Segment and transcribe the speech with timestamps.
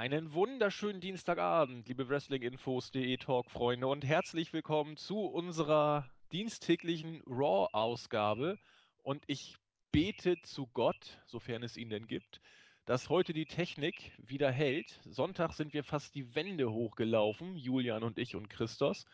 [0.00, 8.58] Einen wunderschönen Dienstagabend, liebe Wrestlinginfos.de Talk-Freunde und herzlich willkommen zu unserer diensttäglichen Raw-Ausgabe.
[9.02, 9.58] Und ich
[9.92, 12.40] bete zu Gott, sofern es ihn denn gibt,
[12.86, 14.98] dass heute die Technik wieder hält.
[15.04, 19.04] Sonntag sind wir fast die Wände hochgelaufen, Julian und ich und Christos.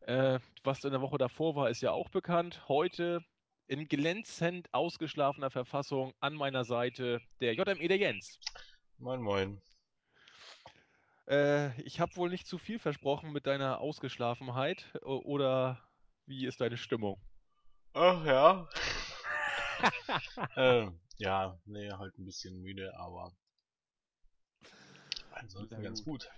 [0.00, 2.68] Äh, was in der Woche davor war, ist ja auch bekannt.
[2.68, 3.22] Heute
[3.66, 8.38] in glänzend ausgeschlafener Verfassung an meiner Seite der JME der Jens.
[8.96, 9.60] Moin, moin.
[11.28, 14.86] Äh, ich habe wohl nicht zu viel versprochen mit deiner Ausgeschlafenheit.
[15.02, 15.80] O- Oder
[16.26, 17.20] wie ist deine Stimmung?
[17.94, 18.68] Ach ja.
[20.56, 23.32] ähm, ja, nee, halt ein bisschen müde, aber
[25.32, 26.30] ansonsten ganz gut.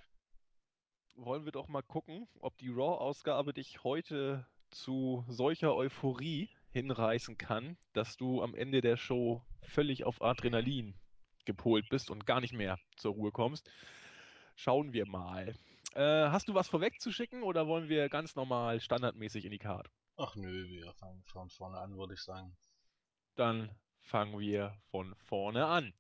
[1.17, 7.77] Wollen wir doch mal gucken, ob die Raw-Ausgabe dich heute zu solcher Euphorie hinreißen kann,
[7.93, 10.95] dass du am Ende der Show völlig auf Adrenalin
[11.45, 13.71] gepolt bist und gar nicht mehr zur Ruhe kommst.
[14.55, 15.55] Schauen wir mal.
[15.95, 19.91] Äh, hast du was vorwegzuschicken oder wollen wir ganz normal standardmäßig in die Card?
[20.17, 22.57] Ach nö, wir fangen von vorne an, würde ich sagen.
[23.37, 25.93] Dann fangen wir von vorne an.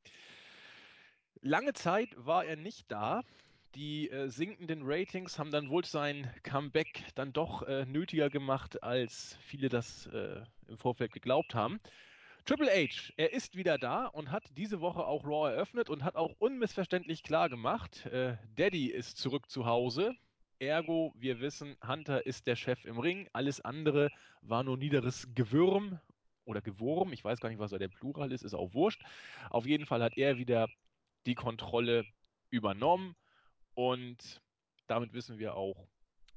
[1.41, 3.23] Lange Zeit war er nicht da.
[3.75, 9.37] Die äh, sinkenden Ratings haben dann wohl sein Comeback dann doch äh, nötiger gemacht, als
[9.43, 11.81] viele das äh, im Vorfeld geglaubt haben.
[12.47, 16.15] Triple H, er ist wieder da und hat diese Woche auch Raw eröffnet und hat
[16.15, 20.15] auch unmissverständlich klar gemacht, äh, Daddy ist zurück zu Hause.
[20.59, 23.31] Ergo, wir wissen, Hunter ist der Chef im Ring.
[23.33, 24.11] Alles andere
[24.43, 25.99] war nur niederes Gewürm
[26.45, 27.15] oder Gewurm.
[27.15, 29.03] Ich weiß gar nicht, was da der Plural ist, ist auch wurscht.
[29.49, 30.69] Auf jeden Fall hat er wieder
[31.25, 32.05] die Kontrolle
[32.51, 33.17] übernommen
[33.73, 34.43] und
[34.87, 35.89] damit wissen wir auch,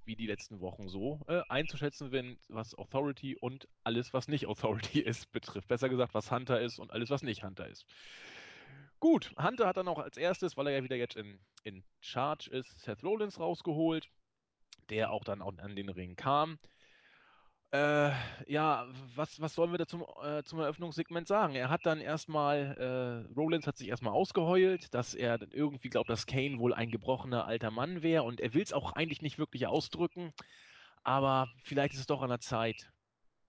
[0.07, 4.99] wie die letzten Wochen so äh, einzuschätzen sind, was Authority und alles, was nicht Authority
[5.01, 5.67] ist, betrifft.
[5.67, 7.85] Besser gesagt, was Hunter ist und alles, was nicht Hunter ist.
[8.99, 12.49] Gut, Hunter hat dann auch als erstes, weil er ja wieder jetzt in, in Charge
[12.49, 14.09] ist, Seth Rollins rausgeholt,
[14.89, 16.57] der auch dann auch an den Ring kam.
[17.71, 18.11] Äh,
[18.47, 21.53] ja, was, was sollen wir da zum, äh, zum Eröffnungssegment sagen?
[21.55, 26.09] Er hat dann erstmal, äh, Rollins hat sich erstmal ausgeheult, dass er dann irgendwie glaubt,
[26.09, 29.37] dass Kane wohl ein gebrochener alter Mann wäre und er will es auch eigentlich nicht
[29.37, 30.31] wirklich ausdrücken,
[31.03, 32.89] aber vielleicht ist es doch an der Zeit,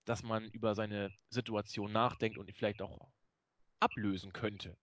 [0.05, 3.09] dass man über seine Situation nachdenkt und ihn vielleicht auch
[3.79, 4.75] ablösen könnte.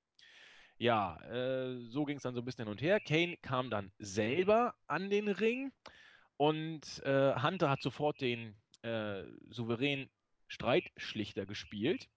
[0.79, 3.01] Ja, äh, so ging es dann so ein bisschen hin und her.
[3.01, 5.73] Kane kam dann selber an den Ring
[6.37, 10.09] und äh, Hunter hat sofort den äh, souveränen
[10.49, 12.09] Streitschlichter gespielt.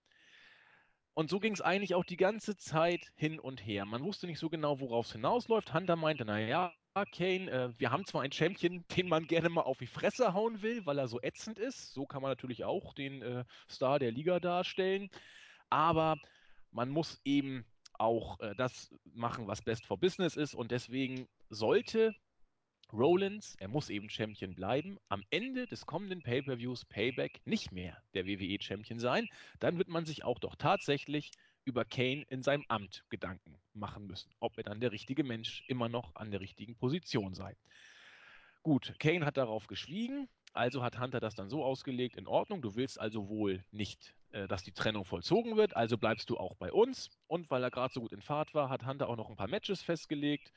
[1.14, 3.86] Und so ging es eigentlich auch die ganze Zeit hin und her.
[3.86, 5.74] Man wusste nicht so genau, worauf es hinausläuft.
[5.74, 6.74] Hunter meinte, naja,
[7.06, 10.62] Kane, äh, wir haben zwar einen Champion, den man gerne mal auf die Fresse hauen
[10.62, 11.94] will, weil er so ätzend ist.
[11.94, 15.10] So kann man natürlich auch den äh, Star der Liga darstellen.
[15.70, 16.18] Aber
[16.72, 20.56] man muss eben auch äh, das machen, was best for business ist.
[20.56, 22.16] Und deswegen sollte
[22.92, 28.26] Rollins, er muss eben Champion bleiben, am Ende des kommenden Pay-per-Views Payback nicht mehr der
[28.26, 29.28] WWE-Champion sein.
[29.60, 31.32] Dann wird man sich auch doch tatsächlich
[31.66, 35.88] über Kane in seinem Amt Gedanken machen müssen, ob er dann der richtige Mensch immer
[35.88, 37.56] noch an der richtigen Position sei.
[38.64, 42.76] Gut, Kane hat darauf geschwiegen, also hat Hunter das dann so ausgelegt, in Ordnung, du
[42.76, 46.72] willst also wohl nicht, äh, dass die Trennung vollzogen wird, also bleibst du auch bei
[46.72, 47.10] uns.
[47.28, 49.48] Und weil er gerade so gut in Fahrt war, hat Hunter auch noch ein paar
[49.48, 50.52] Matches festgelegt.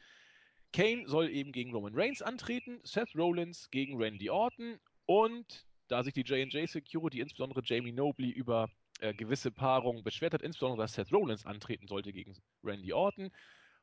[0.73, 6.15] Kane soll eben gegen Roman Reigns antreten, Seth Rollins gegen Randy Orton und da sich
[6.15, 11.13] die J&J Security, insbesondere Jamie Nobley, über äh, gewisse Paarungen beschwert hat, insbesondere dass Seth
[11.13, 13.31] Rollins antreten sollte gegen Randy Orton,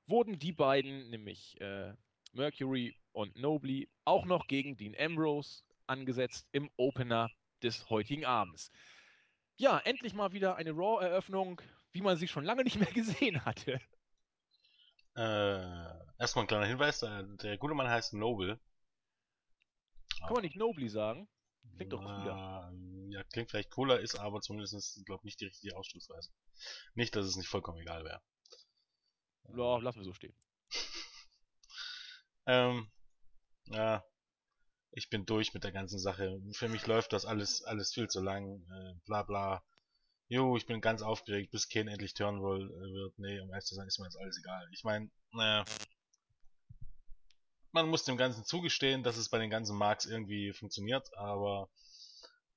[0.07, 1.93] wurden die beiden, nämlich äh,
[2.33, 7.29] Mercury und Nobley, auch noch gegen Dean Ambrose angesetzt im Opener
[7.61, 8.71] des heutigen Abends.
[9.57, 11.61] Ja, endlich mal wieder eine Raw-Eröffnung,
[11.91, 13.79] wie man sie schon lange nicht mehr gesehen hatte.
[15.19, 15.61] Äh,
[16.17, 18.57] erstmal ein kleiner Hinweis, der, der gute Mann heißt Noble.
[20.21, 21.27] Kann man nicht Nobley sagen?
[21.75, 22.71] Klingt doch cooler.
[23.09, 26.31] Ja, klingt vielleicht cooler, ist aber zumindest, glaube ich, nicht die richtige Ausdrucksweise.
[26.93, 28.21] Nicht, dass es nicht vollkommen egal wäre.
[29.49, 30.35] Ja, lassen wir so stehen.
[32.45, 32.89] Ähm,
[33.65, 34.03] ja,
[34.89, 36.41] ich bin durch mit der ganzen Sache.
[36.53, 38.63] Für mich läuft das alles, alles viel zu lang.
[38.63, 39.63] Äh, bla bla.
[40.29, 43.17] Jo, ich bin ganz aufgeregt, bis Kane endlich turnen will, äh, wird.
[43.17, 44.69] Nee, um ehrlich zu sein, ist mir jetzt alles egal.
[44.71, 45.65] Ich meine, naja,
[47.71, 51.69] man muss dem Ganzen zugestehen, dass es bei den ganzen Marks irgendwie funktioniert, aber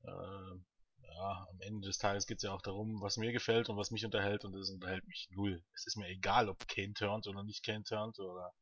[0.04, 3.78] äh, ja, am Ende des Tages geht es ja auch darum, was mir gefällt und
[3.78, 5.64] was mich unterhält und das unterhält mich null.
[5.74, 8.52] Es ist mir egal, ob Kane turnt oder nicht Kane turnt oder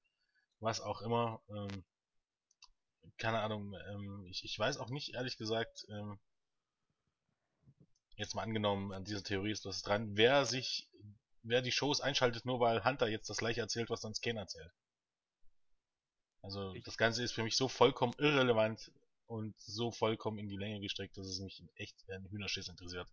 [0.60, 1.40] was auch immer.
[1.48, 1.84] Ähm,
[3.18, 6.20] keine Ahnung, ähm, ich, ich weiß auch nicht, ehrlich gesagt, ähm,
[8.20, 10.88] jetzt mal angenommen, an dieser Theorie ist was dran, wer sich,
[11.42, 14.72] wer die Shows einschaltet, nur weil Hunter jetzt das gleiche erzählt, was sonst Kane erzählt.
[16.42, 18.92] Also Ich- das Ganze ist für mich so vollkommen irrelevant
[19.26, 23.08] und so vollkommen in die Länge gestreckt, dass es mich echt ein Hühnerschiss interessiert.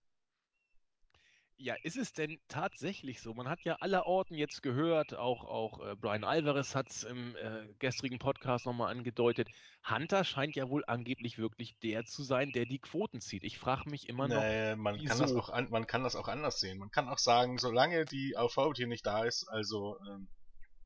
[1.59, 3.33] Ja, ist es denn tatsächlich so?
[3.33, 7.67] Man hat ja allerorten jetzt gehört, auch, auch äh, Brian Alvarez hat es im äh,
[7.79, 9.47] gestrigen Podcast nochmal angedeutet.
[9.89, 13.43] Hunter scheint ja wohl angeblich wirklich der zu sein, der die Quoten zieht.
[13.43, 15.39] Ich frage mich immer noch, Nee, man kann das wieso?
[15.39, 16.77] auch an, man kann das auch anders sehen.
[16.77, 20.27] Man kann auch sagen, solange die Authority nicht da ist, also ähm,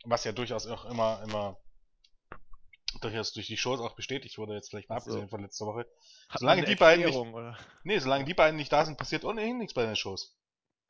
[0.06, 1.58] was ja durchaus auch immer immer
[3.02, 5.10] durchaus durch die Shows auch bestätigt wurde, jetzt vielleicht mal Ach so.
[5.12, 5.86] abgesehen von letzter Woche.
[6.38, 7.58] solange die beiden nicht- oder?
[7.84, 10.38] Nee, solange die beiden nicht da sind, passiert ohnehin nichts bei den Shows.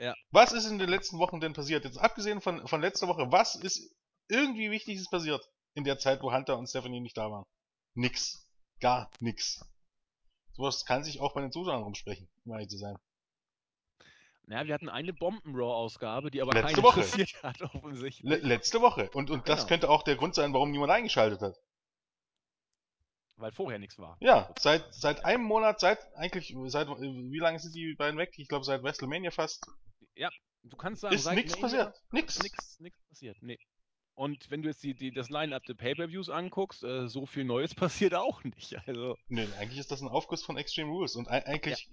[0.02, 0.16] Ja.
[0.32, 1.86] Was ist in den letzten Wochen denn passiert?
[1.86, 3.94] Jetzt abgesehen von, von letzter Woche, was ist
[4.30, 7.46] irgendwie Wichtiges passiert in der Zeit, wo Hunter und Stephanie nicht da waren?
[7.94, 8.48] Nix.
[8.80, 9.64] Gar nix.
[10.54, 12.98] Sowas kann sich auch bei den Zuschauern rumsprechen, um ehrlich zu sein.
[14.48, 17.02] Naja, wir hatten eine Bomben-Raw-Ausgabe, die aber Letzte keinen Woche.
[17.02, 18.28] interessiert hat, offensichtlich.
[18.28, 19.08] Le letzte Woche.
[19.14, 19.68] Und, und das Genau.
[19.70, 21.56] könnte auch der Grund sein, warum niemand eingeschaltet hat.
[23.38, 24.18] weil vorher nichts war.
[24.20, 28.34] Ja, seit, seit einem Monat, seit eigentlich, seit, äh, wie lange sind die beiden weg?
[28.38, 29.66] Ich glaube seit WrestleMania fast.
[30.64, 31.96] Du kannst sagen, Ist seit nichts passiert.
[32.12, 32.40] Nix.
[32.40, 33.58] Nix, nix passiert, nee.
[34.14, 37.74] Und wenn du jetzt die, die, das Line-Up der Pay-Per-Views anguckst, äh, so viel Neues
[37.76, 38.76] passiert auch nicht.
[38.88, 41.16] Also, Nee, eigentlich ist das ein Aufguss von Extreme Rules.
[41.16, 41.90] Und ei- eigentlich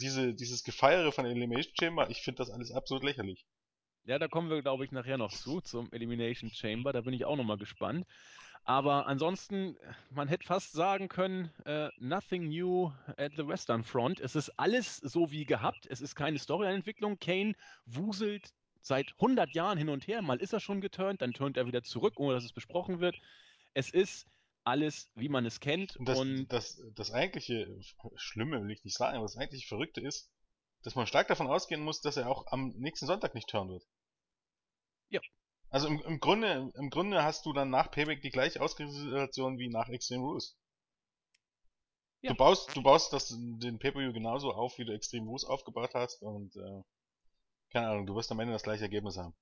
[0.00, 3.46] diese, dieses Gefeiere von Elimination Chamber, ich finde das alles absolut lächerlich.
[4.04, 6.92] ja, da kommen wir, glaube ich, nachher noch zu, zum Elimination Chamber.
[6.92, 8.06] Da bin ich auch nochmal gespannt.
[8.64, 9.76] Aber ansonsten,
[10.10, 14.20] man hätte fast sagen können, äh, nothing new at the Western Front.
[14.20, 15.86] Es ist alles so wie gehabt.
[15.86, 17.18] Es ist keine Storyline-Entwicklung.
[17.18, 17.54] Kane
[17.86, 18.52] wuselt
[18.82, 20.22] seit 100 Jahren hin und her.
[20.22, 23.16] Mal ist er schon geturnt, dann turnt er wieder zurück, ohne dass es besprochen wird.
[23.74, 24.26] Es ist
[24.64, 25.96] alles, wie man es kennt.
[25.96, 27.76] Und das, und das, das eigentliche
[28.16, 30.30] Schlimme will ich nicht sagen, aber das eigentliche Verrückte ist,
[30.82, 33.86] dass man stark davon ausgehen muss, dass er auch am nächsten Sonntag nicht turnen wird.
[35.08, 35.20] Ja.
[35.70, 39.68] Also im, im Grunde, im Grunde hast du dann nach Payback die gleiche Ausgangssituation wie
[39.68, 40.56] nach Extreme Rules.
[42.22, 42.30] Ja.
[42.30, 46.22] Du baust, du baust das, den Pay-Per-View genauso auf, wie du Extreme Rules aufgebaut hast
[46.22, 46.82] und äh,
[47.72, 49.34] keine Ahnung, du wirst am Ende das gleiche Ergebnis haben.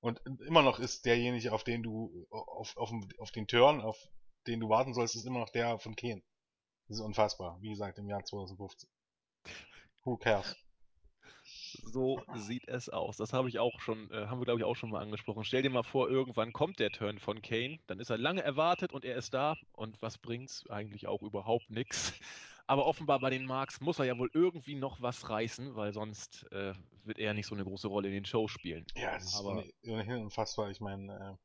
[0.00, 3.98] Und immer noch ist derjenige, auf den du, auf, auf, auf den Turn, auf
[4.46, 6.22] den du warten sollst, ist immer noch der von Kane.
[6.88, 7.58] Das ist unfassbar.
[7.60, 8.88] Wie gesagt, im Jahr 2015.
[10.04, 10.56] Who cares?
[11.84, 13.16] So sieht es aus.
[13.16, 15.44] Das habe ich auch schon, äh, haben wir glaube ich auch schon mal angesprochen.
[15.44, 18.92] Stell dir mal vor, irgendwann kommt der Turn von Kane, dann ist er lange erwartet
[18.92, 20.68] und er ist da und was bringt's?
[20.70, 22.12] Eigentlich auch überhaupt nichts.
[22.66, 26.44] Aber offenbar bei den Marks muss er ja wohl irgendwie noch was reißen, weil sonst
[26.52, 26.72] äh,
[27.02, 28.86] wird er nicht so eine große Rolle in den Shows spielen.
[28.94, 30.70] Ja, das ist Aber- ohne- ohnehin unfassbar.
[30.70, 31.36] Ich meine, äh,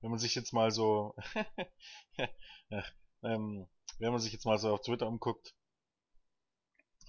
[0.00, 1.14] wenn man sich jetzt mal so,
[2.16, 2.82] ja,
[3.22, 3.68] ähm,
[4.00, 5.54] wenn man sich jetzt mal so auf Twitter umguckt,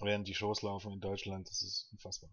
[0.04, 2.30] während die Shows laufen in Deutschland, das ist unfassbar.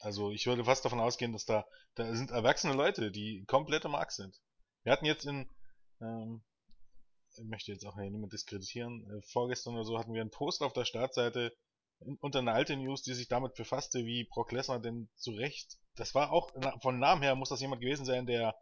[0.00, 4.12] Also ich würde fast davon ausgehen, dass da, da sind erwachsene Leute, die komplette Mark
[4.12, 4.40] sind.
[4.82, 5.48] Wir hatten jetzt in,
[6.00, 6.42] ähm,
[7.36, 10.62] ich möchte jetzt auch hier niemand diskreditieren, äh, vorgestern oder so hatten wir einen Post
[10.62, 11.54] auf der Startseite
[12.00, 15.78] in, unter eine alte News, die sich damit befasste, wie Brock Lesnar denn zu Recht,
[15.96, 18.54] das war auch, na, von Namen her muss das jemand gewesen sein, der,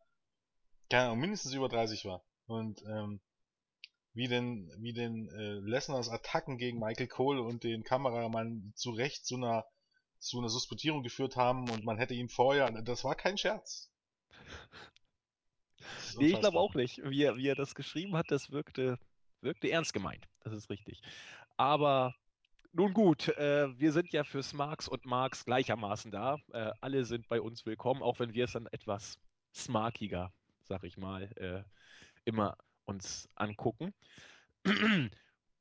[0.91, 2.25] keine Ahnung, mindestens über 30 war.
[2.47, 3.21] Und, ähm,
[4.15, 9.25] wie denn, wie denn äh, Lesners Attacken gegen Michael Cole und den Kameramann zu Recht
[9.25, 9.65] zu einer,
[10.19, 13.91] zu einer Suspendierung geführt haben und man hätte ihn vorher, das war kein Scherz.
[16.19, 17.01] Nee, ich glaube auch nicht.
[17.05, 18.99] Wie er, wie er das geschrieben hat, das wirkte,
[19.41, 20.27] wirkte ernst gemeint.
[20.41, 21.01] Das ist richtig.
[21.57, 22.15] Aber
[22.73, 26.39] nun gut, äh, wir sind ja für Smarks und Marks gleichermaßen da.
[26.53, 29.19] Äh, alle sind bei uns willkommen, auch wenn wir es dann etwas
[29.55, 31.63] smarkiger, sag ich mal, äh,
[32.25, 32.57] immer
[32.89, 33.93] uns angucken.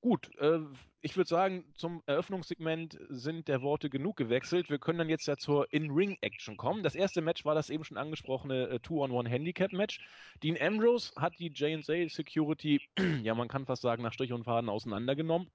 [0.01, 0.60] Gut, äh,
[1.01, 4.69] ich würde sagen, zum Eröffnungssegment sind der Worte genug gewechselt.
[4.69, 6.84] Wir können dann jetzt ja zur In-Ring-Action kommen.
[6.84, 10.00] Das erste Match war das eben schon angesprochene äh, Two-on-One-Handicap-Match.
[10.43, 12.81] Dean Ambrose hat die J&J Security,
[13.24, 15.50] ja, man kann fast sagen, nach Strich und Faden auseinandergenommen.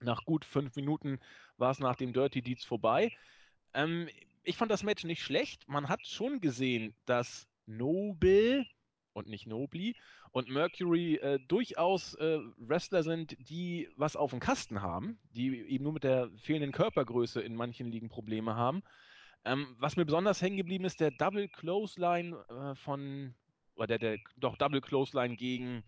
[0.00, 1.18] Nach gut fünf Minuten
[1.56, 3.12] war es nach dem Dirty Deeds vorbei.
[3.74, 4.08] Ähm,
[4.44, 5.68] ich fand das Match nicht schlecht.
[5.68, 8.64] Man hat schon gesehen, dass Noble
[9.12, 9.96] und nicht Nobly
[10.30, 15.84] und Mercury äh, durchaus äh, Wrestler sind, die was auf dem Kasten haben, die eben
[15.84, 18.82] nur mit der fehlenden Körpergröße in manchen Ligen Probleme haben.
[19.44, 23.34] Ähm, was mir besonders hängen geblieben ist, der Double Clothesline äh, von,
[23.76, 25.84] oder der, der doch Double Clothesline gegen,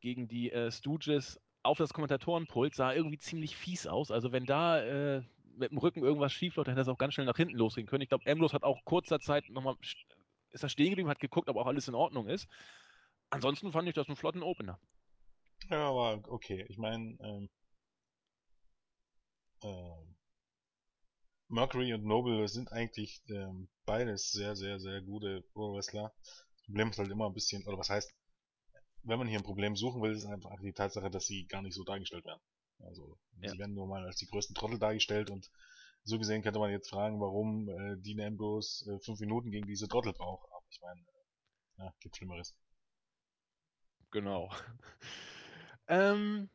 [0.00, 4.10] gegen die äh, Stooges auf das Kommentatorenpult sah irgendwie ziemlich fies aus.
[4.10, 5.22] Also wenn da äh,
[5.56, 7.86] mit dem Rücken irgendwas schief läuft, dann hätte das auch ganz schnell nach hinten losgehen
[7.86, 8.02] können.
[8.02, 9.76] Ich glaube, Ambrose hat auch kurzer Zeit nochmal,
[10.52, 12.48] ist er stehen geblieben, hat geguckt, ob auch alles in Ordnung ist.
[13.30, 14.78] Ansonsten fand ich das einen flotten Opener.
[15.70, 16.66] Ja, aber okay.
[16.68, 17.48] Ich meine, ähm,
[19.62, 20.16] ähm,
[21.48, 26.12] Mercury und Noble sind eigentlich ähm, beides sehr, sehr, sehr gute Pro-Wrestler.
[26.22, 28.12] Das Problem ist halt immer ein bisschen, oder was heißt,
[29.04, 31.74] wenn man hier ein Problem suchen will, ist einfach die Tatsache, dass sie gar nicht
[31.74, 32.40] so dargestellt werden.
[32.80, 33.50] Also, ja.
[33.50, 35.50] sie werden nur mal als die größten Trottel dargestellt und
[36.04, 39.88] so gesehen könnte man jetzt fragen, warum äh, Dean Ambrose äh, fünf Minuten gegen diese
[39.88, 40.48] Trottel braucht.
[40.50, 42.54] Aber ich meine, äh, ja, gibt Schlimmeres.
[44.10, 44.50] Genau.
[45.88, 46.50] ähm,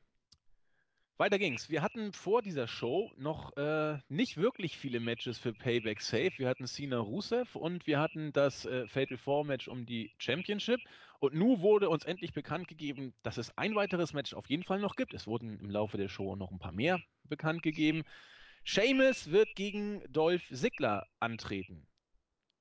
[1.19, 1.69] weiter ging's.
[1.69, 6.31] Wir hatten vor dieser Show noch äh, nicht wirklich viele Matches für Payback Safe.
[6.37, 10.79] Wir hatten Cena Rusev und wir hatten das äh, Fatal 4 Match um die Championship.
[11.19, 14.79] Und nun wurde uns endlich bekannt gegeben, dass es ein weiteres Match auf jeden Fall
[14.79, 15.15] noch gibt.
[15.15, 18.03] Es wurden im Laufe der Show noch ein paar mehr bekannt gegeben.
[18.67, 21.87] Seamus wird gegen Dolph Ziggler antreten.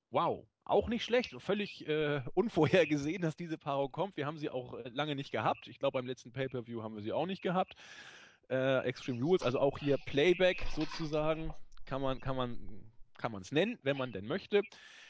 [0.09, 4.17] Wow, auch nicht schlecht, völlig äh, unvorhergesehen, dass diese Paarung kommt.
[4.17, 5.67] Wir haben sie auch äh, lange nicht gehabt.
[5.67, 7.75] Ich glaube, beim letzten Pay-Per-View haben wir sie auch nicht gehabt
[8.49, 11.53] äh, Extreme Rules, also auch hier Playback sozusagen,
[11.85, 12.57] kann man kann man
[13.17, 14.61] kann man es nennen, wenn man denn möchte.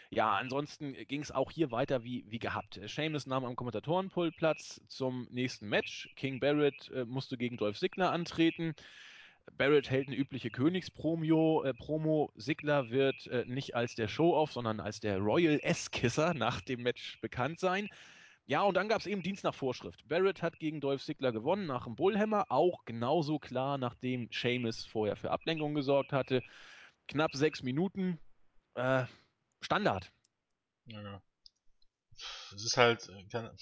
[0.10, 2.80] Ja, ansonsten ging es auch hier weiter wie, wie gehabt.
[2.86, 6.10] Seamus nahm am Kommentatorenpult Platz zum nächsten Match.
[6.16, 8.74] King Barrett äh, musste gegen Dolph Ziggler antreten.
[9.54, 11.64] Barrett hält eine übliche Königspromo.
[11.64, 12.32] Äh, Promo.
[12.38, 17.20] Ziggler wird äh, nicht als der Show-Off, sondern als der Royal S-Kisser nach dem Match
[17.22, 17.90] bekannt sein.
[18.46, 20.08] Ja, und dann gab es eben Dienst nach Vorschrift.
[20.08, 25.18] Barrett hat gegen Dolph Ziggler gewonnen nach dem Bullhammer, auch genauso klar, nachdem Seamus vorher
[25.18, 26.42] für Ablenkung gesorgt hatte.
[27.08, 28.20] Knapp sechs Minuten.
[28.76, 29.06] Äh,
[29.62, 30.12] Standard.
[30.86, 31.22] Ja.
[32.56, 33.56] Es ist halt, äh, kann,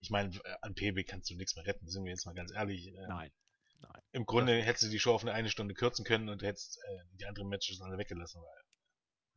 [0.00, 2.88] ich meine, an PB kannst du nichts mehr retten, sind wir jetzt mal ganz ehrlich.
[2.88, 3.32] Äh, nein.
[3.80, 4.02] Nein.
[4.12, 6.98] Im Grunde hättest du die Show auf eine, eine Stunde kürzen können und hättest äh,
[7.18, 8.64] die anderen Matches alle weggelassen, weil,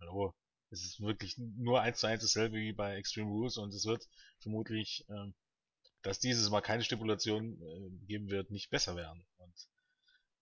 [0.01, 0.33] hallo,
[0.71, 4.07] es ist wirklich nur eins zu eins dasselbe wie bei Extreme Rules und es wird
[4.39, 5.33] vermutlich, ähm,
[6.01, 9.25] dass dieses Mal keine Stipulation äh, geben wird, nicht besser werden.
[9.37, 9.55] Und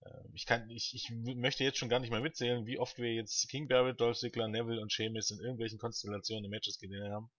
[0.01, 3.13] äh, ich kann, ich, ich möchte jetzt schon gar nicht mehr mitzählen, wie oft wir
[3.13, 7.29] jetzt King Barrett, Dolph Ziggler, Neville und Sheamus in irgendwelchen Konstellationen in Matches gesehen haben.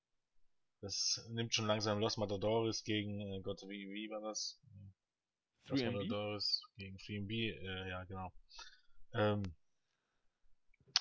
[0.81, 4.61] Das nimmt schon langsam Los Matadores gegen, äh, Gott, wie, wie war das?
[5.68, 8.32] Los Matadores gegen 3MB, äh, ja, genau.
[9.12, 9.42] Ähm,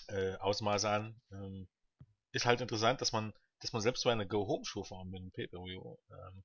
[0.07, 1.21] äh, Ausmaße an.
[1.31, 1.67] Ähm,
[2.31, 6.43] ist halt interessant, dass man, dass man selbst bei einer Go-Home-Show-Form mit einem Pay-Per-View ähm,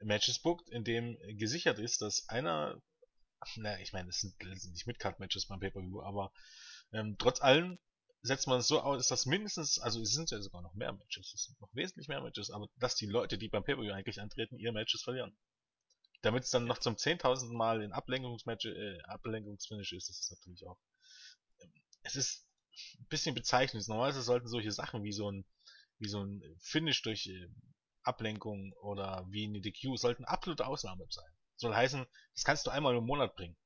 [0.00, 2.80] Matches bookt, in dem gesichert ist, dass einer,
[3.56, 6.32] naja, ich meine, es sind, sind nicht Midcard-Matches beim Pay-Per-View, aber
[6.92, 7.78] ähm, trotz allem
[8.22, 11.32] setzt man es so aus, dass mindestens, also es sind ja sogar noch mehr Matches,
[11.34, 14.58] es sind noch wesentlich mehr Matches, aber dass die Leute, die beim Pay-Per-View eigentlich antreten,
[14.58, 15.36] ihre Matches verlieren.
[16.22, 20.66] Damit es dann noch zum zehntausendsten Mal in Ablenkungsmatch, äh, Ablenkungsfinish ist, das ist natürlich
[20.66, 20.78] auch.
[21.60, 22.46] Ähm, es ist
[22.98, 23.86] ein bisschen bezeichnend.
[23.88, 25.44] Normalerweise sollten solche Sachen wie so ein,
[25.98, 27.48] wie so ein Finish durch äh,
[28.02, 31.30] Ablenkung oder wie eine DQ sollten absolute Ausnahme sein.
[31.56, 33.56] Soll heißen, das kannst du einmal im Monat bringen.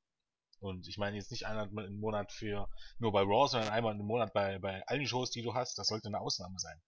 [0.61, 4.07] Und ich meine jetzt nicht einmal im Monat für nur bei Raw, sondern einmal im
[4.07, 5.79] Monat bei, bei allen Shows, die du hast.
[5.79, 6.81] Das sollte eine Ausnahme sein.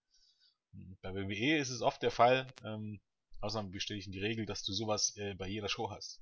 [1.01, 3.01] Bei WWE ist es oft der Fall, ähm,
[3.43, 6.21] Ausnahme bestätigen die Regel, dass du sowas äh, bei jeder Show hast.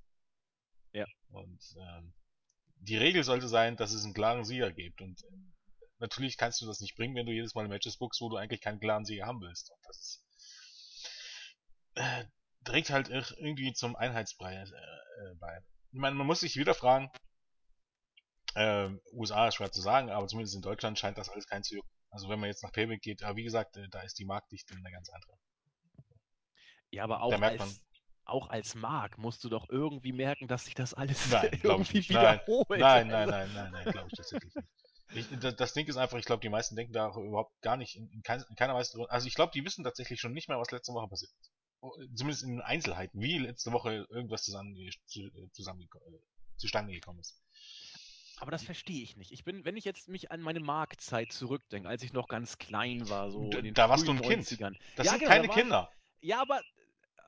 [0.92, 1.06] Ja.
[1.30, 2.13] Und ähm,
[2.78, 5.01] die Regel sollte sein, dass es einen klaren Sieger gibt.
[5.01, 5.54] Und ähm,
[6.00, 8.62] natürlich kannst du das nicht bringen, wenn du jedes Mal Matches bookst, wo du eigentlich
[8.62, 9.72] keinen klaren Sieger haben willst.
[9.72, 10.25] Und das ist,
[11.96, 12.25] äh,
[12.63, 15.60] trägt halt irgendwie zum Einheitsbrei äh, äh, bei.
[15.92, 17.12] Ich meine, man muss sich wieder fragen,
[18.56, 21.75] äh, USA ist schwer zu sagen, aber zumindest in Deutschland scheint das alles kein zu
[21.75, 21.90] jucken.
[22.10, 24.75] Also wenn man jetzt nach Payback geht, aber wie gesagt, äh, da ist die Marktdichte
[24.75, 25.38] eine ganz andere.
[26.91, 27.81] Ja, aber auch als,
[28.25, 32.69] auch als Mark musst du doch irgendwie merken, dass sich das alles nein, irgendwie wiederholt.
[32.69, 34.67] Nein, nein, nein, nein, nein, nein glaube ich tatsächlich nicht.
[35.13, 38.10] Ich, das Ding ist einfach, ich glaube, die meisten denken da überhaupt gar nicht in,
[38.12, 39.05] in, kein, in keiner Weise.
[39.10, 41.51] Also ich glaube, die wissen tatsächlich schon nicht mehr, was letzte Woche passiert ist.
[41.81, 44.75] Oh, zumindest in Einzelheiten, wie letzte Woche irgendwas zusammen,
[45.51, 45.89] zusammen,
[46.55, 47.41] zustande gekommen ist.
[48.38, 49.31] Aber das verstehe ich nicht.
[49.31, 53.07] Ich bin, wenn ich jetzt mich an meine Marktzeit zurückdenke, als ich noch ganz klein
[53.10, 54.57] war, so in den Da warst du ein 90ern.
[54.57, 54.79] Kind.
[54.95, 55.91] Das ja, sind genau, keine Kinder.
[56.21, 56.62] Ich, ja, aber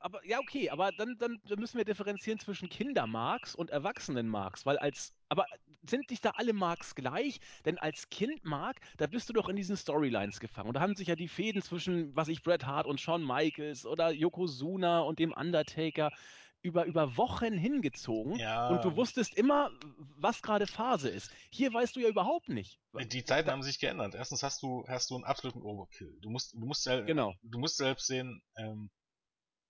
[0.04, 5.14] aber ja, okay, aber dann, dann, müssen wir differenzieren zwischen Kindermarks und Erwachsenenmarks, weil als,
[5.30, 5.46] aber
[5.88, 7.40] sind nicht da alle Marks gleich?
[7.64, 10.68] Denn als Kind Mark, da bist du doch in diesen Storylines gefangen.
[10.68, 13.86] Und da haben sich ja die Fäden zwischen, was ich, Bret Hart und Shawn Michaels
[13.86, 16.12] oder Yokozuna und dem Undertaker
[16.60, 18.68] über, über Wochen hingezogen ja.
[18.68, 19.70] und du wusstest immer,
[20.16, 21.30] was gerade Phase ist.
[21.50, 22.78] Hier weißt du ja überhaupt nicht.
[23.06, 24.14] Die Zeiten haben sich geändert.
[24.14, 26.14] Erstens hast du, hast du einen absoluten Overkill.
[26.20, 27.34] Du musst, du musst, genau.
[27.42, 28.90] du musst selbst sehen, ähm,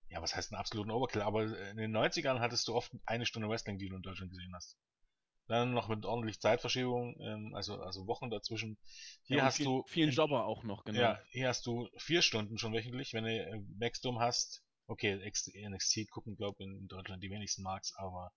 [0.09, 3.49] ja, was heißt einen absoluten Overkill, aber in den 90ern hattest du oft eine Stunde
[3.49, 4.77] Wrestling, die du in Deutschland gesehen hast.
[5.47, 8.77] Dann noch mit ordentlich Zeitverschiebung, ähm, also, also Wochen dazwischen.
[9.23, 9.83] Hier ja, hast viel, du.
[9.87, 10.99] Vielen in, Jobber auch noch, genau.
[10.99, 14.63] Ja, hier hast du vier Stunden schon wöchentlich, wenn du äh, Maxdom hast.
[14.87, 18.31] Okay, NXT gucken, glaube ich, in Deutschland die wenigsten Marks, aber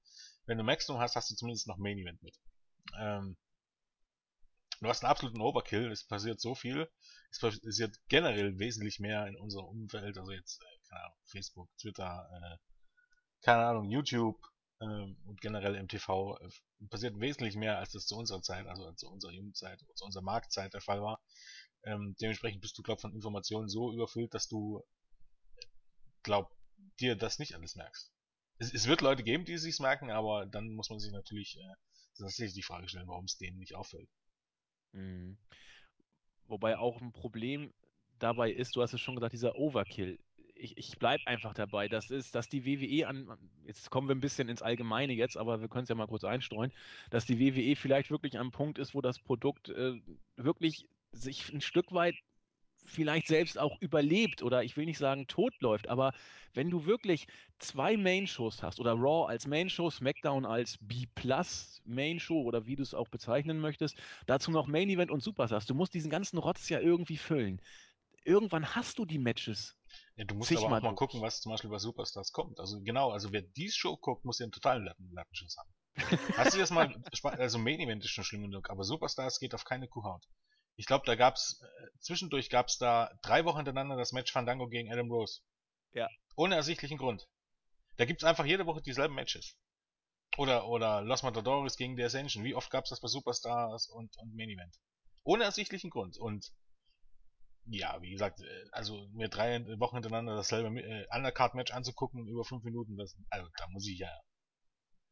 [0.46, 2.34] wenn du Maxdom hast, hast du zumindest noch Main Event mit.
[2.98, 3.36] Ähm,
[4.80, 6.90] du hast einen absoluten Overkill, es passiert so viel,
[7.30, 12.28] es passiert generell wesentlich mehr in unserem Umfeld, also jetzt äh, keine Ahnung, Facebook, Twitter,
[12.32, 12.56] äh,
[13.42, 14.38] keine Ahnung, YouTube
[14.80, 16.48] äh, und generell im TV äh,
[16.88, 20.74] passiert wesentlich mehr, als das zu unserer Zeit, also zu unserer Jugendzeit, zu unserer Marktzeit
[20.74, 21.22] der Fall war.
[21.84, 24.82] Ähm, dementsprechend bist du, glaub von Informationen so überfüllt, dass du,
[26.22, 26.50] glaub,
[27.00, 28.12] dir das nicht alles merkst.
[28.58, 31.56] Es, es wird Leute geben, die es sich merken, aber dann muss man sich natürlich
[31.58, 31.74] äh,
[32.16, 34.08] tatsächlich die Frage stellen, warum es denen nicht auffällt.
[34.92, 35.38] Mhm.
[36.46, 37.72] Wobei auch ein Problem
[38.18, 40.18] dabei ist, du hast es schon gesagt, dieser Overkill.
[40.60, 41.88] Ich, ich bleibe einfach dabei.
[41.88, 45.60] Das ist, dass die WWE an, jetzt kommen wir ein bisschen ins Allgemeine jetzt, aber
[45.60, 46.72] wir können es ja mal kurz einstreuen,
[47.10, 50.00] dass die WWE vielleicht wirklich am Punkt ist, wo das Produkt äh,
[50.36, 52.16] wirklich sich ein Stück weit
[52.88, 56.12] vielleicht selbst auch überlebt oder ich will nicht sagen totläuft, aber
[56.54, 57.26] wenn du wirklich
[57.58, 62.94] zwei Main-Shows hast oder Raw als Main-Show, SmackDown als B-Plus Main-Show oder wie du es
[62.94, 63.96] auch bezeichnen möchtest,
[64.26, 67.60] dazu noch Main-Event und Superstars, du musst diesen ganzen Rotz ja irgendwie füllen.
[68.24, 69.77] Irgendwann hast du die Matches.
[70.18, 72.58] Ja, du musst aber auch mal gucken, was zum Beispiel bei Superstars kommt.
[72.58, 75.72] Also genau, also wer die Show guckt, muss ja einen totalen Latten Lattenschuss haben.
[76.36, 76.92] Hast du das mal,
[77.38, 80.26] also Main Event ist schon schlimm genug, aber Superstars geht auf keine Kuhhaut.
[80.74, 84.92] Ich glaube, da gab's, äh, zwischendurch gab's da drei Wochen hintereinander das Match Fandango gegen
[84.92, 85.40] Adam Rose.
[85.92, 86.08] Ja.
[86.34, 87.28] Ohne ersichtlichen Grund.
[87.96, 89.56] Da gibt's einfach jede Woche dieselben Matches.
[90.36, 92.42] Oder, oder Los Matadores gegen The Ascension.
[92.42, 94.74] Wie oft gab's das bei Superstars und, und Main Event?
[95.22, 96.18] Ohne ersichtlichen Grund.
[96.18, 96.52] Und,
[97.70, 102.64] ja, wie gesagt, äh, also mir drei Wochen hintereinander dasselbe äh, Undercard-Match anzugucken über fünf
[102.64, 104.10] Minuten, das, also da muss ich ja,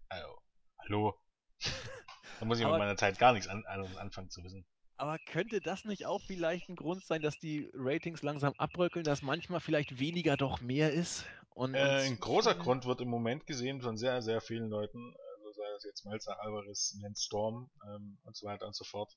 [0.09, 0.39] also,
[0.79, 1.15] hallo?
[2.41, 4.67] da muss ich mit meiner Zeit gar nichts an, an, anfangen zu wissen.
[4.99, 9.21] Aber könnte das nicht auch vielleicht ein Grund sein, dass die Ratings langsam abbröckeln, dass
[9.21, 11.27] manchmal vielleicht weniger doch mehr ist?
[11.51, 12.55] Und, äh, ein großer.
[12.55, 16.41] Grund wird im Moment gesehen von sehr, sehr vielen Leuten, also sei das jetzt Melzer,
[16.41, 19.15] Alvarez, Nance Storm ähm, und so weiter und so fort,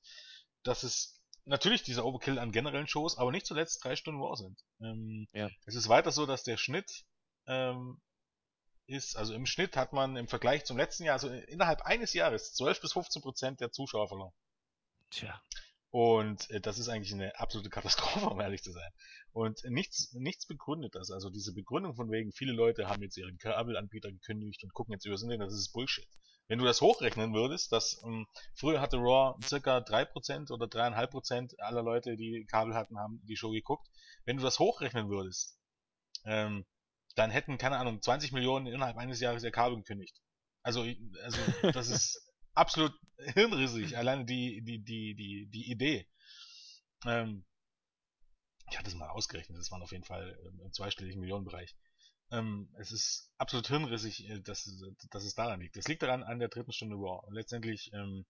[0.62, 4.58] dass es natürlich dieser Overkill an generellen Shows, aber nicht zuletzt drei Stunden War sind.
[4.80, 5.48] Ähm, ja.
[5.66, 7.04] Es ist weiter so, dass der Schnitt
[7.46, 8.00] ähm,
[8.86, 12.54] ist, also im Schnitt hat man im Vergleich zum letzten Jahr, also innerhalb eines Jahres,
[12.54, 14.32] 12 bis 15 Prozent der Zuschauer verloren.
[15.10, 15.40] Tja.
[15.90, 18.90] Und äh, das ist eigentlich eine absolute Katastrophe, um ehrlich zu sein.
[19.32, 21.10] Und nichts, nichts begründet das.
[21.10, 25.04] Also diese Begründung von wegen, viele Leute haben jetzt ihren Kabelanbieter gekündigt und gucken jetzt
[25.04, 26.06] übers Internet, das ist Bullshit.
[26.48, 31.82] Wenn du das hochrechnen würdest, dass ähm, früher hatte Raw circa 3% oder 3,5% aller
[31.82, 33.86] Leute, die Kabel hatten, haben die Show geguckt.
[34.24, 35.56] Wenn du das hochrechnen würdest,
[36.24, 36.66] ähm,
[37.14, 40.20] dann hätten, keine Ahnung, 20 Millionen innerhalb eines Jahres ihr Kabel gekündigt.
[40.62, 40.82] Also,
[41.22, 41.38] also
[41.72, 42.29] das ist
[42.60, 42.92] absolut
[43.34, 46.06] hirnrissig, alleine die, die, die, die, die Idee.
[47.06, 47.44] Ähm,
[48.70, 51.74] ich hatte es mal ausgerechnet, das waren auf jeden Fall im zweistelligen Millionenbereich.
[52.30, 54.70] Ähm, es ist absolut hirnrissig, äh, dass,
[55.10, 55.76] dass es daran liegt.
[55.76, 57.26] Es liegt daran an der dritten Stunde Raw.
[57.26, 58.24] Und letztendlich, ähm,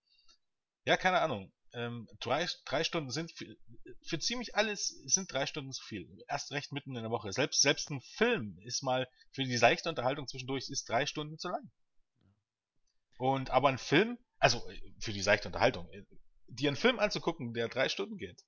[0.85, 1.53] ja, keine Ahnung.
[1.73, 3.55] Ähm, drei, drei Stunden sind für,
[4.03, 6.09] für ziemlich alles sind drei Stunden zu viel.
[6.27, 7.33] Erst recht mitten in der Woche.
[7.33, 11.49] Selbst, selbst ein Film ist mal für die leichte Unterhaltung zwischendurch ist drei Stunden zu
[11.49, 11.71] lang.
[13.21, 16.05] Und aber ein Film, also äh, für die seichte Unterhaltung, äh,
[16.49, 18.43] dir einen Film anzugucken, der drei Stunden geht,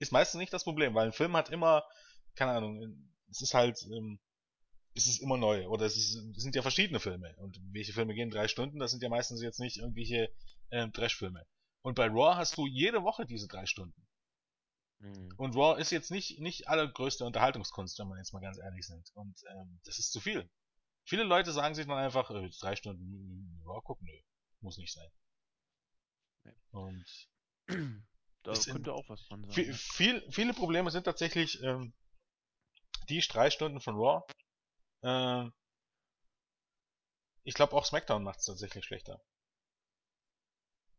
[0.00, 1.84] ist meistens nicht das Problem, weil ein Film hat immer,
[2.34, 2.88] keine Ahnung, äh,
[3.30, 4.18] es ist halt, ähm,
[4.94, 8.12] es ist immer neu oder es, ist, es sind ja verschiedene Filme und welche Filme
[8.14, 10.32] gehen drei Stunden, das sind ja meistens jetzt nicht irgendwelche
[10.70, 11.46] äh, Trash-Filme.
[11.82, 14.04] Und bei Raw hast du jede Woche diese drei Stunden.
[14.98, 15.32] Mhm.
[15.36, 19.08] Und Raw ist jetzt nicht nicht allergrößte Unterhaltungskunst, wenn man jetzt mal ganz ehrlich sind.
[19.14, 20.50] Und ähm, das ist zu viel.
[21.04, 24.18] Viele Leute sagen sich dann einfach, äh, drei Stunden Raw gucken, nö,
[24.60, 25.10] muss nicht sein.
[26.44, 26.54] Nee.
[26.70, 27.28] Und
[28.42, 29.52] da könnte auch was dran sein.
[29.52, 31.92] Viel, viel, viele Probleme sind tatsächlich ähm,
[33.08, 34.24] die drei Stunden von Raw.
[35.02, 35.50] Äh,
[37.44, 39.20] ich glaube auch SmackDown macht es tatsächlich schlechter.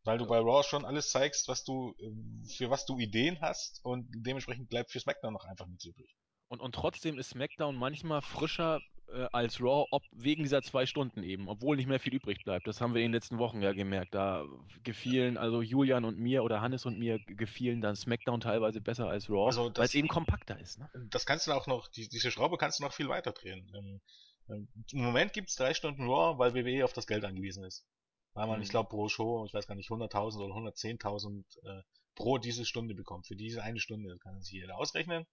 [0.06, 3.84] Weil du bei Raw schon alles zeigst, was du, ähm, für was du Ideen hast
[3.86, 6.14] und dementsprechend bleibt für SmackDown noch einfach nichts übrig.
[6.50, 11.24] Und, und trotzdem ist SmackDown manchmal frischer äh, als Raw, ob, wegen dieser zwei Stunden
[11.24, 12.68] eben, obwohl nicht mehr viel übrig bleibt.
[12.68, 14.14] Das haben wir in den letzten Wochen ja gemerkt.
[14.14, 14.46] Da
[14.84, 19.30] gefielen, also Julian und mir oder Hannes und mir gefielen dann SmackDown teilweise besser als
[19.30, 20.80] Raw, also weil es eben kompakter ist.
[20.80, 20.90] Ne?
[21.10, 23.72] Das kannst du auch noch, die, diese Schraube kannst du noch viel weiter drehen.
[23.76, 24.02] Ähm,
[24.50, 27.86] ähm, Im Moment gibt es drei Stunden Raw, weil WWE auf das Geld angewiesen ist.
[28.34, 28.64] Weil man, mhm.
[28.64, 31.84] ich glaube, pro Show, ich weiß gar nicht, 100.000 oder 110.000 äh,
[32.16, 33.28] pro diese Stunde bekommt.
[33.28, 35.26] Für diese eine Stunde, kann sich jeder ausrechnen.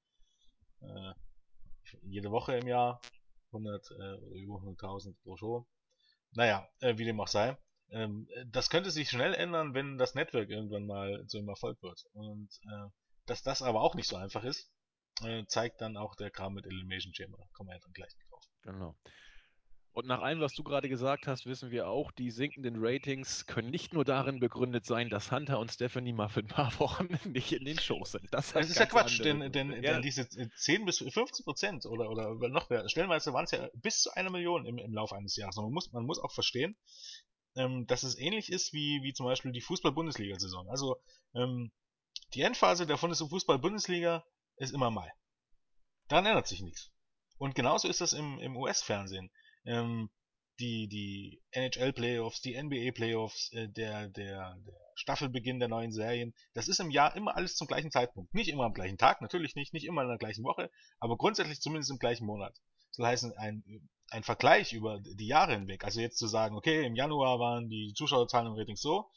[0.80, 1.12] Äh,
[2.02, 3.00] jede Woche im Jahr
[3.52, 5.66] 100 äh, oder über 100.000 pro Show.
[6.32, 7.56] Naja, äh, wie dem auch sei.
[7.90, 12.04] Ähm, das könnte sich schnell ändern, wenn das Network irgendwann mal zu einem Erfolg wird.
[12.12, 12.88] Und äh,
[13.26, 14.70] dass das aber auch nicht so einfach ist,
[15.22, 17.48] äh, zeigt dann auch der Kram mit Elimination Chamber.
[17.52, 18.44] Kommen wir ja dann gleich drauf.
[18.62, 18.96] Genau.
[20.00, 23.68] Und nach allem, was du gerade gesagt hast, wissen wir auch, die sinkenden Ratings können
[23.68, 27.52] nicht nur darin begründet sein, dass Hunter und Stephanie mal für ein paar Wochen nicht
[27.52, 28.26] in den Shows sind.
[28.32, 29.92] Das, das ist ja Quatsch, denn, denn, ja.
[29.92, 34.00] denn, diese 10 bis 15 Prozent oder, oder noch mehr, stellenweise waren es ja bis
[34.00, 35.56] zu einer Million im, im Laufe eines Jahres.
[35.56, 36.78] man muss, man muss auch verstehen,
[37.56, 40.70] ähm, dass es ähnlich ist wie, wie zum Beispiel die Fußball-Bundesliga-Saison.
[40.70, 40.96] Also
[41.34, 41.72] ähm,
[42.32, 44.24] die Endphase der Fußball-Bundesliga
[44.56, 45.12] ist immer Mai.
[46.08, 46.90] Daran ändert sich nichts.
[47.36, 49.30] Und genauso ist das im, im US-Fernsehen.
[49.64, 50.10] Ähm,
[50.60, 56.80] die, die NHL-Playoffs, die NBA-Playoffs, äh, der, der, der Staffelbeginn der neuen Serien, das ist
[56.80, 58.34] im Jahr immer alles zum gleichen Zeitpunkt.
[58.34, 61.60] Nicht immer am gleichen Tag, natürlich nicht, nicht immer in der gleichen Woche, aber grundsätzlich
[61.60, 62.54] zumindest im gleichen Monat.
[62.90, 63.64] Das soll heißen, ein,
[64.10, 67.94] ein Vergleich über die Jahre hinweg, also jetzt zu sagen, okay, im Januar waren die
[67.94, 69.08] Zuschauerzahlen im Rating so,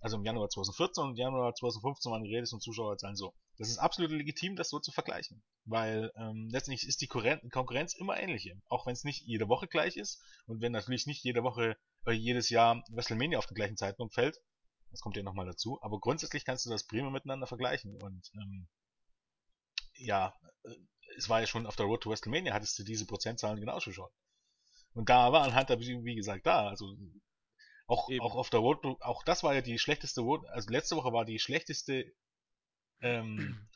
[0.00, 3.34] also im Januar 2014 und Januar 2015 waren die Redes und Zuschauerzahlen so.
[3.58, 5.42] Das ist absolut legitim, das so zu vergleichen.
[5.64, 8.60] Weil ähm, letztendlich ist die Konkurrenz immer ähnliche.
[8.68, 12.12] Auch wenn es nicht jede Woche gleich ist und wenn natürlich nicht jede Woche, äh,
[12.12, 14.38] jedes Jahr WrestleMania auf den gleichen Zeitpunkt fällt.
[14.90, 15.78] Das kommt ja nochmal dazu.
[15.82, 18.00] Aber grundsätzlich kannst du das prima miteinander vergleichen.
[18.02, 18.68] Und ähm,
[19.94, 20.34] ja,
[20.64, 20.74] äh,
[21.16, 24.08] es war ja schon auf der Road to WrestleMania, hattest du diese Prozentzahlen genauso schon.
[24.94, 26.68] Und da war ein Hunter, wie gesagt, da.
[26.68, 26.96] Also
[27.86, 31.12] auch, auch auf der Road, auch das war ja die schlechteste Road, also letzte Woche
[31.12, 32.12] war die schlechteste,
[33.02, 33.68] ähm,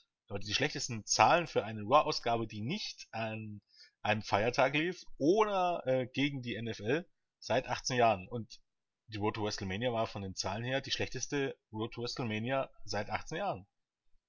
[0.42, 3.60] die schlechtesten Zahlen für eine Raw-Ausgabe, die nicht an
[4.02, 7.06] einem Feiertag lief oder äh, gegen die NFL
[7.38, 8.28] seit 18 Jahren.
[8.28, 8.60] Und
[9.08, 13.10] die Road to WrestleMania war von den Zahlen her die schlechteste Road to WrestleMania seit
[13.10, 13.66] 18 Jahren.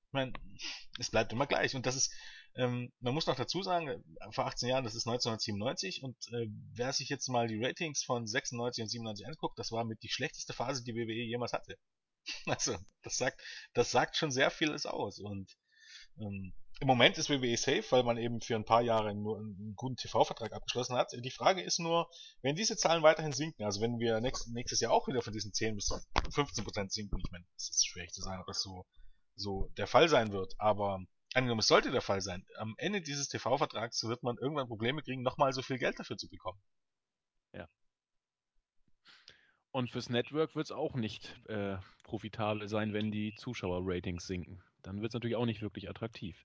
[0.08, 0.34] Ich meine,
[1.00, 1.76] es bleibt immer gleich.
[1.76, 2.14] Und das ist,
[2.56, 6.48] ähm, man muss noch dazu sagen, äh, vor 18 Jahren, das ist 1997 und äh,
[6.74, 10.10] wer sich jetzt mal die Ratings von 96 und 97 anguckt, das war mit die
[10.10, 11.78] schlechteste Phase, die WWE jemals hatte.
[12.46, 13.42] Also, das sagt,
[13.74, 15.58] das sagt schon sehr vieles aus und
[16.20, 19.74] ähm, im Moment ist WWE safe, weil man eben für ein paar Jahre nur einen
[19.76, 21.12] guten TV-Vertrag abgeschlossen hat.
[21.12, 22.08] Die Frage ist nur,
[22.44, 25.54] wenn diese Zahlen weiterhin sinken, also wenn wir nächst, nächstes Jahr auch wieder von diesen
[25.54, 25.90] 10 bis
[26.32, 28.86] 15 Prozent sinken, ich meine, es ist schwierig zu sagen, ob das so,
[29.36, 31.00] so der Fall sein wird, aber
[31.34, 35.24] angenommen, es sollte der Fall sein, am Ende dieses TV-Vertrags wird man irgendwann Probleme kriegen,
[35.24, 36.62] nochmal so viel Geld dafür zu bekommen.
[37.54, 37.68] Ja.
[39.78, 44.64] Und fürs Network wird es auch nicht äh, profitabel sein, wenn die Zuschauerratings sinken.
[44.82, 46.36] Dann wird es natürlich auch nicht wirklich attraktiv.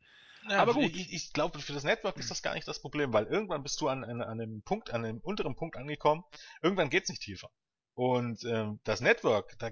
[0.51, 0.95] Ja, aber gut.
[0.95, 3.81] Ich, ich glaube, für das Network ist das gar nicht das Problem, weil irgendwann bist
[3.81, 6.25] du an, an, an einem Punkt, an einem unteren Punkt angekommen.
[6.61, 7.51] Irgendwann geht es nicht tiefer.
[7.95, 9.71] Und ähm, das Network, da,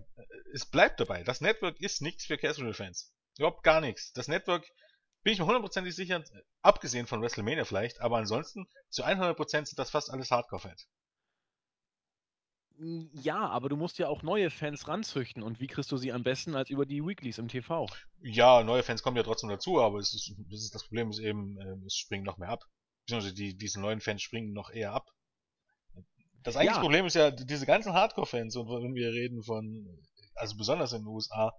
[0.55, 1.23] es bleibt dabei.
[1.23, 3.13] Das Network ist nichts für Casual-Fans.
[3.37, 4.15] Überhaupt gar nichts.
[4.15, 4.67] Das Network
[5.23, 6.25] bin ich mir hundertprozentig sicher,
[6.63, 10.89] abgesehen von WrestleMania vielleicht, aber ansonsten zu 100% sind das fast alles Hardcore-Fans.
[13.13, 15.43] Ja, aber du musst ja auch neue Fans ranzüchten.
[15.43, 17.87] Und wie kriegst du sie am besten als über die Weeklies im TV?
[18.23, 21.19] Ja, neue Fans kommen ja trotzdem dazu, aber es ist, das, ist, das Problem ist
[21.19, 22.65] eben, äh, es springen noch mehr ab.
[23.05, 25.07] Beziehungsweise die, diese neuen Fans springen noch eher ab.
[26.43, 26.83] Das eigentliche ja.
[26.83, 29.87] Problem ist ja, diese ganzen Hardcore-Fans, und wenn wir reden von,
[30.35, 31.53] also besonders in den USA,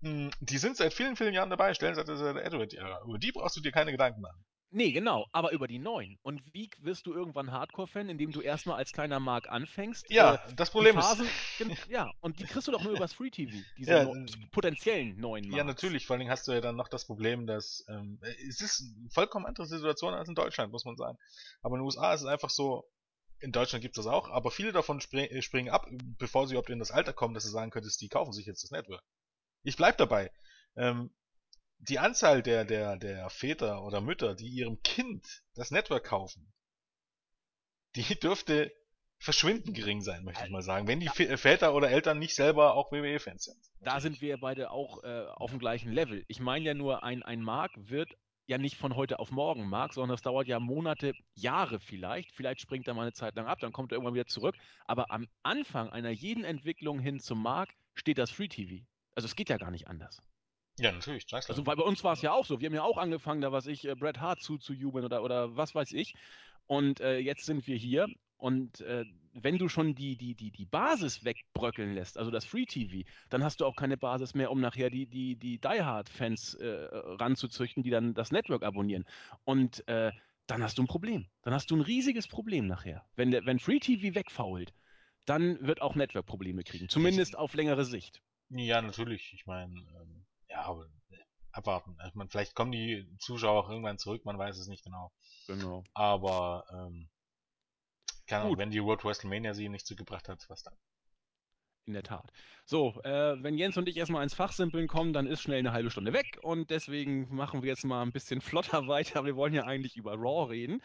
[0.00, 3.04] hm, die sind seit vielen, vielen Jahren dabei, stellen seit der Edward-Ära.
[3.04, 4.44] Über die brauchst du dir keine Gedanken machen.
[4.74, 6.18] Nee, genau, aber über die neuen.
[6.22, 10.04] Und wie wirst du irgendwann Hardcore-Fan, indem du erstmal als kleiner Mark anfängst?
[10.10, 11.28] Ja, äh, das Problem Phasen,
[11.60, 11.86] ist.
[11.88, 15.44] Ja, und die kriegst du doch nur übers Free TV, diese ja, no potenziellen neuen
[15.44, 15.56] Marks.
[15.56, 16.06] Ja, natürlich.
[16.06, 19.46] Vor allem hast du ja dann noch das Problem, dass ähm, es ist eine vollkommen
[19.46, 21.18] andere Situation als in Deutschland, muss man sagen.
[21.62, 22.84] Aber in den USA ist es einfach so,
[23.38, 25.86] in Deutschland gibt es das auch, aber viele davon spring, äh, springen ab,
[26.18, 28.64] bevor sie überhaupt in das Alter kommen, dass sie sagen könntest, die kaufen sich jetzt
[28.64, 29.04] das Network.
[29.62, 30.32] Ich bleib dabei.
[30.74, 31.14] Ähm,
[31.88, 36.52] die Anzahl der, der, der Väter oder Mütter, die ihrem Kind das Network kaufen,
[37.96, 38.72] die dürfte
[39.18, 41.36] verschwinden gering sein, möchte ich mal sagen, wenn die ja.
[41.36, 43.56] Väter oder Eltern nicht selber auch WWE-Fans sind.
[43.80, 46.24] Da sind wir beide auch äh, auf dem gleichen Level.
[46.28, 48.12] Ich meine ja nur, ein, ein Mark wird
[48.46, 52.32] ja nicht von heute auf morgen Mark, sondern das dauert ja Monate, Jahre vielleicht.
[52.32, 54.56] Vielleicht springt er mal eine Zeit lang ab, dann kommt er irgendwann wieder zurück.
[54.84, 58.84] Aber am Anfang einer jeden Entwicklung hin zum Mark steht das Free TV.
[59.14, 60.20] Also es geht ja gar nicht anders.
[60.78, 61.26] Ja, natürlich.
[61.32, 62.60] Also weil bei uns war es ja auch so.
[62.60, 65.74] Wir haben ja auch angefangen, da was ich, äh, Bret Hart zuzujubeln oder, oder was
[65.74, 66.14] weiß ich.
[66.66, 68.08] Und äh, jetzt sind wir hier.
[68.36, 72.66] Und äh, wenn du schon die, die, die, die Basis wegbröckeln lässt, also das Free
[72.66, 76.54] TV, dann hast du auch keine Basis mehr, um nachher die, die, die Die Hard-Fans
[76.54, 79.04] äh, ranzuzüchten, die dann das Network abonnieren.
[79.44, 80.12] Und äh,
[80.46, 81.26] dann hast du ein Problem.
[81.42, 83.04] Dann hast du ein riesiges Problem nachher.
[83.16, 84.74] Wenn, der, wenn Free TV wegfault,
[85.24, 86.88] dann wird auch Network Probleme kriegen.
[86.88, 88.20] Zumindest auf längere Sicht.
[88.50, 89.32] Ja, natürlich.
[89.32, 90.23] Ich meine, ähm,
[90.54, 91.16] ja, aber äh,
[91.52, 91.96] abwarten.
[92.06, 95.12] Ich meine, vielleicht kommen die Zuschauer auch irgendwann zurück, man weiß es nicht genau.
[95.46, 95.84] Genau.
[95.94, 97.08] Aber, ähm,
[98.26, 100.74] keine Ahnung, wenn die World WrestleMania sie nicht zugebracht hat, was dann?
[101.86, 102.32] In der Tat.
[102.64, 105.90] So, äh, wenn Jens und ich erstmal ins Fachsimpeln kommen, dann ist schnell eine halbe
[105.90, 109.24] Stunde weg und deswegen machen wir jetzt mal ein bisschen flotter weiter.
[109.24, 110.80] Wir wollen ja eigentlich über Raw reden.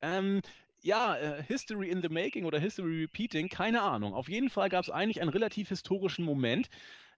[0.00, 0.40] Ähm,
[0.80, 4.14] ja, äh, History in the Making oder History Repeating, keine Ahnung.
[4.14, 6.68] Auf jeden Fall gab es eigentlich einen relativ historischen Moment.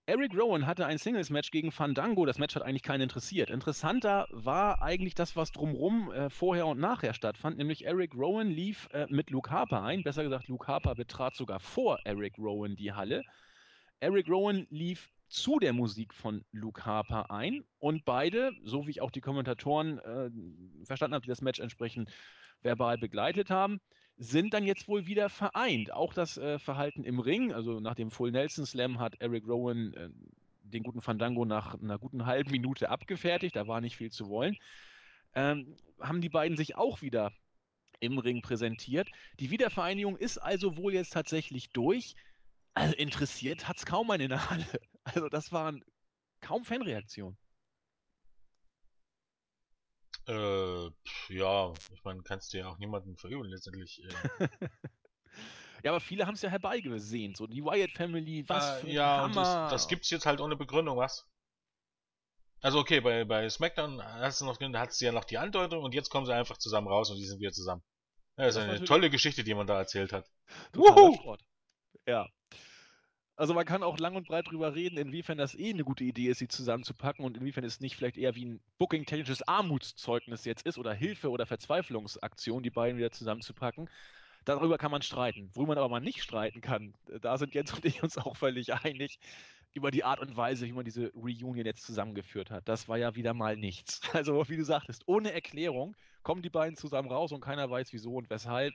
[0.07, 2.27] Eric Rowan hatte ein Singles-Match gegen Fandango.
[2.27, 3.49] Das Match hat eigentlich keinen interessiert.
[3.49, 8.87] Interessanter war eigentlich das, was drumrum äh, vorher und nachher stattfand, nämlich Eric Rowan lief
[8.93, 10.03] äh, mit Luke Harper ein.
[10.03, 13.23] Besser gesagt, Luke Harper betrat sogar vor Eric Rowan die Halle.
[14.01, 19.01] Eric Rowan lief zu der Musik von Luke Harper ein und beide, so wie ich
[19.01, 22.11] auch die Kommentatoren äh, verstanden habe, die das Match entsprechend
[22.61, 23.81] verbal begleitet haben,
[24.17, 25.93] sind dann jetzt wohl wieder vereint.
[25.93, 29.93] Auch das äh, Verhalten im Ring, also nach dem Full Nelson Slam hat Eric Rowan
[29.95, 30.11] äh,
[30.63, 34.57] den guten Fandango nach einer guten halben Minute abgefertigt, da war nicht viel zu wollen.
[35.35, 37.33] Ähm, haben die beiden sich auch wieder
[38.01, 39.09] im Ring präsentiert.
[39.41, 42.15] Die Wiedervereinigung ist also wohl jetzt tatsächlich durch.
[42.75, 44.67] Also interessiert hat es kaum einen in der Halle.
[45.05, 45.85] Also das waren
[46.41, 47.37] kaum Fanreaktionen.
[50.27, 50.91] Äh,
[51.29, 54.03] ja, ich meine, kannst du ja auch niemanden verübeln letztendlich.
[54.39, 54.49] Äh.
[55.85, 57.35] ja, aber viele haben es ja herbeigesehen.
[57.35, 59.35] So die Wyatt Family, was äh, für ein ja, Hammer.
[59.35, 61.27] Das, das gibt's jetzt halt ohne Begründung, was?
[62.61, 65.85] Also okay, bei, bei SmackDown hast du noch, da hattest du ja noch die Andeutung
[65.85, 67.83] und jetzt kommen sie einfach zusammen raus und die sind wieder zusammen.
[68.39, 70.31] Ja, das ist eine tolle Geschichte, die man da erzählt hat.
[72.07, 72.27] Ja.
[73.37, 76.29] Also man kann auch lang und breit drüber reden, inwiefern das eh eine gute Idee
[76.29, 80.79] ist, sie zusammenzupacken und inwiefern es nicht vielleicht eher wie ein booking-technisches Armutszeugnis jetzt ist
[80.79, 83.91] oder Hilfe oder Verzweiflungsaktion, die beiden wieder zusammenzupacken.
[84.45, 85.51] Darüber kann man streiten.
[85.55, 88.73] Wo man aber mal nicht streiten kann, da sind Jens und ich uns auch völlig
[88.75, 89.19] einig,
[89.73, 92.69] über die Art und Weise, wie man diese Reunion jetzt zusammengeführt hat.
[92.69, 94.01] Das war ja wieder mal nichts.
[94.15, 98.15] Also, wie du sagtest, ohne Erklärung kommen die beiden zusammen raus und keiner weiß wieso
[98.15, 98.75] und weshalb.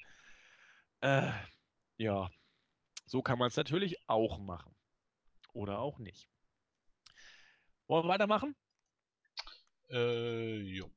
[1.01, 1.31] Äh,
[1.97, 2.29] ja,
[3.09, 4.75] so kann man es natürlich auch machen.
[5.53, 6.29] Oder auch nicht.
[7.87, 8.55] Wollen wir weitermachen?
[9.89, 10.91] Äh, jo.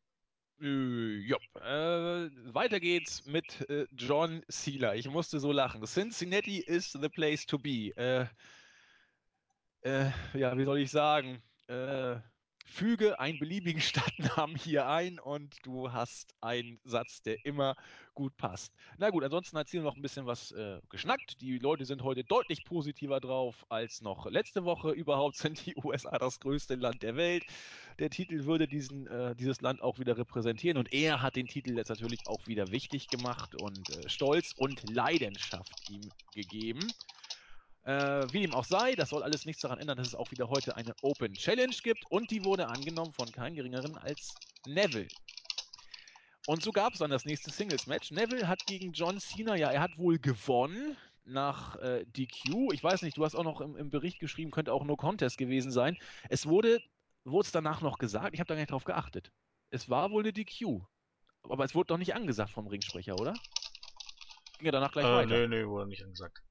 [0.60, 1.38] Äh, jo.
[1.54, 4.94] Äh, weiter geht's mit äh, John Cena.
[4.94, 5.86] Ich musste so lachen.
[5.86, 7.96] Cincinnati is the place to be.
[7.96, 8.26] Äh,
[9.80, 11.42] äh, ja, wie soll ich sagen?
[12.64, 17.76] Füge einen beliebigen Stadtnamen hier ein und du hast einen Satz, der immer
[18.14, 18.72] gut passt.
[18.98, 21.40] Na gut, ansonsten hat Ziel noch ein bisschen was äh, geschnackt.
[21.40, 24.90] Die Leute sind heute deutlich positiver drauf als noch letzte Woche.
[24.92, 27.44] Überhaupt sind die USA das größte Land der Welt.
[27.98, 31.76] Der Titel würde diesen, äh, dieses Land auch wieder repräsentieren und er hat den Titel
[31.76, 36.80] jetzt natürlich auch wieder wichtig gemacht und äh, Stolz und Leidenschaft ihm gegeben.
[37.84, 40.48] Äh, wie dem auch sei, das soll alles nichts daran ändern, dass es auch wieder
[40.48, 44.34] heute eine Open Challenge gibt und die wurde angenommen von keinem geringeren als
[44.66, 45.08] Neville.
[46.46, 48.12] Und so gab es dann das nächste Singles-Match.
[48.12, 52.72] Neville hat gegen John Cena, ja, er hat wohl gewonnen nach äh, DQ.
[52.72, 55.38] Ich weiß nicht, du hast auch noch im, im, Bericht geschrieben, könnte auch No Contest
[55.38, 55.96] gewesen sein.
[56.28, 56.80] Es wurde,
[57.24, 59.32] wurde es danach noch gesagt, ich habe da gar nicht drauf geachtet.
[59.70, 60.80] Es war wohl eine DQ.
[61.48, 63.34] Aber es wurde doch nicht angesagt vom Ringsprecher, oder?
[64.58, 65.28] Ging ja danach gleich äh, weiter.
[65.28, 66.42] Nö, nö, wurde nicht angesagt.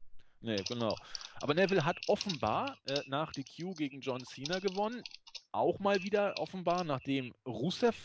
[0.41, 0.95] Nee, genau.
[1.41, 5.03] Aber Neville hat offenbar äh, nach DQ gegen John Cena gewonnen.
[5.51, 7.95] Auch mal wieder offenbar, nachdem Rusev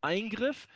[0.00, 0.66] eingriff.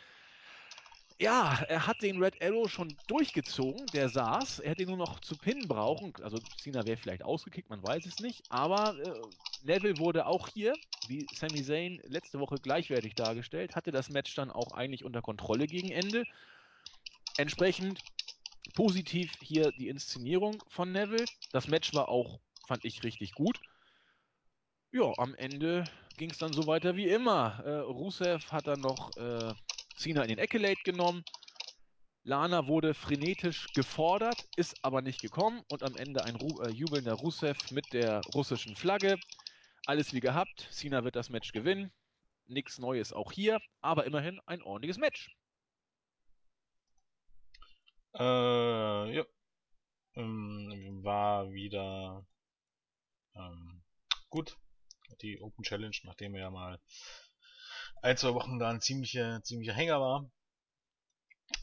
[1.20, 4.58] Ja, er hat den Red Arrow schon durchgezogen, der saß.
[4.58, 6.12] Er hätte ihn nur noch zu pinnen brauchen.
[6.22, 8.42] Also Cena wäre vielleicht ausgekickt, man weiß es nicht.
[8.50, 9.12] Aber äh,
[9.62, 10.74] Neville wurde auch hier,
[11.06, 15.68] wie Sami Zayn letzte Woche gleichwertig dargestellt, hatte das Match dann auch eigentlich unter Kontrolle
[15.68, 16.24] gegen Ende.
[17.36, 18.00] Entsprechend
[18.74, 21.24] positiv hier die Inszenierung von Neville.
[21.52, 23.58] Das Match war auch, fand ich, richtig gut.
[24.92, 25.84] Ja, am Ende
[26.16, 27.60] ging es dann so weiter wie immer.
[27.64, 29.54] Äh, Rusev hat dann noch äh,
[29.96, 31.24] Cena in den Accolade genommen.
[32.22, 37.14] Lana wurde frenetisch gefordert, ist aber nicht gekommen und am Ende ein Ru äh, jubelnder
[37.14, 39.18] Rusev mit der russischen Flagge.
[39.86, 40.68] Alles wie gehabt.
[40.70, 41.92] Cena wird das Match gewinnen.
[42.46, 45.36] Nichts Neues auch hier, aber immerhin ein ordentliches Match.
[48.16, 49.24] Äh, ja.
[50.14, 52.24] Ähm, war wieder
[53.34, 53.82] ähm,
[54.30, 54.56] gut.
[55.20, 56.80] Die Open Challenge, nachdem er ja mal
[58.02, 60.30] ein, zwei Wochen da ein ziemlicher, ziemlicher Hänger war.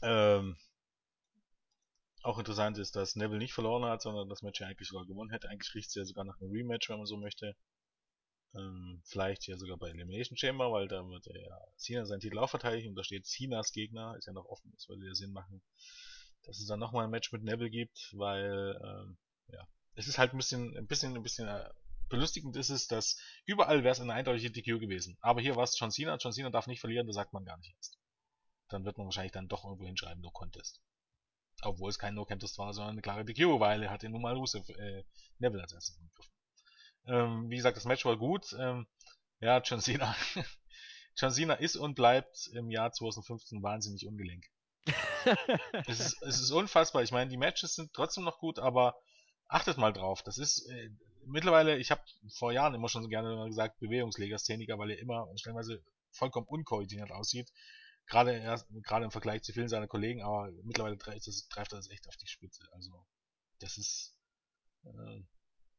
[0.02, 0.56] Ähm,
[2.22, 5.30] auch interessant ist, dass Neville nicht verloren hat, sondern das Match ja eigentlich sogar gewonnen
[5.30, 5.48] hätte.
[5.48, 7.56] Eigentlich riecht es ja sogar nach einem Rematch, wenn man so möchte.
[8.54, 12.50] Ähm, vielleicht ja sogar bei Elimination Chamber, weil da wird ja Cena seinen Titel auch
[12.50, 15.62] verteidigen und da steht Cenas Gegner, ist ja noch offen, das würde ja Sinn machen
[16.52, 19.16] dass es dann nochmal ein Match mit Neville gibt, weil ähm,
[19.48, 21.70] ja, es ist halt ein bisschen, ein bisschen, ein bisschen äh,
[22.10, 25.16] belustigend ist es, dass überall wäre es eine eindeutige DQ gewesen.
[25.22, 27.56] Aber hier war es John Cena, John Cena darf nicht verlieren, das sagt man gar
[27.56, 27.98] nicht erst.
[28.68, 30.82] Dann wird man wahrscheinlich dann doch irgendwo hinschreiben, No Contest.
[31.62, 34.20] Obwohl es kein No Contest war, sondern eine klare DQ, weil er hat den nun
[34.20, 35.04] mal Rusev, äh,
[35.38, 36.32] Neville als erstes angegriffen.
[37.06, 38.54] Ähm, wie gesagt, das Match war gut.
[38.58, 38.86] Ähm,
[39.40, 40.14] ja, John Cena.
[41.16, 44.44] John Cena ist und bleibt im Jahr 2015 wahnsinnig ungelenk.
[45.86, 47.02] Es, ist, es ist unfassbar.
[47.02, 48.96] Ich meine, die Matches sind trotzdem noch gut, aber
[49.46, 50.22] achtet mal drauf.
[50.22, 50.90] Das ist äh,
[51.26, 52.02] mittlerweile, ich habe
[52.36, 57.50] vor Jahren immer schon so gerne gesagt, Bewegungslegastheniker, weil er immer stellenweise vollkommen unkoordiniert aussieht.
[58.06, 61.88] Gerade erst, gerade im Vergleich zu vielen seiner Kollegen, aber mittlerweile greift das, greift das
[61.90, 62.66] echt auf die Spitze.
[62.72, 63.06] Also,
[63.60, 64.16] das ist,
[64.84, 65.22] äh,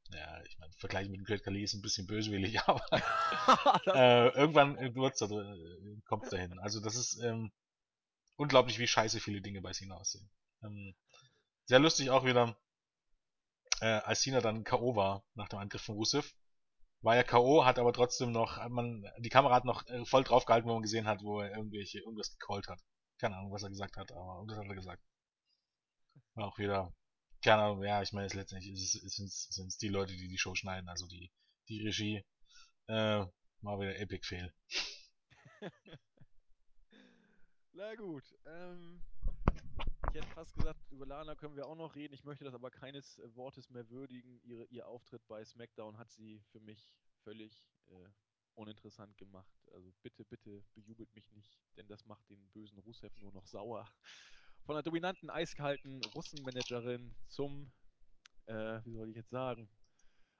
[0.09, 2.81] ja, ich meine, Vergleich mit dem Great Khali ist ein bisschen böswillig, aber
[3.93, 6.57] äh, irgendwann wird's da, äh, kommt's dahin.
[6.59, 7.51] Also das ist ähm,
[8.35, 10.29] unglaublich, wie scheiße viele Dinge bei Cena aussehen.
[10.63, 10.95] Ähm,
[11.65, 12.57] sehr lustig auch wieder,
[13.81, 14.95] äh, als Cena dann K.O.
[14.95, 16.33] war nach dem Angriff von Rusev.
[17.01, 20.45] War ja K.O., hat aber trotzdem noch, man, die Kamera hat noch äh, voll drauf
[20.45, 22.79] gehalten, wo man gesehen hat, wo er irgendwelche, irgendwas gecallt hat.
[23.19, 25.03] Keine Ahnung, was er gesagt hat, aber irgendwas hat er gesagt.
[26.35, 26.93] War auch wieder,
[27.43, 29.27] keine Ahnung, ja, ich meine, es letztendlich sind
[29.67, 31.31] es die Leute, die die Show schneiden, also die,
[31.67, 32.23] die Regie,
[32.87, 33.25] äh,
[33.61, 34.53] war wieder Epic Fail.
[37.75, 39.01] Na gut, ähm,
[40.09, 42.13] ich hätte fast gesagt, über Lana können wir auch noch reden.
[42.13, 44.39] Ich möchte das aber keines äh, Wortes mehr würdigen.
[44.43, 48.09] Ihre, ihr Auftritt bei SmackDown hat sie für mich völlig äh,
[48.53, 49.51] uninteressant gemacht.
[49.73, 53.89] Also bitte, bitte bejubelt mich nicht, denn das macht den bösen Rusev nur noch sauer.
[54.67, 57.71] Von der dominanten, eiskalten Russenmanagerin zum,
[58.45, 59.67] äh, wie soll ich jetzt sagen,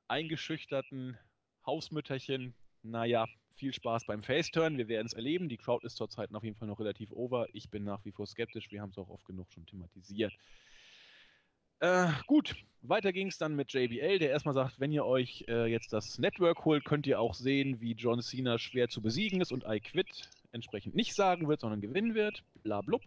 [0.07, 1.17] eingeschüchterten
[1.65, 2.53] Hausmütterchen.
[2.83, 4.77] Naja, viel Spaß beim Faceturn.
[4.77, 5.49] Wir werden es erleben.
[5.49, 7.47] Die Crowd ist zurzeit auf jeden Fall noch relativ over.
[7.53, 8.71] Ich bin nach wie vor skeptisch.
[8.71, 10.33] Wir haben es auch oft genug schon thematisiert.
[11.79, 15.65] Äh, gut, weiter ging es dann mit JBL, der erstmal sagt, wenn ihr euch äh,
[15.65, 19.51] jetzt das Network holt, könnt ihr auch sehen, wie John Cena schwer zu besiegen ist
[19.51, 22.43] und I quit entsprechend nicht sagen wird, sondern gewinnen wird.
[22.63, 23.01] Bla blub.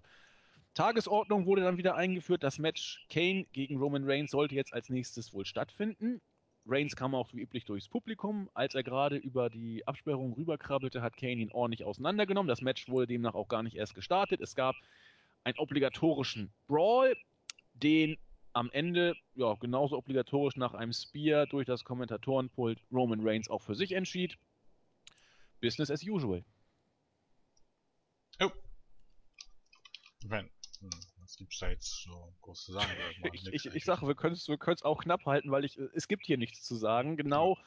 [0.74, 2.42] Tagesordnung wurde dann wieder eingeführt.
[2.42, 6.20] Das Match Kane gegen Roman Reigns sollte jetzt als nächstes wohl stattfinden.
[6.68, 8.50] Reigns kam auch wie üblich durchs Publikum.
[8.54, 12.48] Als er gerade über die Absperrung rüberkrabbelte, hat Kane ihn ordentlich auseinandergenommen.
[12.48, 14.40] Das Match wurde demnach auch gar nicht erst gestartet.
[14.40, 14.74] Es gab
[15.44, 17.16] einen obligatorischen Brawl,
[17.74, 18.18] den
[18.52, 23.74] am Ende, ja, genauso obligatorisch nach einem Spear durch das Kommentatorenpult Roman Reigns auch für
[23.74, 24.38] sich entschied.
[25.60, 26.42] Business as usual.
[28.40, 28.50] Oh.
[30.24, 30.50] Wenn,
[30.80, 30.90] hm,
[31.36, 32.90] gibt's da jetzt so groß zu sagen?
[33.32, 36.26] ich, ich, ich sage, wir können es wir auch knapp halten, weil ich, es gibt
[36.26, 37.16] hier nichts zu sagen.
[37.16, 37.62] Genau ja.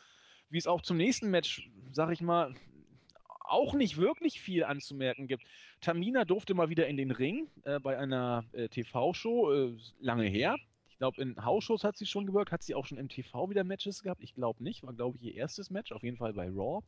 [0.50, 2.56] wie es auch zum nächsten Match, sag ich mal,
[3.50, 5.44] auch nicht wirklich viel anzumerken gibt.
[5.82, 10.56] Tamina durfte mal wieder in den Ring äh, bei einer äh, TV-Show, äh, lange her.
[10.90, 12.52] Ich glaube, in Hausshows hat sie schon gewirkt.
[12.52, 14.22] Hat sie auch schon im TV wieder Matches gehabt?
[14.22, 14.84] Ich glaube nicht.
[14.84, 15.92] War, glaube ich, ihr erstes Match.
[15.92, 16.84] Auf jeden Fall bei Raw.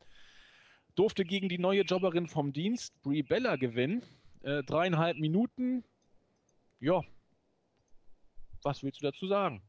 [0.94, 4.02] Durfte gegen die neue Jobberin vom Dienst, Brie Bella, gewinnen.
[4.42, 5.84] Äh, dreieinhalb Minuten.
[6.82, 7.00] Ja.
[8.64, 9.62] Was willst du dazu sagen?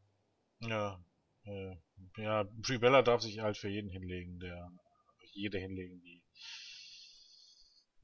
[0.61, 0.99] Ja.
[1.45, 1.75] Äh,
[2.17, 4.71] ja, Brie Bella darf sich halt für jeden hinlegen, der
[5.33, 6.23] jede hinlegen, die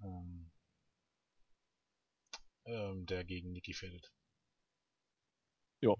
[0.04, 0.52] ähm,
[2.66, 4.12] ähm, der gegen Nikki fällt.
[5.82, 5.96] Ja,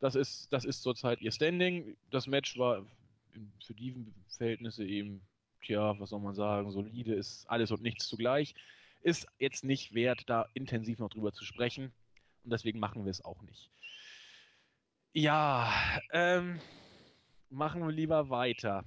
[0.00, 1.98] das ist, das ist zurzeit ihr Standing.
[2.10, 2.86] Das Match war
[3.66, 5.20] für die Verhältnisse eben,
[5.60, 8.54] tja, was soll man sagen, solide ist alles und nichts zugleich.
[9.02, 11.92] Ist jetzt nicht wert, da intensiv noch drüber zu sprechen.
[12.44, 13.70] Und deswegen machen wir es auch nicht.
[15.12, 15.72] Ja,
[16.12, 16.60] ähm,
[17.48, 18.84] machen wir lieber weiter.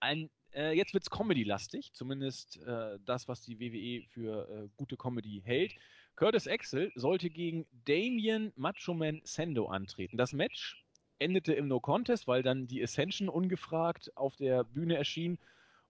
[0.00, 4.96] Ein äh, jetzt wird es Comedy-lastig, zumindest äh, das, was die WWE für äh, gute
[4.96, 5.74] Comedy hält.
[6.16, 10.16] Curtis Axel sollte gegen Damien Macho Man Sendo antreten.
[10.16, 10.82] Das Match
[11.18, 15.38] endete im No Contest, weil dann die Ascension ungefragt auf der Bühne erschien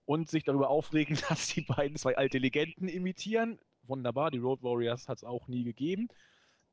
[0.04, 3.58] und sich darüber aufregen, dass die beiden zwei alte Legenden imitieren.
[3.84, 6.08] Wunderbar, die Road Warriors hat es auch nie gegeben.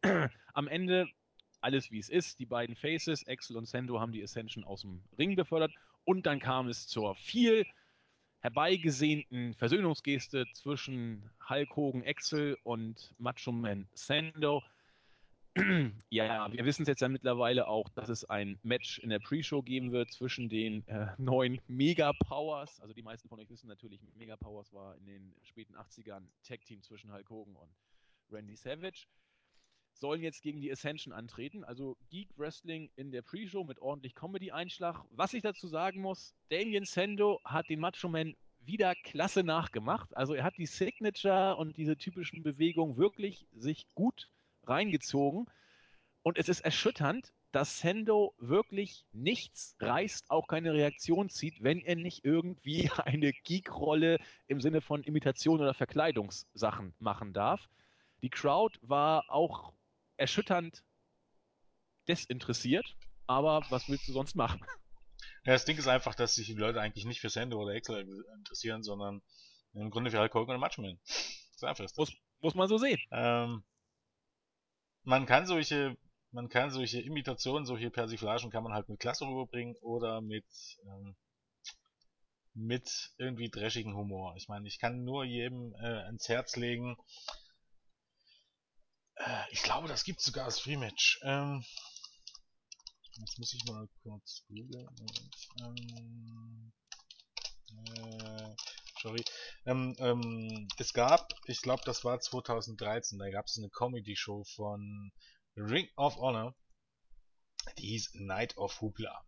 [0.53, 1.07] Am Ende
[1.61, 2.39] alles wie es ist.
[2.39, 5.73] Die beiden Faces, Axel und Sendo, haben die Ascension aus dem Ring befördert.
[6.03, 7.65] Und dann kam es zur viel
[8.41, 14.61] herbeigesehnten Versöhnungsgeste zwischen Hulk Hogan Axel und Macho Man Sando.
[16.09, 19.61] ja, wir wissen es jetzt ja mittlerweile auch, dass es ein Match in der Pre-Show
[19.61, 22.81] geben wird zwischen den äh, neuen Mega Powers.
[22.81, 26.81] Also die meisten von euch wissen natürlich, Mega Powers war in den späten 80ern Tag-Team
[26.81, 27.69] zwischen Hulk Hogan und
[28.31, 29.05] Randy Savage
[29.93, 31.63] sollen jetzt gegen die Ascension antreten.
[31.63, 35.03] Also Geek Wrestling in der Pre-Show mit ordentlich Comedy-Einschlag.
[35.11, 38.35] Was ich dazu sagen muss, Damien Sando hat den Macho Man
[38.65, 40.15] wieder klasse nachgemacht.
[40.15, 44.29] Also er hat die Signature und diese typischen Bewegungen wirklich sich gut
[44.65, 45.47] reingezogen.
[46.21, 51.95] Und es ist erschütternd, dass Sendo wirklich nichts reißt, auch keine Reaktion zieht, wenn er
[51.95, 57.69] nicht irgendwie eine Geek-Rolle im Sinne von Imitation oder Verkleidungssachen machen darf.
[58.23, 59.73] Die Crowd war auch
[60.17, 60.83] erschütternd
[62.07, 62.85] desinteressiert,
[63.27, 64.61] aber was willst du sonst machen?
[65.45, 68.07] Ja, das Ding ist einfach, dass sich die Leute eigentlich nicht für Sendo oder Excel
[68.37, 69.21] interessieren, sondern
[69.73, 70.99] im Grunde für Hulk Hogan und Matchman.
[71.05, 71.97] Das ist einfach das.
[71.97, 72.99] Muss, muss man so sehen.
[73.11, 73.63] Ähm,
[75.03, 75.97] man kann solche,
[76.31, 80.45] man kann solche Imitationen, solche Persiflagen kann man halt mit Klasse rüberbringen oder mit,
[80.85, 81.15] ähm,
[82.53, 84.35] mit irgendwie dreschigen Humor.
[84.37, 86.95] Ich meine, ich kann nur jedem äh, ans Herz legen.
[89.15, 91.19] Äh, ich glaube, das gibt sogar als Free-Match.
[91.23, 91.63] Ähm,
[93.19, 94.87] jetzt muss ich mal kurz googeln.
[95.61, 96.73] Ähm,
[97.85, 98.55] äh,
[99.01, 99.23] sorry.
[99.65, 105.11] Ähm, ähm, es gab, ich glaube, das war 2013, da gab es eine Comedy-Show von
[105.55, 106.55] Ring of Honor.
[107.77, 109.23] Die hieß Night of Hoopla.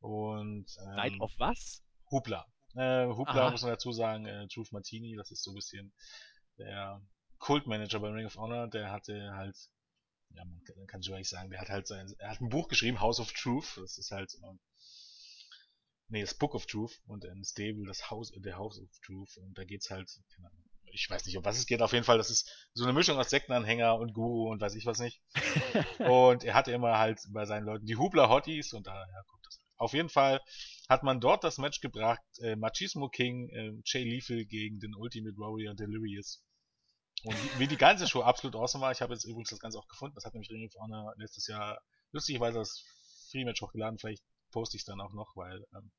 [0.00, 1.82] Und ähm, Night of was?
[2.10, 2.46] Hoopla.
[2.74, 3.50] Äh, Hoopla Aha.
[3.50, 5.92] muss man dazu sagen, äh, Truth Martini, das ist so ein bisschen
[6.58, 7.00] der
[7.40, 9.56] Kultmanager bei Ring of Honor, der hatte halt,
[10.30, 12.68] ja, man kann, kann schon eigentlich sagen, der hat halt sein, er hat ein Buch
[12.68, 14.60] geschrieben, House of Truth, das ist halt, ähm,
[16.08, 19.58] nee, das Book of Truth und in Stable das House, der House of Truth und
[19.58, 20.08] da geht's halt,
[20.92, 23.18] ich weiß nicht, um was es geht, auf jeden Fall, das ist so eine Mischung
[23.18, 25.22] aus Sektenanhänger und Guru und weiß ich was nicht.
[25.98, 29.60] und er hatte immer halt bei seinen Leuten die Hubler Hotties und daher kommt das.
[29.76, 30.40] Auf jeden Fall
[30.88, 35.36] hat man dort das Match gebracht, äh, Machismo King, äh, Jay Lethal gegen den Ultimate
[35.38, 36.44] Warrior Delirious.
[37.24, 39.88] Und wie, die ganze Show absolut awesome war, ich habe jetzt übrigens das Ganze auch
[39.88, 41.80] gefunden, das hat nämlich Ring of Honor letztes Jahr
[42.12, 42.82] lustigerweise das
[43.30, 45.92] Free-Match hochgeladen, vielleicht poste ich es dann auch noch, weil ähm,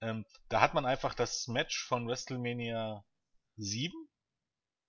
[0.00, 3.04] ähm, da hat man einfach das Match von WrestleMania
[3.56, 3.92] 7,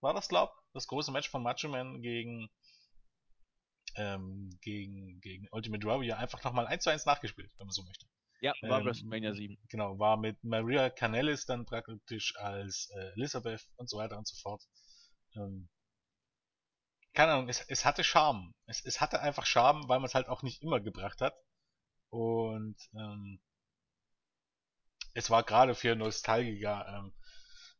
[0.01, 2.49] war das glaub, das große Match von Macho Man gegen
[3.95, 8.07] ähm, gegen, gegen Ultimate Warrior einfach nochmal 1 zu 1 nachgespielt, wenn man so möchte.
[8.41, 9.57] Ja, war ähm, WrestleMania 7.
[9.69, 14.35] Genau, war mit Maria Canellis dann praktisch als äh, Elizabeth und so weiter und so
[14.41, 14.63] fort.
[15.35, 15.69] Ähm,
[17.13, 18.53] keine Ahnung, es, es hatte Charme.
[18.65, 21.35] Es, es hatte einfach Charme, weil man es halt auch nicht immer gebracht hat.
[22.09, 23.39] Und ähm,
[25.13, 27.13] es war gerade für Nostalgiker ähm,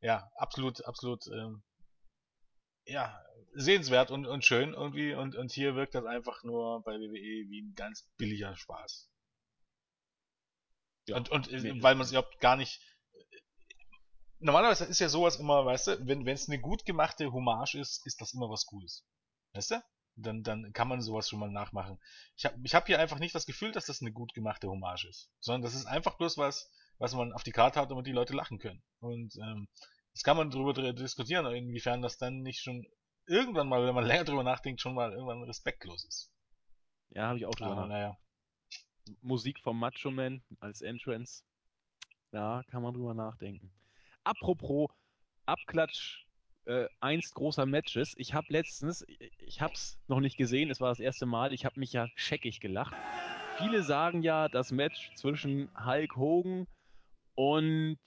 [0.02, 1.64] ja absolut, absolut ähm,
[2.86, 3.24] ja,
[3.54, 7.62] sehenswert und, und schön irgendwie und, und hier wirkt das einfach nur bei WWE wie
[7.62, 9.10] ein ganz billiger Spaß.
[11.08, 12.82] Ja, und, und nee, weil man es überhaupt gar nicht.
[14.44, 18.20] Normalerweise ist ja sowas immer, weißt du, wenn es eine gut gemachte Hommage ist, ist
[18.20, 19.06] das immer was Cooles.
[19.54, 19.84] Weißt du?
[20.16, 21.98] Dann, dann kann man sowas schon mal nachmachen.
[22.36, 25.06] Ich habe ich hab hier einfach nicht das Gefühl, dass das eine gut gemachte Hommage
[25.06, 25.32] ist.
[25.40, 28.34] Sondern das ist einfach bloß was, was man auf die Karte hat, damit die Leute
[28.34, 28.84] lachen können.
[29.00, 29.70] Und ähm,
[30.14, 32.86] das kann man darüber diskutieren, inwiefern das dann nicht schon
[33.28, 36.32] irgendwann mal, wenn man länger drüber nachdenkt, schon mal irgendwann respektlos ist.
[37.12, 37.90] Ja, habe ich auch drüber nachgedacht.
[37.90, 38.18] Naja.
[39.22, 41.44] Musik vom Macho Man als Entrance.
[42.32, 43.74] Da kann man drüber nachdenken.
[44.24, 44.90] Apropos
[45.46, 46.26] Abklatsch
[46.66, 48.14] äh, einst großer Matches.
[48.18, 51.66] Ich habe letztens, ich habe es noch nicht gesehen, es war das erste Mal, ich
[51.66, 52.96] habe mich ja scheckig gelacht.
[53.58, 56.68] Viele sagen ja, das Match zwischen Hulk Hogan
[57.36, 58.00] und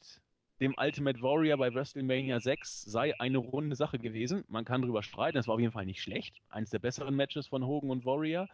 [0.60, 4.44] dem Ultimate Warrior bei WrestleMania 6 sei eine runde Sache gewesen.
[4.48, 6.36] Man kann drüber streiten, es war auf jeden Fall nicht schlecht.
[6.48, 8.48] Eines der besseren Matches von Hogan und Warrior.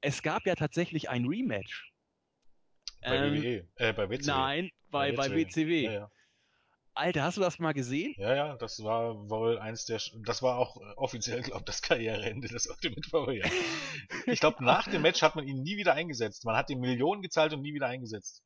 [0.00, 1.92] Es gab ja tatsächlich ein Rematch.
[3.02, 4.26] Bei ähm, WWE, äh, bei WCW.
[4.26, 5.30] Nein, bei, bei WCW.
[5.30, 5.84] Bei WCW.
[5.84, 6.10] Ja, ja.
[7.00, 8.14] Alter, hast du das mal gesehen?
[8.18, 11.80] Ja, ja, das war wohl eins der, das war auch äh, offiziell, glaube ich, das
[11.80, 13.48] Karriereende des Ultimate Warrior.
[14.26, 16.44] ich glaube, nach dem Match hat man ihn nie wieder eingesetzt.
[16.44, 18.42] Man hat ihm Millionen gezahlt und nie wieder eingesetzt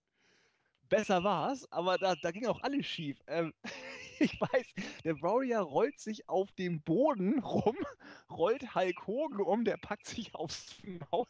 [0.89, 3.19] besser war es, aber da, da ging auch alles schief.
[3.27, 3.53] Ähm,
[4.21, 4.67] ich weiß,
[5.05, 7.77] der Warrior rollt sich auf dem Boden rum,
[8.31, 10.77] rollt Hulk Hogan um, der packt sich aufs
[11.11, 11.27] Maul,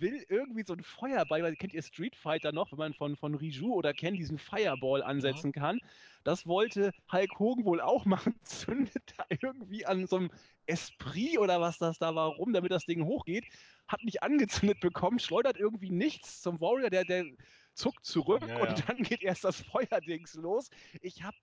[0.00, 3.34] will irgendwie so ein Feuerball, weil kennt ihr Street Fighter noch, wenn man von, von
[3.34, 5.52] Riju oder Ken diesen Fireball ansetzen mhm.
[5.52, 5.80] kann.
[6.24, 10.30] Das wollte Hulk Hogan wohl auch machen, zündet da irgendwie an so einem
[10.66, 13.44] Esprit oder was das da war rum, damit das Ding hochgeht,
[13.86, 17.26] hat nicht angezündet bekommen, schleudert irgendwie nichts zum Warrior, der, der
[17.74, 18.84] zuckt zurück ja, und ja.
[18.86, 20.70] dann geht erst das Feuerdings los.
[21.00, 21.36] Ich habe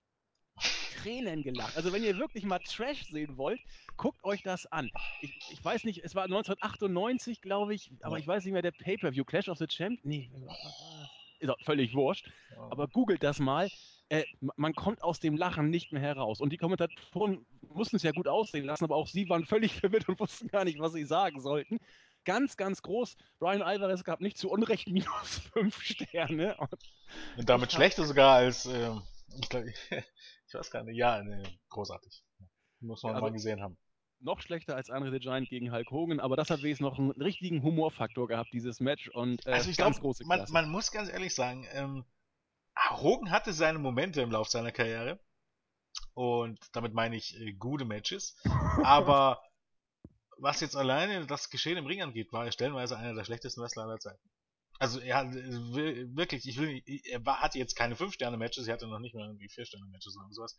[1.04, 1.76] Tränen gelacht.
[1.76, 3.60] Also wenn ihr wirklich mal Trash sehen wollt,
[3.97, 4.89] guckt euch das an.
[5.22, 8.72] Ich, ich weiß nicht, es war 1998, glaube ich, aber ich weiß nicht mehr, der
[8.72, 10.30] Pay-Per-View, Clash of the Champions, nee,
[11.39, 12.32] ist auch völlig wurscht,
[12.70, 13.70] aber googelt das mal.
[14.10, 14.24] Äh,
[14.56, 16.39] man kommt aus dem Lachen nicht mehr heraus.
[16.39, 20.08] Und die Kommentatoren mussten es ja gut aussehen lassen, aber auch sie waren völlig verwirrt
[20.08, 21.80] und wussten gar nicht, was sie sagen sollten
[22.26, 23.18] ganz, ganz groß.
[23.39, 26.56] Brian Alvarez gab nicht zu Unrecht minus 5 Sterne.
[26.58, 26.70] Und,
[27.38, 28.91] und damit schlechter sogar als, äh,
[29.39, 29.63] ich, glaub,
[30.47, 32.23] ich, weiß gar nicht, ja, nee, großartig.
[32.79, 33.77] Muss man also, mal gesehen haben.
[34.19, 37.11] Noch schlechter als Andre the Giant gegen Hulk Hogan, aber das hat wenigstens noch einen
[37.11, 39.09] richtigen Humorfaktor gehabt, dieses Match.
[39.09, 42.05] Und, äh, also ich glaube, man, man, muss ganz ehrlich sagen, ähm,
[42.91, 45.19] Hogan hatte seine Momente im Laufe seiner Karriere.
[46.13, 48.36] Und damit meine ich äh, gute Matches.
[48.84, 49.41] Aber
[50.38, 53.84] was jetzt alleine das Geschehen im Ring angeht, war er stellenweise einer der schlechtesten Wrestler
[53.84, 54.29] aller Zeiten.
[54.80, 59.15] Also er hat wirklich, ich will, er hatte jetzt keine 5-Sterne-Matches, er hatte noch nicht
[59.15, 60.57] mal irgendwie 4-Sterne-Matches oder sowas.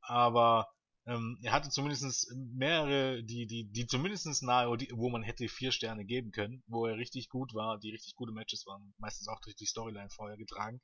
[0.00, 0.66] Aber
[1.06, 6.04] Ähm, er hatte zumindest mehrere, die, die, die zumindest nahe, wo man hätte vier Sterne
[6.04, 9.56] geben können, wo er richtig gut war, die richtig gute Matches waren, meistens auch durch
[9.56, 10.80] die Storyline vorher getragen.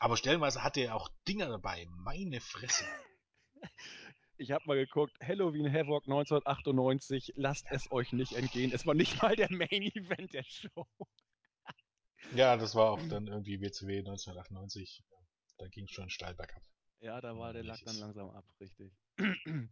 [0.00, 2.84] Aber stellenweise hatte er auch Dinger dabei, meine Fresse.
[4.36, 8.72] Ich habe mal geguckt, Halloween Havoc 1998, lasst es euch nicht entgehen.
[8.72, 10.86] Es war nicht mal der Main Event der Show.
[12.34, 15.02] Ja, das war auch dann irgendwie WCW 1998.
[15.58, 16.62] Da ging es schon steil bergab.
[17.00, 18.92] Ja, da war der Lack dann langsam ab, richtig.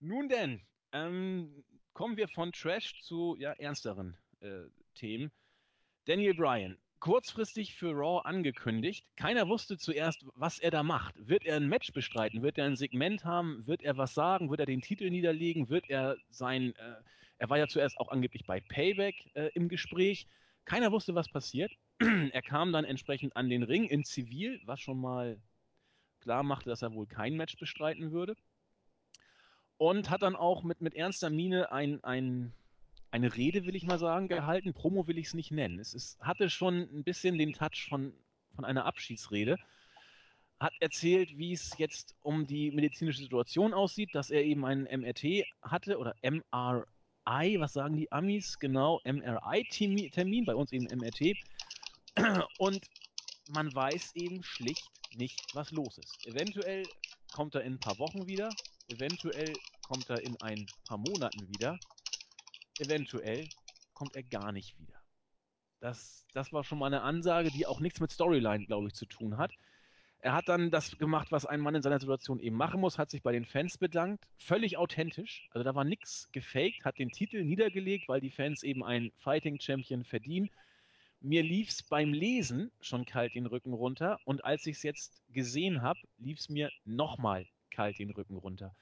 [0.00, 4.64] Nun denn, ähm, kommen wir von Trash zu ja, ernsteren äh,
[4.94, 5.30] Themen.
[6.06, 9.06] Daniel Bryan, kurzfristig für Raw angekündigt.
[9.16, 11.14] Keiner wusste zuerst, was er da macht.
[11.28, 12.42] Wird er ein Match bestreiten?
[12.42, 13.66] Wird er ein Segment haben?
[13.66, 14.50] Wird er was sagen?
[14.50, 15.68] Wird er den Titel niederlegen?
[15.68, 16.94] Wird er sein, äh,
[17.38, 20.26] er war ja zuerst auch angeblich bei Payback äh, im Gespräch.
[20.64, 21.72] Keiner wusste, was passiert.
[21.98, 25.38] er kam dann entsprechend an den Ring in Zivil, was schon mal
[26.20, 28.36] klar machte, dass er wohl kein Match bestreiten würde.
[29.76, 32.52] Und hat dann auch mit, mit ernster Miene ein, ein,
[33.10, 34.72] eine Rede, will ich mal sagen, gehalten.
[34.72, 35.80] Promo will ich es nicht nennen.
[35.80, 38.12] Es ist, hatte schon ein bisschen den Touch von,
[38.54, 39.58] von einer Abschiedsrede.
[40.60, 45.44] Hat erzählt, wie es jetzt um die medizinische Situation aussieht, dass er eben einen MRT
[45.62, 46.84] hatte oder MRI,
[47.24, 48.58] was sagen die Amis?
[48.58, 51.36] Genau, MRI-Termin, bei uns eben MRT.
[52.58, 52.80] Und
[53.50, 56.26] man weiß eben schlicht nicht, was los ist.
[56.26, 56.84] Eventuell
[57.32, 58.50] kommt er in ein paar Wochen wieder,
[58.88, 59.52] eventuell
[59.82, 61.78] kommt er in ein paar Monaten wieder,
[62.78, 63.48] eventuell
[63.94, 65.00] kommt er gar nicht wieder.
[65.80, 69.06] Das, das war schon mal eine Ansage, die auch nichts mit Storyline, glaube ich, zu
[69.06, 69.52] tun hat.
[70.22, 73.10] Er hat dann das gemacht, was ein Mann in seiner Situation eben machen muss, hat
[73.10, 75.48] sich bei den Fans bedankt, völlig authentisch.
[75.50, 79.60] Also da war nichts gefaked, hat den Titel niedergelegt, weil die Fans eben einen Fighting
[79.60, 80.48] Champion verdienen
[81.22, 85.22] mir lief es beim Lesen schon kalt den Rücken runter und als ich es jetzt
[85.32, 88.74] gesehen habe, lief es mir nochmal kalt den Rücken runter.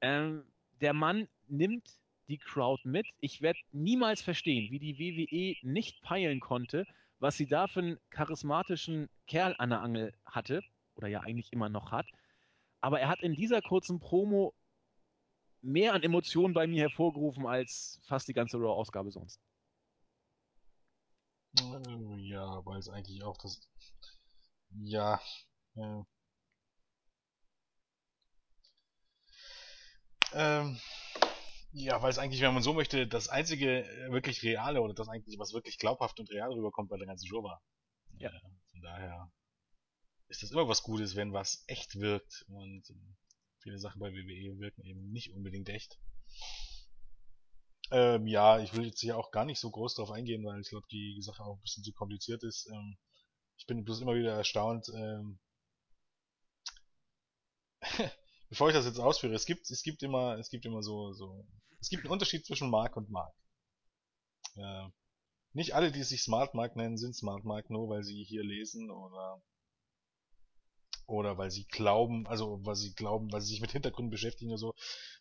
[0.00, 0.44] Ähm,
[0.80, 1.86] der Mann nimmt
[2.28, 3.06] die Crowd mit.
[3.20, 6.86] Ich werde niemals verstehen, wie die WWE nicht peilen konnte,
[7.20, 10.62] was sie da für einen charismatischen Kerl an der Angel hatte
[10.96, 12.06] oder ja eigentlich immer noch hat.
[12.80, 14.54] Aber er hat in dieser kurzen Promo
[15.62, 19.38] mehr an Emotionen bei mir hervorgerufen als fast die ganze Raw-Ausgabe sonst.
[21.54, 23.60] Ja, weil es eigentlich auch das.
[24.70, 25.20] Ja.
[25.74, 26.02] Äh,
[30.32, 30.80] ähm,
[31.72, 35.08] ja, weil es eigentlich, wenn man so möchte, das einzige äh, wirklich reale oder das
[35.08, 37.62] eigentlich, was wirklich glaubhaft und real rüberkommt bei der ganzen Show war.
[38.18, 38.30] Ja.
[38.30, 38.40] Äh,
[38.70, 39.32] von daher
[40.28, 43.16] ist das immer was Gutes, wenn was echt wirkt und äh,
[43.60, 45.98] viele Sachen bei WWE wirken eben nicht unbedingt echt.
[47.92, 50.68] Ähm, ja, ich will jetzt hier auch gar nicht so groß drauf eingehen, weil ich
[50.68, 52.68] glaube, die Sache auch ein bisschen zu kompliziert ist.
[52.72, 52.96] Ähm,
[53.58, 55.40] ich bin bloß immer wieder erstaunt, ähm,
[58.50, 61.46] bevor ich das jetzt ausführe, es gibt, es gibt immer, es gibt immer so, so,
[61.80, 63.34] es gibt einen Unterschied zwischen Mark und Mark.
[64.56, 64.88] Äh,
[65.52, 68.90] nicht alle, die sich Smart Mark nennen, sind Smart Mark nur, weil sie hier lesen
[68.90, 69.42] oder
[71.06, 74.58] oder weil sie glauben, also weil sie glauben, weil sie sich mit Hintergründen beschäftigen oder
[74.58, 74.74] so.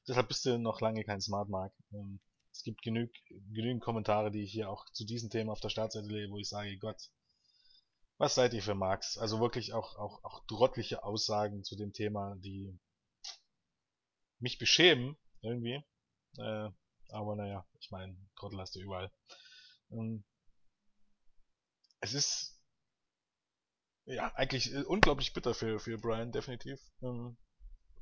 [0.08, 1.74] Deshalb bist du noch lange kein Smart Mark.
[1.92, 2.20] Ähm,
[2.52, 6.08] es gibt genug, genügend Kommentare, die ich hier auch zu diesen Themen auf der Startseite
[6.08, 7.10] lege, wo ich sage, Gott,
[8.18, 9.18] was seid ihr für Marx?
[9.18, 12.78] Also wirklich auch, auch, auch drottliche Aussagen zu dem Thema, die
[14.40, 15.84] mich beschämen, irgendwie.
[16.38, 16.70] Äh,
[17.10, 19.12] aber naja, ich meine, Trottel hast du überall.
[19.92, 20.24] Ähm,
[22.02, 22.62] es ist
[24.06, 26.80] ja eigentlich äh, unglaublich bitter für, für Brian, definitiv.
[27.02, 27.38] Ähm,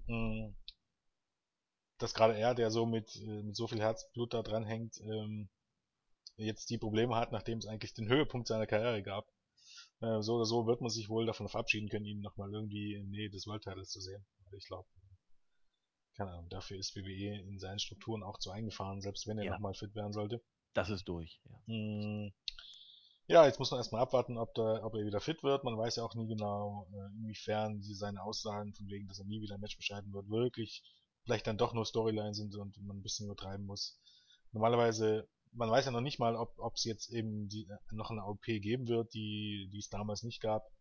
[0.07, 0.55] mm,
[1.97, 5.49] dass gerade er, der so mit, äh, mit so viel Herzblut da dran hängt, ähm,
[6.37, 9.27] jetzt die Probleme hat, nachdem es eigentlich den Höhepunkt seiner Karriere gab.
[10.01, 13.09] Äh, so oder so wird man sich wohl davon verabschieden können, ihn nochmal irgendwie in
[13.09, 14.25] Nähe des World Titles zu sehen.
[14.51, 14.87] Ich glaube,
[16.17, 19.51] keine Ahnung, dafür ist WWE in seinen Strukturen auch zu eingefahren, selbst wenn er ja.
[19.51, 20.41] nochmal fit werden sollte.
[20.73, 21.73] Das ist durch, ja.
[21.73, 22.33] Mm,
[23.27, 25.63] ja, jetzt muss man erstmal abwarten, ob, der, ob er wieder fit wird.
[25.63, 29.25] Man weiß ja auch nie genau, äh, inwiefern sie seine Aussagen von wegen, dass er
[29.25, 30.83] nie wieder ein Match bescheiden wird, wirklich
[31.23, 33.99] vielleicht dann doch nur Storyline sind und man ein bisschen übertreiben muss.
[34.53, 38.43] Normalerweise, man weiß ja noch nicht mal, ob es jetzt eben die, noch eine OP
[38.43, 40.71] geben wird, die, die es damals nicht gab,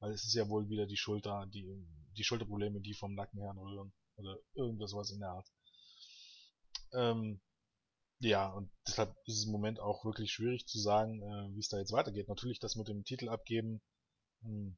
[0.00, 1.86] weil es ist ja wohl wieder die Schulter, die,
[2.16, 5.48] die Schulterprobleme, die vom Nacken her rühren oder irgendwas was in der Art.
[6.92, 7.40] Ähm,
[8.20, 11.68] ja, und deshalb ist es im Moment auch wirklich schwierig zu sagen, äh, wie es
[11.68, 12.28] da jetzt weitergeht.
[12.28, 13.82] Natürlich das mit dem Titel abgeben
[14.42, 14.76] mh, hm,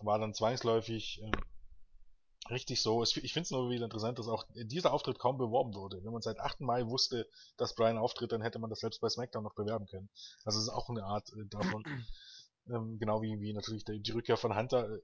[0.00, 3.02] war dann zwangsläufig äh, richtig so.
[3.02, 6.02] Ich finde es nur wieder interessant, dass auch dieser Auftritt kaum beworben wurde.
[6.04, 6.60] Wenn man seit 8.
[6.60, 10.08] Mai wusste, dass Brian auftritt, dann hätte man das selbst bei SmackDown noch bewerben können.
[10.44, 11.84] Also es ist auch eine Art äh, davon.
[12.68, 14.98] ähm, genau wie, wie natürlich die, die, Rückkehr von Hunter.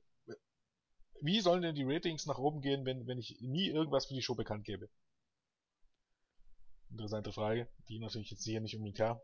[1.22, 4.22] Wie sollen denn die Ratings nach oben gehen, wenn, wenn ich nie irgendwas für die
[4.22, 4.88] Show bekannt gebe?
[6.90, 9.22] Interessante Frage, die natürlich jetzt hier nicht unbedingt klar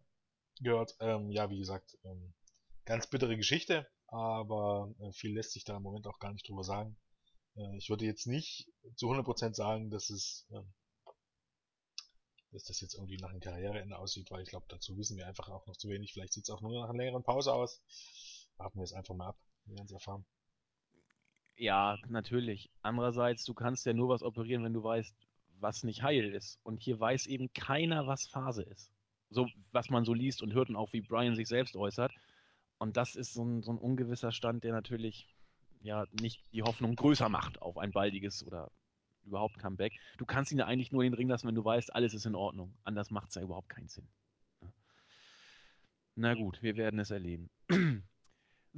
[0.60, 0.94] gehört.
[1.00, 2.34] Ähm, ja, wie gesagt, ähm,
[2.84, 6.64] ganz bittere Geschichte, aber äh, viel lässt sich da im Moment auch gar nicht drüber
[6.64, 6.96] sagen.
[7.56, 10.62] Äh, ich würde jetzt nicht zu 100% sagen, dass es, äh,
[12.52, 15.48] dass das jetzt irgendwie nach einem Karriereende aussieht, weil ich glaube, dazu wissen wir einfach
[15.48, 16.12] auch noch zu wenig.
[16.12, 17.82] Vielleicht sieht es auch nur nach einer längeren Pause aus.
[18.56, 19.38] Warten wir es einfach mal ab.
[19.64, 20.24] Wir werden es erfahren.
[21.56, 22.70] Ja, natürlich.
[22.82, 25.14] Andererseits, du kannst ja nur was operieren, wenn du weißt,
[25.58, 26.58] was nicht heil ist.
[26.62, 28.92] Und hier weiß eben keiner, was Phase ist.
[29.30, 32.12] So, was man so liest und hört und auch wie Brian sich selbst äußert.
[32.78, 35.34] Und das ist so ein, so ein ungewisser Stand, der natürlich
[35.80, 38.70] ja nicht die Hoffnung größer macht auf ein baldiges oder
[39.24, 39.94] überhaupt Comeback.
[40.18, 42.26] Du kannst ihn ja eigentlich nur in den Ring lassen, wenn du weißt, alles ist
[42.26, 42.74] in Ordnung.
[42.84, 44.06] Anders macht es ja überhaupt keinen Sinn.
[46.14, 47.50] Na gut, wir werden es erleben.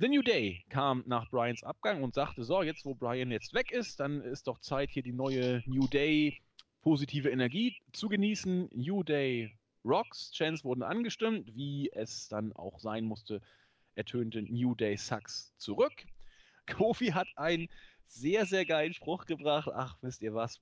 [0.01, 3.73] The New Day kam nach Brians Abgang und sagte, so, jetzt wo Brian jetzt weg
[3.73, 6.41] ist, dann ist doch Zeit, hier die neue New Day
[6.83, 8.69] positive Energie zu genießen.
[8.73, 13.41] New Day Rocks, Chants wurden angestimmt, wie es dann auch sein musste,
[13.97, 16.07] ertönte New Day Sucks zurück.
[16.69, 17.69] Kofi hat einen
[18.07, 19.69] sehr, sehr geilen Spruch gebracht.
[19.75, 20.61] Ach, wisst ihr was?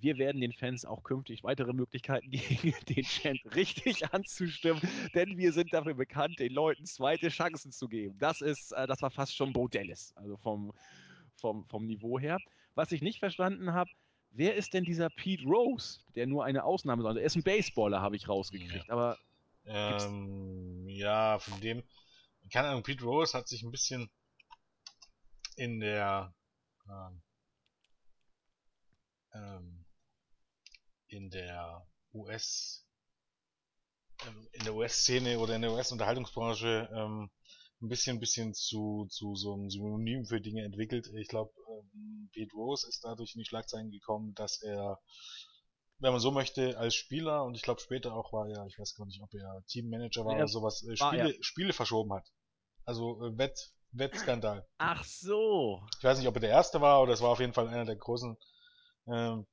[0.00, 4.80] Wir werden den Fans auch künftig weitere Möglichkeiten geben, den Chant richtig anzustimmen,
[5.14, 8.18] denn wir sind dafür bekannt, den Leuten zweite Chancen zu geben.
[8.18, 10.72] Das ist, äh, das war fast schon Bo Dallas, also vom,
[11.36, 12.38] vom, vom Niveau her.
[12.74, 13.90] Was ich nicht verstanden habe,
[14.30, 17.18] wer ist denn dieser Pete Rose, der nur eine Ausnahme soll?
[17.18, 18.92] Er ist ein Baseballer, habe ich rausgekriegt, ja.
[18.92, 19.18] aber.
[19.66, 21.82] Ähm, ja, von dem,
[22.50, 24.10] keine Ahnung, Pete Rose hat sich ein bisschen
[25.56, 26.34] in der
[26.88, 27.22] ähm,
[29.34, 29.79] ähm,
[31.10, 32.86] in der US
[34.26, 37.30] ähm, in der US-Szene oder in der US-Unterhaltungsbranche ähm,
[37.82, 41.08] ein bisschen, ein bisschen zu, zu so einem Synonym für Dinge entwickelt.
[41.14, 45.00] Ich glaube, ähm, Pete Rose ist dadurch in die Schlagzeilen gekommen, dass er,
[45.98, 48.94] wenn man so möchte, als Spieler und ich glaube später auch war er, ich weiß
[48.94, 52.26] gar nicht, ob er Teammanager war Ja, oder sowas, äh, Spiele, Spiele verschoben hat.
[52.84, 54.66] Also äh, Wett, Wettskandal.
[54.78, 55.82] Ach so.
[55.98, 57.86] Ich weiß nicht, ob er der erste war oder es war auf jeden Fall einer
[57.86, 58.36] der großen
[59.06, 59.46] ähm,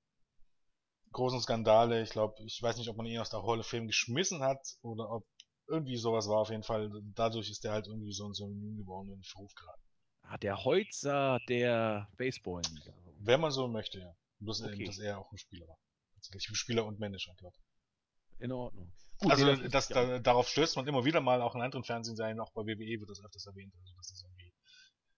[1.17, 2.01] großen Skandale.
[2.03, 4.61] Ich glaube, ich weiß nicht, ob man ihn aus der Hall of Fame geschmissen hat
[4.81, 5.25] oder ob
[5.67, 6.37] irgendwie sowas war.
[6.39, 9.81] Auf jeden Fall, dadurch ist er halt irgendwie so ein Synonym geworden in Verruf geraten.
[10.21, 12.93] Ah, der Holzer der Baseball-Liga.
[13.19, 14.13] Wenn man so möchte, ja.
[14.39, 14.73] Bloß Okay.
[14.73, 15.77] eben, dass er auch ein Spieler war.
[16.15, 18.43] Tatsächlich Spieler und Manager, glaube ich.
[18.43, 18.91] In Ordnung.
[19.19, 22.39] Gut, Also das, ist- da, darauf stößt man immer wieder mal, auch in anderen Fernsehserien,
[22.39, 23.73] auch bei WWE wird das öfters erwähnt.
[23.79, 24.53] Also das ist irgendwie.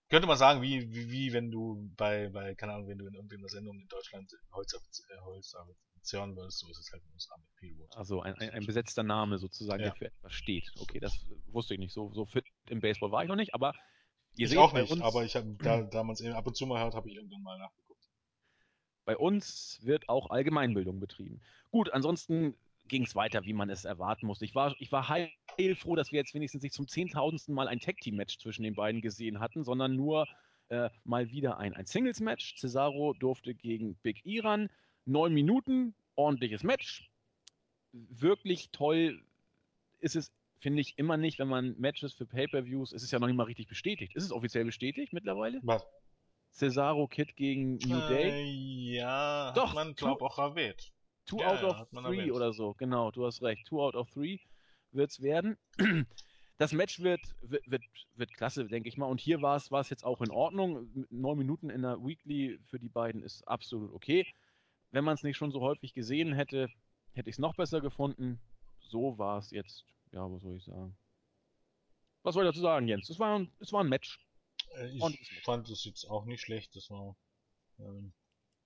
[0.09, 3.13] Könnte man sagen, wie, wie, wie wenn du bei, bei, keine Ahnung, wenn du in
[3.13, 5.53] irgendeiner Sendung in Deutschland Holz, äh, Holz
[6.01, 7.97] zehren würdest, so ist es halt in den USA mit Rose.
[7.97, 9.89] Also ein, ein, ein besetzter Name sozusagen, Ja.
[9.89, 10.71] der für etwas steht.
[10.79, 11.93] Okay, das wusste ich nicht.
[11.93, 13.73] So, so fit im Baseball war ich noch nicht, aber
[14.35, 16.75] ihr ich seht, auch nicht, aber ich habe da damals eben ab und zu mal
[16.75, 18.03] gehört, habe ich irgendwann mal nachgeguckt.
[19.05, 21.41] bei uns wird auch Allgemeinbildung betrieben.
[21.71, 22.55] Gut, ansonsten
[22.87, 24.45] ging es weiter, wie man es erwarten musste.
[24.45, 28.39] Ich war, ich war heilfroh, dass wir jetzt wenigstens nicht zum zehntausendsten Mal ein Tag-Team-Match
[28.39, 30.27] zwischen den beiden gesehen hatten, sondern nur
[30.69, 32.55] äh, mal wieder ein, ein Singles-Match.
[32.57, 34.69] Cesaro durfte gegen Big Iran.
[35.09, 37.09] Neun Minuten, ordentliches Match.
[37.91, 39.23] Wirklich toll
[39.99, 43.27] ist es, finde ich, immer nicht, wenn man Matches für Pay-Per-Views, es ist ja noch
[43.27, 44.15] nicht mal richtig bestätigt.
[44.15, 45.59] Ist es offiziell bestätigt mittlerweile?
[45.63, 45.85] Was?
[46.51, 48.29] Cesaro Kid gegen New Day?
[48.29, 50.91] Äh, ja, Doch, hat man, tu- glaub auch erwähnt.
[51.25, 52.31] Two Ja, out of three erwähnt.
[52.31, 53.65] oder so, genau, du hast recht.
[53.67, 54.39] Two out of three
[54.91, 55.57] wird es werden.
[56.61, 57.83] Das Match wird, wird, wird,
[58.15, 59.05] wird klasse, denke ich mal.
[59.05, 60.89] Und hier war es war es jetzt auch in Ordnung.
[61.09, 64.27] Neun Minuten in der Weekly für die beiden ist absolut okay.
[64.91, 66.69] Wenn man es nicht schon so häufig gesehen hätte,
[67.13, 68.39] hätte ich es noch besser gefunden.
[68.79, 70.97] So war es jetzt, ja, was soll ich sagen?
[72.23, 73.09] Was soll ich dazu sagen, Jens?
[73.09, 74.19] Es war ein, es war ein Match.
[74.75, 75.41] Äh, Ich Match.
[75.43, 76.75] fand es jetzt auch nicht schlecht.
[76.75, 77.15] Das war,
[77.79, 78.13] ähm,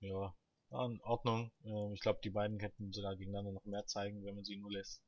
[0.00, 0.34] ja,
[0.70, 1.52] war in Ordnung.
[1.64, 4.72] Äh, ich glaube, die beiden hätten sogar gegeneinander noch mehr zeigen, wenn man sie nur
[4.72, 5.02] lässt.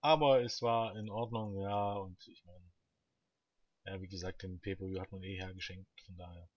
[0.00, 2.64] Aber es war in Ordnung, ja, und ich meine,
[3.84, 6.48] ja, wie gesagt, den Pay-Per-View hat man eh hergeschenkt, von daher.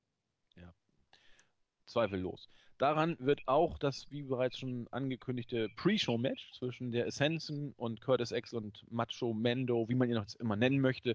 [1.91, 2.49] Zweifellos.
[2.77, 8.53] Daran wird auch das, wie bereits schon angekündigte, Pre-Show-Match zwischen der Ascension und Curtis X
[8.53, 11.13] und Macho Mendo, wie man ihn jetzt immer nennen möchte,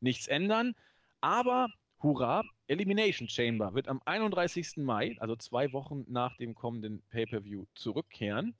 [0.00, 0.74] nichts ändern.
[1.20, 1.66] Aber,
[2.00, 4.76] hurra, Elimination Chamber wird am 31.
[4.76, 8.54] Mai, also zwei Wochen nach dem kommenden Pay-Per-View, zurückkehren.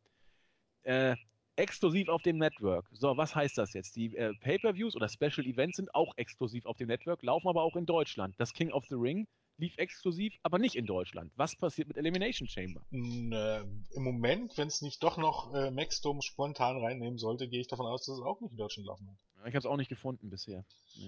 [0.82, 1.14] Äh,
[1.54, 2.88] exklusiv auf dem Network.
[2.90, 3.94] So, was heißt das jetzt?
[3.94, 7.76] Die äh, Pay-Per-Views oder Special Events sind auch exklusiv auf dem Network, laufen aber auch
[7.76, 8.34] in Deutschland.
[8.38, 9.28] Das King of the Ring
[9.60, 11.32] lief exklusiv, aber nicht in Deutschland.
[11.36, 12.84] Was passiert mit Elimination Chamber?
[12.90, 13.60] Mm, äh,
[13.92, 17.86] Im Moment, wenn es nicht doch noch äh, Maxdome spontan reinnehmen sollte, gehe ich davon
[17.86, 19.18] aus, dass es auch nicht in Deutschland laufen wird.
[19.46, 20.64] Ich habe es auch nicht gefunden bisher.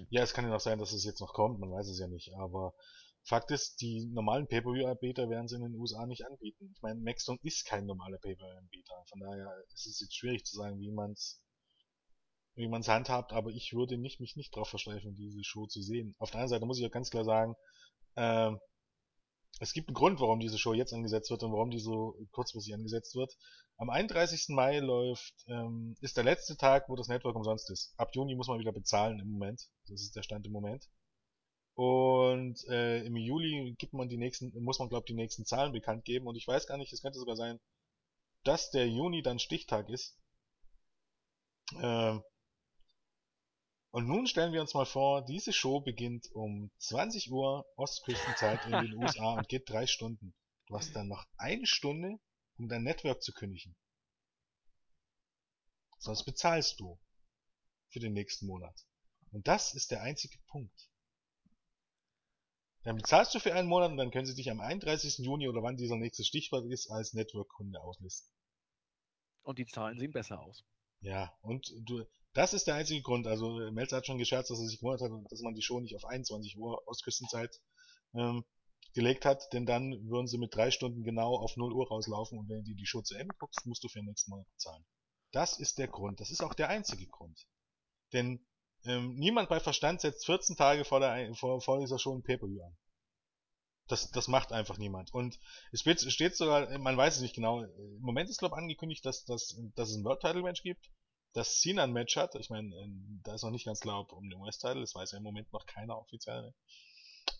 [0.09, 2.07] Ja, es kann ja noch sein, dass es jetzt noch kommt, man weiß es ja
[2.07, 2.73] nicht, aber
[3.25, 6.73] Fakt ist, die normalen Pay-Per-View-Anbieter werden sie in den USA nicht anbieten.
[6.75, 8.95] Ich meine, Maxstone ist kein normaler Pay-Per-View-Anbieter.
[9.07, 11.39] Von daher ist es jetzt schwierig zu sagen, wie man es
[12.55, 15.81] wie man es handhabt, aber ich würde nicht, mich nicht darauf versteifen, diese Show zu
[15.81, 16.15] sehen.
[16.19, 17.55] Auf der anderen Seite muss ich auch ganz klar sagen,
[18.15, 18.51] äh,
[19.59, 22.73] es gibt einen Grund, warum diese Show jetzt angesetzt wird und warum die so kurzfristig
[22.73, 23.35] angesetzt wird.
[23.77, 24.49] Am 31.
[24.49, 27.93] Mai läuft, ähm, ist der letzte Tag, wo das Network umsonst ist.
[27.97, 29.69] Ab Juni muss man wieder bezahlen im Moment.
[29.87, 30.87] Das ist der Stand im Moment.
[31.75, 36.05] Und äh, im Juli gibt man die nächsten, muss man glaube die nächsten Zahlen bekannt
[36.05, 36.27] geben.
[36.27, 37.59] Und ich weiß gar nicht, es könnte sogar sein,
[38.43, 40.17] dass der Juni dann Stichtag ist.
[41.79, 42.19] Äh,
[43.93, 48.71] und nun stellen wir uns mal vor, diese Show beginnt um 20 Uhr Ostküstenzeit in
[48.71, 50.33] den USA und geht drei Stunden.
[50.65, 52.19] Du hast dann noch eine Stunde,
[52.57, 53.75] um dein Network zu kündigen.
[55.99, 56.99] Sonst bezahlst du
[57.89, 58.83] für den nächsten Monat.
[59.31, 60.89] Und das ist der einzige Punkt.
[62.81, 65.19] Dann bezahlst du für einen Monat und dann können sie dich am 31.
[65.19, 68.27] Juni oder wann dieser nächste Stichwort ist, als Network-Kunde auslisten.
[69.43, 70.65] Und die Zahlen sehen besser aus.
[71.01, 73.27] Ja, und du, das ist der einzige Grund.
[73.27, 75.95] Also Melzer hat schon gescherzt, dass er sich gewundert hat, dass man die Show nicht
[75.95, 77.61] auf 21 Uhr Ostküstenzeit
[78.15, 78.43] ähm,
[78.93, 82.49] gelegt hat, denn dann würden sie mit drei Stunden genau auf 0 Uhr rauslaufen und
[82.49, 84.85] wenn du die Show zu Ende guckst, musst du für den nächsten Monat bezahlen.
[85.31, 86.19] Das ist der Grund.
[86.19, 87.47] Das ist auch der einzige Grund.
[88.13, 88.45] Denn
[88.85, 92.61] ähm, niemand bei Verstand setzt 14 Tage vor, der, vor, vor dieser Show ein Pay-Per-View
[92.63, 92.77] an.
[93.87, 95.13] Das, das macht einfach niemand.
[95.13, 95.39] Und
[95.71, 99.59] es steht sogar, man weiß es nicht genau, im Moment ist glaube angekündigt, dass, dass,
[99.75, 100.89] dass es ein World Title Match gibt,
[101.33, 102.35] dass Cena ein Match hat.
[102.35, 104.95] Ich meine, ähm, da ist noch nicht ganz klar, ob um den US Title, das
[104.95, 106.41] weiß ja im Moment noch keiner offiziell.
[106.41, 106.53] Ne?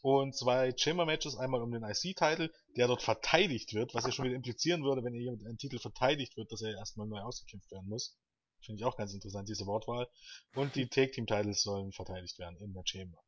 [0.01, 4.11] Und zwei Chamber Matches, einmal um den IC Title, der dort verteidigt wird, was ja
[4.11, 7.71] schon wieder implizieren würde, wenn jemand einen Titel verteidigt wird, dass er erstmal neu ausgekämpft
[7.71, 8.17] werden muss.
[8.61, 10.07] Finde ich auch ganz interessant, diese Wortwahl.
[10.55, 13.21] Und die Take Team Titles sollen verteidigt werden in der Chamber.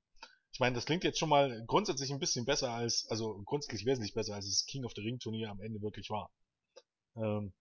[0.51, 4.13] Ich meine, das klingt jetzt schon mal grundsätzlich ein bisschen besser als, also grundsätzlich wesentlich
[4.13, 6.32] besser, als das King of the Ring Turnier am Ende wirklich war.
[7.18, 7.53] Ähm,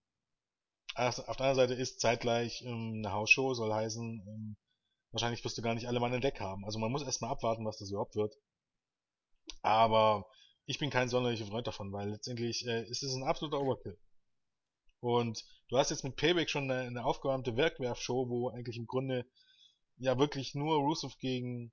[0.95, 4.57] auf der anderen Seite ist zeitgleich ähm, eine Hausshow, soll heißen, ähm,
[5.11, 6.65] wahrscheinlich wirst du gar nicht alle Mann entdeckt haben.
[6.65, 8.35] Also man muss erstmal abwarten, was das überhaupt wird.
[9.61, 10.25] Aber
[10.65, 13.97] ich bin kein sonderlicher Freund davon, weil letztendlich äh, ist es ein absoluter Overkill.
[15.01, 19.25] Und du hast jetzt mit Payback schon eine, eine aufgewärmte Werkwerf-Show, wo eigentlich im Grunde
[19.97, 21.71] ja wirklich nur Rusev gegen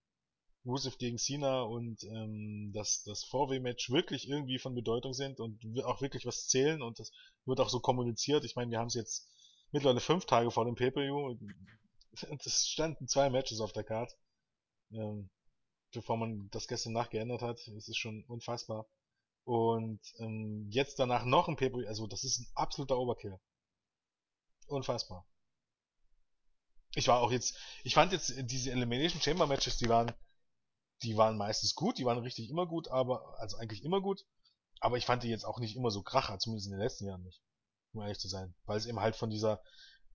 [0.64, 6.00] Rusev gegen Cena und ähm, das, das 4W-Match wirklich irgendwie von Bedeutung sind und auch
[6.00, 7.10] wirklich was zählen und das
[7.44, 8.44] wird auch so kommuniziert.
[8.44, 9.28] Ich meine, wir haben es jetzt
[9.72, 11.36] mittlerweile fünf Tage vor dem Pay-Per-View.
[12.38, 14.16] Es standen zwei Matches auf der Card.
[14.92, 15.30] Ähm,
[15.92, 17.58] bevor man das gestern Nacht geändert hat.
[17.68, 18.86] Es ist schon unfassbar.
[19.44, 23.38] Und ähm, jetzt danach noch ein pay also das ist ein absoluter Overkill.
[24.66, 25.26] Unfassbar.
[26.94, 30.12] Ich war auch jetzt, ich fand jetzt diese Elimination Chamber Matches, die waren,
[31.02, 34.24] die waren meistens gut, die waren richtig immer gut, aber, also eigentlich immer gut,
[34.80, 37.22] aber ich fand die jetzt auch nicht immer so kracher, zumindest in den letzten Jahren
[37.22, 37.42] nicht,
[37.92, 39.62] um ehrlich zu sein, weil es eben halt von dieser,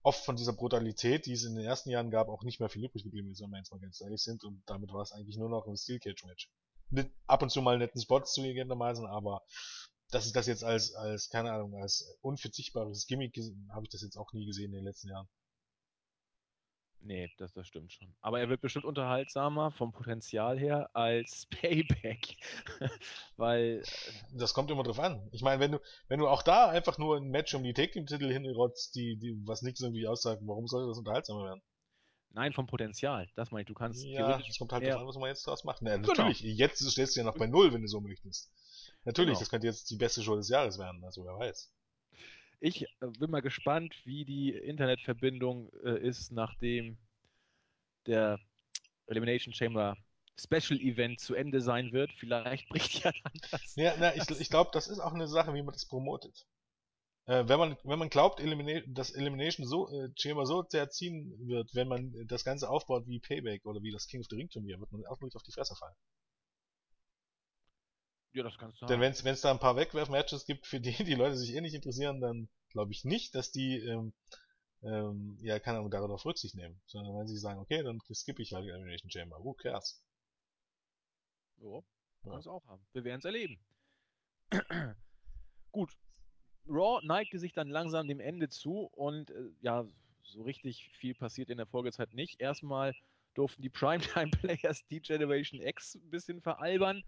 [0.04, 2.86] oft von dieser Brutalität, die es in den ersten Jahren gab, auch nicht mehr viel
[2.86, 5.38] übrig geblieben ist, wenn wir jetzt mal ganz ehrlich sind, und damit war es eigentlich
[5.38, 6.50] nur noch ein Steel Cage Match.
[6.90, 9.42] Mit ab und zu mal netten Spots zugegebenermaßen, aber
[10.10, 13.36] dass ich das jetzt als, als, keine Ahnung, als unverzichtbares Gimmick
[13.70, 15.28] habe ich das jetzt auch nie gesehen in den letzten Jahren.
[17.02, 18.14] Nee, das, das stimmt schon.
[18.22, 22.38] Aber er wird bestimmt unterhaltsamer vom Potenzial her als Payback.
[23.38, 23.82] Weil.
[23.82, 25.28] Äh, das kommt immer drauf an.
[25.32, 27.92] Ich meine, wenn du, wenn du auch da einfach nur ein Match um die Take
[27.92, 31.62] Team-Titel hinrotzt, die, die, was nichts irgendwie aussagt, warum sollte das unterhaltsamer werden?
[32.32, 33.28] Nein, vom Potenzial.
[33.36, 33.68] Das meine ich.
[33.68, 35.82] Du kannst ja, es kommt halt darauf an, was man jetzt daraus macht.
[35.82, 36.10] Naja, genau.
[36.10, 36.42] natürlich.
[36.42, 38.52] Jetzt stehst du ja noch bei Null, wenn du so möchtest.
[39.06, 39.40] Natürlich, genau.
[39.40, 41.04] das könnte jetzt die beste Show des Jahres werden.
[41.04, 41.72] Also wer weiß.
[42.60, 46.98] Ich äh, bin mal gespannt, wie die Internetverbindung äh, ist, nachdem
[48.06, 48.40] der
[49.06, 49.96] Elimination Chamber
[50.40, 52.12] Special Event zu Ende sein wird.
[52.14, 53.76] Vielleicht bricht ja dann das.
[53.76, 56.46] Ja, na, ich, ich glaube, das ist auch eine Sache, wie man das promotet.
[57.26, 61.34] Äh, wenn man wenn man glaubt, Elimina dass Elimination so äh, Chamber so sehr ziehen
[61.48, 64.50] wird, wenn man das Ganze aufbaut wie Payback oder wie das King of the Ring
[64.50, 65.96] Turnier, wird man auch wirklich auf die Fresse fallen.
[68.34, 71.16] Ja, das kannst du Denn wenn es da ein paar Wegwerf-Matches gibt, für die die
[71.16, 74.14] Leute sich eh nicht interessieren, dann glaube ich nicht, dass die ähm,
[74.84, 76.80] ähm, ja, keine Ahnung, darauf Rücksicht nehmen.
[76.86, 79.44] Sondern wenn sie sagen, okay, dann skippe ich halt die Elimination Chamber.
[79.44, 80.04] Who cares?
[81.58, 81.84] Jo,
[82.24, 82.32] ja.
[82.32, 82.86] kann es auch haben.
[82.94, 83.60] Wir werden es erleben.
[85.72, 85.92] Gut,
[86.68, 89.86] Raw neigte sich dann langsam dem Ende zu und äh, ja,
[90.24, 92.40] so richtig viel passiert in der Folgezeit nicht.
[92.40, 92.94] Erstmal
[93.34, 97.04] durften die Primetime Players die Generation X ein bisschen veralbern.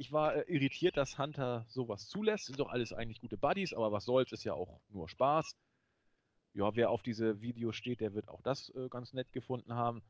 [0.00, 2.46] Ich war äh, irritiert, dass Hunter sowas zulässt.
[2.46, 5.54] Sind doch alles eigentlich gute Buddies, aber was soll's, ist ja auch nur Spaß.
[6.54, 10.02] Ja, wer auf diese Videos steht, der wird auch das äh, ganz nett gefunden haben.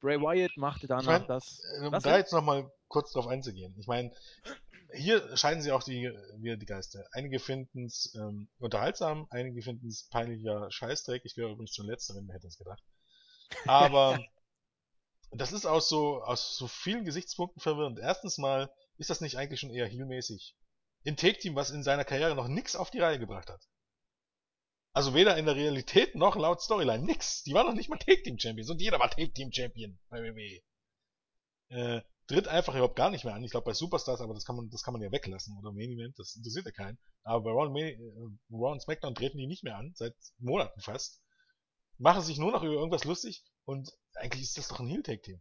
[0.00, 1.62] Bray Wyatt machte danach Ich mein, das.
[1.78, 3.74] äh, um Was da jetzt nochmal kurz drauf einzugehen.
[3.78, 4.12] Ich meine,
[4.92, 7.02] hier scheiden sie auch die, wieder die Geister.
[7.12, 11.22] Einige finden es ähm, unterhaltsam, einige finden es peinlicher Scheißdreck.
[11.24, 12.82] Ich gehöre übrigens zum Letzteren, wer hätte es gedacht.
[13.66, 14.22] Aber
[15.30, 17.98] das ist aus so, aus so vielen Gesichtspunkten verwirrend.
[17.98, 18.70] Erstens mal
[19.00, 20.54] ist das nicht eigentlich schon eher heelmäßig.
[21.04, 23.66] Im Take-Team, was in seiner Karriere noch nix auf die Reihe gebracht hat.
[24.92, 27.04] Also weder in der Realität noch laut Storyline.
[27.04, 27.42] Nix.
[27.44, 30.60] Die waren noch nicht mal Take-Team-Champions und jeder war Take-Team-Champion bei WWE.
[31.70, 33.42] Äh, tritt einfach überhaupt gar nicht mehr an.
[33.42, 35.56] Ich glaube bei Superstars, aber das kann man, das kann man ja weglassen.
[35.58, 36.98] Oder Main Event, das interessiert ja keinen.
[37.22, 37.96] Aber bei Raw und, äh,
[38.52, 41.22] Raw SmackDown treten die nicht mehr an, seit Monaten fast.
[41.96, 45.40] Machen sich nur noch über irgendwas lustig und eigentlich ist das doch ein Heel-Tag-Team.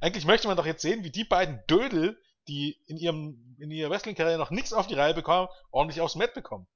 [0.00, 2.18] Eigentlich möchte man doch jetzt sehen, wie die beiden Dödel,
[2.48, 6.34] die in ihrem, in ihrer Wrestling-Karriere noch nichts auf die Reihe bekommen, ordentlich aufs Mat
[6.34, 6.66] bekommen.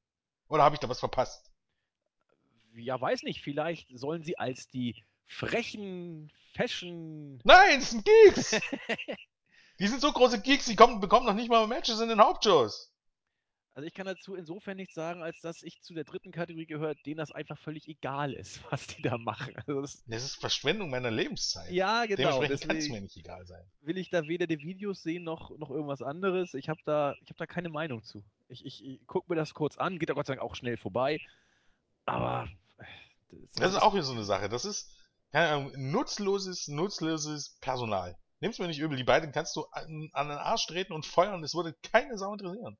[0.49, 1.51] Oder habe ich da was verpasst?
[2.75, 7.41] Ja, weiß nicht, vielleicht sollen sie als die frechen Fashion.
[7.45, 8.51] Nein, das sind Geeks!
[9.79, 12.92] die sind so große Geeks, die kommen, bekommen noch nicht mal Matches in den Hauptshows.
[13.75, 16.99] Also ich kann dazu insofern nichts sagen, als dass ich zu der dritten Kategorie gehört,
[17.07, 19.55] denen das einfach völlig egal ist, was die da machen.
[19.57, 21.71] Also das, Das ist Verschwendung meiner Lebenszeit.
[21.71, 22.41] ja, genau.
[22.43, 23.65] Dementsprechend kann es mir nicht egal sein.
[23.81, 26.53] will ich da weder die Videos sehen noch, noch irgendwas anderes.
[26.55, 28.23] Ich habe da, ich hab da keine Meinung zu.
[28.49, 30.77] Ich, ich, ich gucke mir das kurz an, geht da Gott sei Dank auch schnell
[30.77, 31.19] vorbei.
[32.05, 32.49] Aber
[32.79, 32.85] äh,
[33.57, 34.51] Das ist auch wieder so eine Sache.
[34.51, 34.95] Das ist,
[35.31, 38.19] keine Ahnung, nutzloses, nutzloses Personal.
[38.41, 41.43] Nimm's mir nicht übel, die beiden kannst du an, an den Arsch treten und feuern,
[41.45, 42.77] es würde keine Sau interessieren.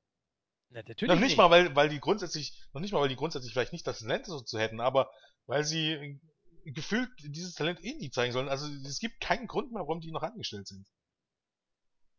[0.73, 3.53] Na, natürlich Noch nicht mal, weil, weil die grundsätzlich, noch nicht mal, weil die grundsätzlich
[3.53, 5.09] vielleicht nicht das Talent dazu hätten, aber
[5.45, 6.19] weil sie
[6.65, 8.49] gefühlt dieses Talent eh nie zeigen sollen.
[8.49, 10.87] Also es gibt keinen Grund mehr, warum die noch angestellt sind.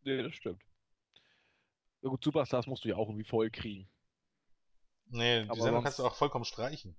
[0.03, 0.63] Nee, das stimmt.
[2.03, 3.89] Ja gut, Superstars musst du ja auch irgendwie voll kriegen.
[5.07, 6.97] Nee, die Aber Sendung sonst- kannst du auch vollkommen streichen.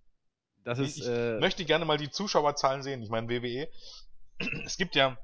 [0.63, 3.01] Das Ich, ist, äh, möchte gerne mal die Zuschauerzahlen sehen.
[3.03, 3.69] Ich meine, WWE,
[4.65, 5.17] es gibt ja,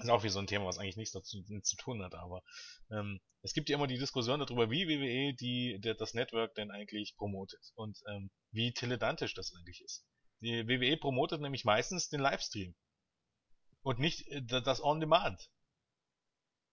[0.00, 2.42] das ist auch wieder so ein Thema, was eigentlich nichts dazu zu tun hat, aber
[2.90, 6.70] ähm, es gibt ja immer die Diskussion darüber, wie WWE die, der, das Network denn
[6.70, 10.06] eigentlich promotet und ähm, wie dilettantisch das eigentlich ist.
[10.40, 12.74] Die WWE promotet nämlich meistens den Livestream
[13.82, 15.50] und nicht äh, da- das On-Demand.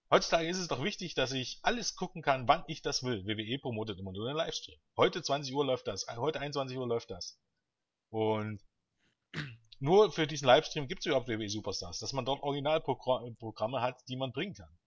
[0.10, 3.26] Heutzutage ist es doch wichtig, dass ich alles gucken kann, wann ich das will.
[3.26, 4.80] WWE promotet immer nur den Livestream.
[4.96, 7.38] Heute 20 Uhr läuft das, heute 21 Uhr läuft das.
[8.10, 8.62] Und
[9.80, 14.16] nur für diesen Livestream gibt es überhaupt WWE Superstars, dass man dort Originalprogramme hat, die
[14.16, 14.78] man bringen kann.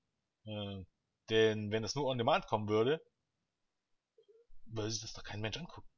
[0.47, 0.85] Äh,
[1.31, 3.01] denn wenn das nur on demand kommen würde,
[4.67, 5.89] würde sich das doch kein Mensch angucken.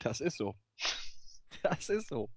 [0.00, 0.54] das ist so.
[1.62, 2.30] Das ist so.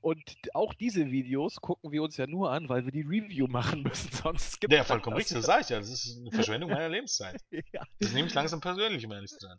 [0.00, 0.22] Und
[0.54, 4.10] auch diese Videos gucken wir uns ja nur an, weil wir die Review machen müssen,
[4.12, 5.20] sonst gibt Ja, vollkommen das.
[5.20, 5.78] richtig, das sage ich ja.
[5.78, 7.40] Das ist eine Verschwendung meiner Lebenszeit.
[7.72, 7.84] ja.
[8.00, 9.58] Das nehme ich langsam persönlich, um ehrlich zu sein.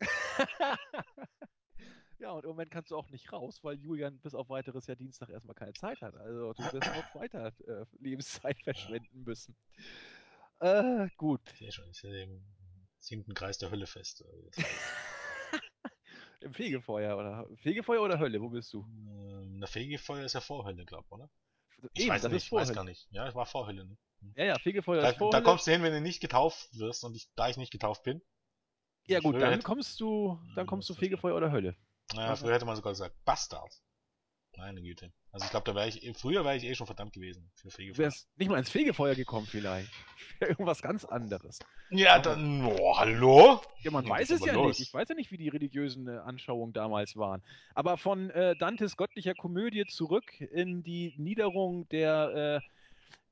[2.21, 4.95] Ja, und im Moment kannst du auch nicht raus, weil Julian bis auf weiteres ja
[4.95, 6.15] Dienstag erstmal keine Zeit hat.
[6.15, 9.55] Also du wirst auch weiter äh, Lebenszeit verschwenden müssen.
[10.59, 11.41] Äh, gut.
[11.53, 12.43] Ich sehe schon, ich sehe im
[12.99, 14.23] siebten Kreis der Hölle fest.
[14.55, 14.65] heißt.
[16.41, 18.83] Im Fegefeuer oder Fegefeuer oder Hölle, wo bist du?
[18.83, 21.29] Ähm, Der Fegefeuer ist ja Vorhölle, glaube ich, oder?
[21.93, 23.07] Ich Eben, weiß das nicht, ist weiß gar nicht.
[23.11, 23.97] Ja, es war Vorhölle, ne?
[24.35, 25.43] Ja, ja, Fegefeuer Da, ist Vorhölle.
[25.43, 28.03] da kommst du hin, wenn du nicht getauft wirst und ich, da ich nicht getauft
[28.03, 28.21] bin.
[29.07, 31.75] ja gut, dann hätte- kommst du, dann Ja, kommst du Fegefeuer oder Hölle.
[32.15, 33.71] Naja, früher hätte man sogar gesagt, Bastard.
[34.57, 35.11] Meine Güte.
[35.31, 37.73] Also ich glaube, da wäre ich, früher wäre ich eh schon verdammt gewesen für Du
[37.73, 38.05] Fegefeuer.
[38.05, 39.89] wärst nicht mal ins Fegefeuer gekommen vielleicht.
[40.41, 41.59] Irgendwas ganz anderes.
[41.89, 43.61] Ja, dann, oh, hallo?
[43.79, 44.77] Ja, man weiß es ja los.
[44.77, 44.89] nicht.
[44.89, 47.41] Ich weiß ja nicht, wie die religiösen äh, Anschauungen damals waren.
[47.75, 52.61] Aber von äh, Dantes göttlicher Komödie zurück in die Niederung der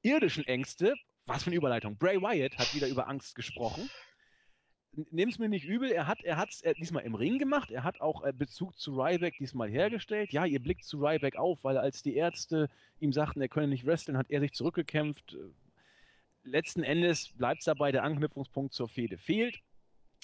[0.03, 0.95] äh, irdischen Ängste.
[1.25, 1.97] Was für eine Überleitung.
[1.97, 3.89] Bray Wyatt hat wieder über Angst gesprochen.
[5.11, 8.01] Nimm es mir nicht übel, er hat er äh, diesmal im Ring gemacht, er hat
[8.01, 10.31] auch äh, Bezug zu Ryback diesmal hergestellt.
[10.31, 12.69] Ja, ihr blickt zu Ryback auf, weil als die Ärzte
[12.99, 15.33] ihm sagten, er könne nicht wresteln, hat er sich zurückgekämpft.
[15.33, 15.51] Äh,
[16.43, 19.59] Letzten Endes bleibt es dabei, der Anknüpfungspunkt zur Fehde fehlt.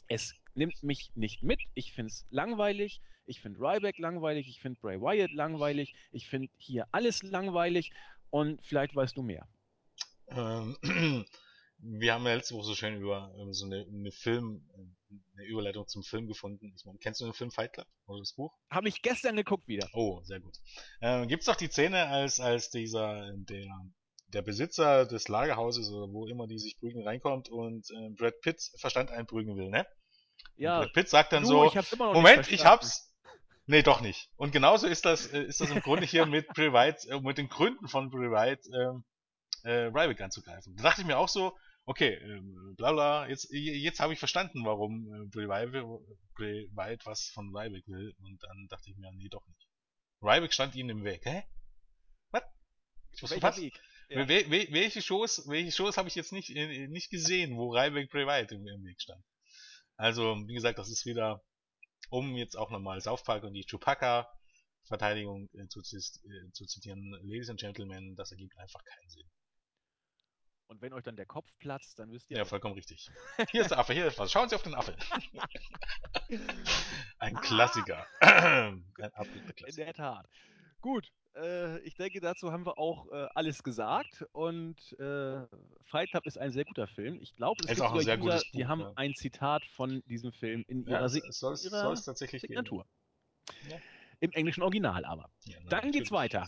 [0.07, 1.59] Es nimmt mich nicht mit.
[1.73, 3.01] Ich finde es langweilig.
[3.26, 4.47] Ich finde Ryback langweilig.
[4.47, 5.93] Ich finde Bray Wyatt langweilig.
[6.11, 7.91] Ich finde hier alles langweilig.
[8.30, 9.47] Und vielleicht weißt du mehr.
[10.30, 10.76] Ähm,
[11.88, 14.68] wir haben ja letzte Woche so schön über ähm, so eine, eine Film,
[15.36, 16.74] eine Überleitung zum Film gefunden.
[16.76, 18.54] Ich meine, kennst du den Film Fight Club oder das Buch?
[18.70, 19.88] Habe ich gestern geguckt wieder.
[19.94, 20.56] Oh, sehr gut.
[21.02, 23.68] Ähm, gibt's doch die Szene, als, als dieser, der,
[24.28, 28.62] der Besitzer des Lagerhauses oder wo immer die sich prügeln reinkommt und äh, Brad Pitt
[28.78, 29.86] Verstand einprügeln will, ne?
[30.58, 33.12] Und Ja, Brad Pitt sagt dann du, so, ich Moment, ich hab's.
[33.68, 34.30] Nee, doch nicht.
[34.36, 37.50] Und genauso ist das, äh, ist das im Grunde hier mit Wyatt, äh, mit den
[37.50, 39.04] Gründen von Wyatt, ähm,
[39.64, 40.76] äh, Ryback anzugreifen.
[40.76, 44.66] Da dachte ich mir auch so, okay, ähm, bla bla, jetzt, jetzt habe ich verstanden,
[44.66, 45.72] warum äh, Bray, Wyatt,
[46.36, 48.14] Bray Wyatt was von Ryback will.
[48.20, 49.68] Und dann dachte ich mir, nee, doch nicht.
[50.22, 51.26] Ryback stand ihnen im Weg.
[51.26, 51.44] Hä?
[53.16, 53.80] Ich wusste Weg?
[54.10, 54.28] Ja.
[54.28, 58.12] Wel wel welche Shows, welche Shows habe ich jetzt nicht, äh, nicht gesehen, wo Ryback
[58.12, 59.24] Bray Wyatt im, im Weg stand?
[59.98, 61.42] Also, wie gesagt, das ist wieder,
[62.10, 64.30] um jetzt auch nochmal South Park und die Chewbacca
[64.84, 69.28] Verteidigung äh, zu, äh, zu, zitieren, Ladies and Gentlemen, das ergibt einfach keinen Sinn.
[70.68, 72.38] Und wenn euch dann der Kopf platzt, dann wisst ihr.
[72.38, 73.09] Ja, vollkommen richtig.
[73.51, 74.32] Hier ist der Affe, hier ist was.
[74.32, 74.95] Schauen Sie auf den Affe.
[77.20, 78.05] Ein Klassiker.
[78.20, 79.68] Ein Klassiker.
[79.68, 80.28] In der Tat.
[80.82, 84.26] Gut, äh, ich denke, dazu haben wir auch äh, alles gesagt.
[84.32, 85.45] Und äh,
[85.84, 87.20] Fight Club ist ein sehr guter Film.
[87.22, 88.93] Ich glaube, es ist auch ein sehr User, gutes Buch, die haben ja.
[88.95, 92.86] ein Zitat von diesem Film in ihrer, ja, es, soll, ihrer tatsächlich Signatur.
[93.70, 93.78] Ja.
[94.20, 95.30] Im englischen Original aber.
[95.43, 96.47] Ja, Dann geht's weiter.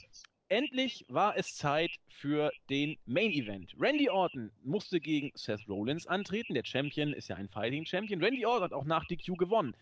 [0.49, 3.75] Endlich war es Zeit für den Main Event.
[3.79, 6.53] Randy Orton musste gegen Seth Rollins antreten.
[6.53, 8.23] Der Champion ist ja ein Fighting Champion.
[8.23, 9.75] Randy Orton hat auch nach DQ gewonnen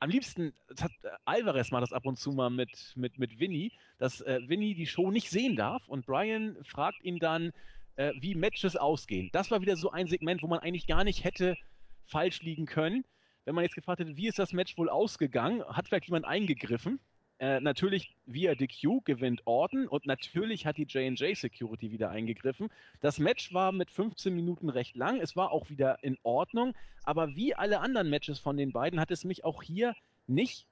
[0.00, 3.72] am liebsten, hat äh, Alvarez mal das ab und zu mal mit, mit, mit Vinny,
[3.98, 7.52] dass äh, Vinny die Show nicht sehen darf und Brian fragt ihn dann,
[7.96, 9.30] äh, wie Matches ausgehen.
[9.32, 11.56] Das war wieder so ein Segment, wo man eigentlich gar nicht hätte
[12.04, 13.04] falsch liegen können.
[13.44, 17.00] Wenn man jetzt gefragt hätte, wie ist das Match wohl ausgegangen, hat vielleicht jemand eingegriffen.
[17.38, 22.70] Äh, natürlich via DQ gewinnt Orton und natürlich hat die J&J Security wieder eingegriffen.
[23.00, 25.20] Das Match war mit 15 Minuten recht lang.
[25.20, 26.74] Es war auch wieder in Ordnung.
[27.04, 29.94] Aber wie alle anderen Matches von den beiden hat es mich auch hier
[30.26, 30.66] nicht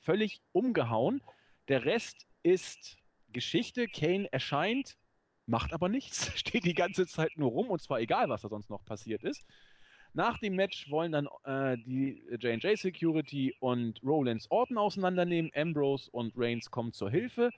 [0.00, 1.22] völlig umgehauen.
[1.68, 2.96] Der Rest ist
[3.32, 3.86] Geschichte.
[3.86, 4.96] Kane erscheint,
[5.46, 8.70] macht aber nichts, steht die ganze Zeit nur rum und zwar egal, was da sonst
[8.70, 9.44] noch passiert ist.
[10.14, 15.50] Nach dem Match wollen dann äh, die J&J Security und Rollins Orton auseinandernehmen.
[15.54, 17.50] Ambrose und Reigns kommen zur Hilfe,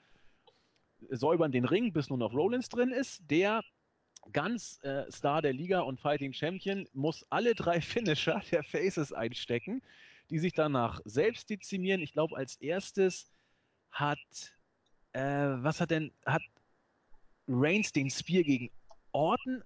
[1.09, 3.21] säubern den Ring, bis nur noch Rollins drin ist.
[3.29, 3.63] Der
[4.33, 9.81] ganz äh, Star der Liga und Fighting Champion muss alle drei Finisher der Faces einstecken,
[10.29, 12.01] die sich danach selbst dezimieren.
[12.01, 13.31] Ich glaube, als erstes
[13.91, 14.19] hat,
[15.13, 16.43] äh, was hat denn, hat
[17.47, 18.69] Reigns den Spear gegen
[19.11, 19.63] Orton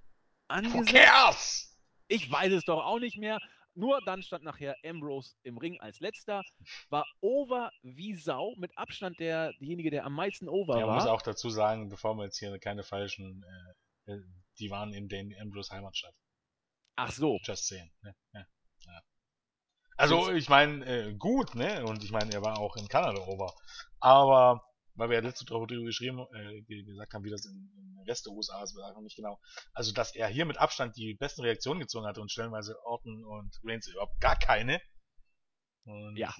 [0.47, 1.74] angesetzt?
[2.07, 3.39] Ich weiß es doch auch nicht mehr.
[3.77, 6.43] Nur dann stand nachher Ambrose im Ring als letzter,
[6.89, 10.97] war over wie Sau, mit Abstand der, derjenige, der am meisten over ja, war.
[10.97, 13.43] Ich muss auch dazu sagen, bevor wir jetzt hier keine falschen,
[14.07, 14.21] äh, äh
[14.59, 16.15] die waren in den Ambrose Heimatstadt.
[16.95, 17.37] Ach so.
[17.43, 17.91] Just saying.
[18.01, 18.15] Ne?
[18.31, 18.45] Ja,
[18.85, 19.01] ja.
[19.97, 21.83] Also ich meine, äh, gut, ne?
[21.85, 23.53] Und ich meine, er war auch in Kanada over.
[23.99, 24.63] Aber
[24.95, 28.25] weil wir ja letzte Woche darüber geschrieben, äh, gesagt haben, wie das in, im Rest
[28.25, 29.39] der USA ist, noch nicht genau.
[29.73, 33.59] Also, dass er hier mit Abstand die besten Reaktionen gezogen hatte und stellenweise Orton und
[33.63, 34.81] Reigns überhaupt gar keine.
[35.83, 36.33] Und ja,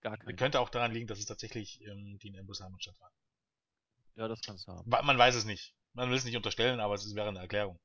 [0.00, 0.36] gar keine.
[0.36, 3.10] Könnte auch daran liegen, dass es tatsächlich ähm, die in Ambrose Heimatstadt war.
[4.14, 4.88] Ja, das kannst du haben.
[4.88, 5.74] Man weiß es nicht.
[5.92, 7.78] Man will es nicht unterstellen, aber es wäre eine Erklärung.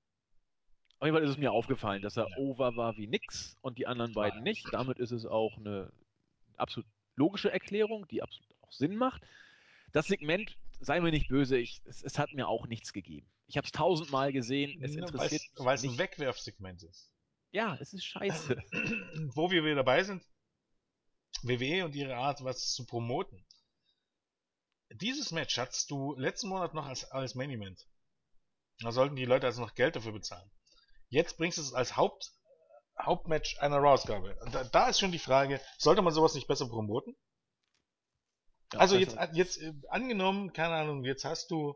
[1.00, 2.38] Auf jeden Fall ist es mir aufgefallen, dass er ja.
[2.38, 4.68] over war wie nix und die anderen beiden nicht.
[4.72, 5.92] Damit ist es auch eine
[6.58, 9.24] absolut logische Erklärung, die absolut auch Sinn macht
[9.92, 13.30] das Segment, sei mir nicht böse, ich, es, es, hat mir auch nichts gegeben.
[13.48, 17.12] Ich habe es tausendmal gesehen, es interessiert mich Weil es ein Wegwerfsegment ist.
[17.52, 18.56] Ja, es ist scheiße.
[19.36, 20.24] Wo wir wieder dabei sind,
[21.44, 23.46] WWE und ihre Art, was zu promoten.
[24.96, 27.88] Dieses Match hattest du letzten Monat noch als, als Main Event.
[28.80, 30.50] Da sollten die Leute also noch Geld dafür bezahlen.
[31.08, 32.32] Jetzt bringst du es als Haupt,
[33.00, 34.38] Hauptmatch einer Raw-Ausgabe.
[34.52, 37.16] Da, da ist schon die Frage, sollte man sowas nicht besser promoten?
[38.78, 41.76] Also jetzt, jetzt äh, angenommen, keine Ahnung, jetzt hast du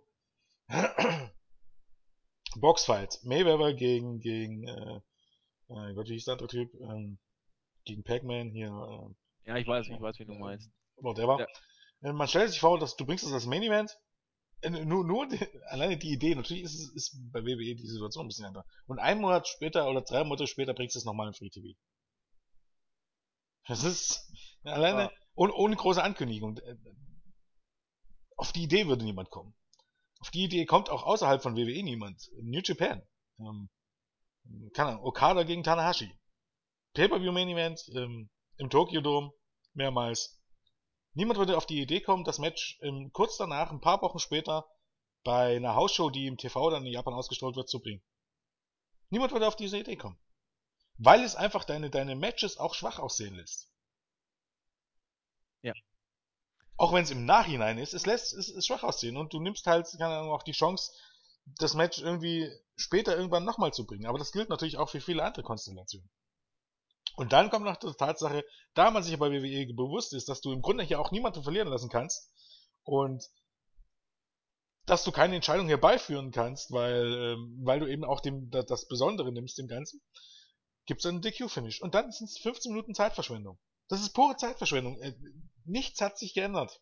[2.56, 5.02] Boxfight, Mayweather gegen, gegen, äh,
[5.70, 7.18] äh, Gott, wie hieß der andere Typ, ähm,
[7.86, 8.68] gegen Pac-Man hier.
[8.68, 10.72] Äh, ja, ich weiß, ich weiß, wie du meinst.
[10.98, 11.40] Whatever.
[11.40, 12.10] Ja.
[12.10, 13.98] Äh, man stellt sich vor, dass du bringst das als Main Event.
[14.62, 18.26] Äh, nur, nur die, alleine die Idee, natürlich ist es ist bei WWE die Situation
[18.26, 18.66] ein bisschen anders.
[18.88, 21.78] Und einen Monat später oder drei Monate später bringst du es nochmal in Free TV.
[23.68, 24.32] Das ist
[24.64, 25.12] alleine, ja.
[25.36, 26.58] Ohne, ohne große Ankündigung.
[26.58, 26.76] Äh,
[28.38, 29.54] auf die Idee würde niemand kommen.
[30.20, 32.30] Auf die Idee kommt auch außerhalb von WWE niemand.
[32.42, 33.02] New Japan.
[33.40, 33.70] Ähm,
[34.74, 36.12] keine Ahnung, Okada gegen Tanahashi.
[36.94, 39.32] Pay-Per-View Main Event ähm, im Tokyo Dome
[39.74, 40.40] mehrmals.
[41.14, 44.66] Niemand würde auf die Idee kommen, das Match ähm, kurz danach, ein paar Wochen später,
[45.24, 48.04] bei einer Hausshow, die im TV dann in Japan ausgestrahlt wird, zu bringen.
[49.10, 50.20] Niemand würde auf diese Idee kommen.
[50.98, 53.70] Weil es einfach deine, deine Matches auch schwach aussehen lässt.
[55.62, 55.74] Ja.
[56.78, 59.66] Auch wenn es im Nachhinein ist, es lässt es, es schwach aussehen und du nimmst
[59.66, 60.92] halt, keine Ahnung, auch die Chance,
[61.60, 64.08] das Match irgendwie später irgendwann nochmal zu bringen.
[64.08, 66.10] Aber das gilt natürlich auch für viele andere Konstellationen.
[67.16, 70.52] Und dann kommt noch die Tatsache, da man sich bei WWE bewusst ist, dass du
[70.52, 72.30] im Grunde hier auch niemanden verlieren lassen kannst
[72.84, 73.24] und
[74.86, 79.32] dass du keine Entscheidung herbeiführen kannst, weil, ähm, weil du eben auch dem, das Besondere
[79.32, 80.02] nimmst dem Ganzen,
[80.86, 81.82] gibt es einen DQ-Finish.
[81.82, 83.58] Und dann sind es 15 Minuten Zeitverschwendung.
[83.88, 85.00] Das ist pure Zeitverschwendung.
[85.66, 86.82] Nichts hat sich geändert.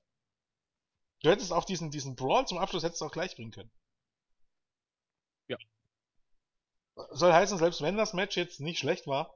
[1.23, 3.71] Du hättest auch diesen, diesen Brawl zum Abschluss hättest auch gleich bringen können.
[7.11, 9.35] Soll heißen, selbst wenn das Match jetzt nicht schlecht war,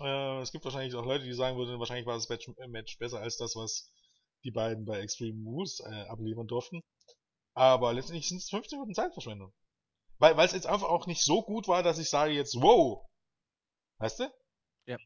[0.00, 2.98] äh, es gibt wahrscheinlich auch Leute, die sagen würden, wahrscheinlich war das Match, äh, Match
[2.98, 3.90] besser als das, was
[4.44, 6.82] die beiden bei Extreme Rules äh, abliefern durften.
[7.54, 9.52] Aber letztendlich sind es 15 Minuten Zeitverschwendung.
[10.18, 13.06] Weil es jetzt einfach auch nicht so gut war, dass ich sage jetzt, wow.
[13.98, 14.32] Weißt du?
[14.86, 14.96] Ja.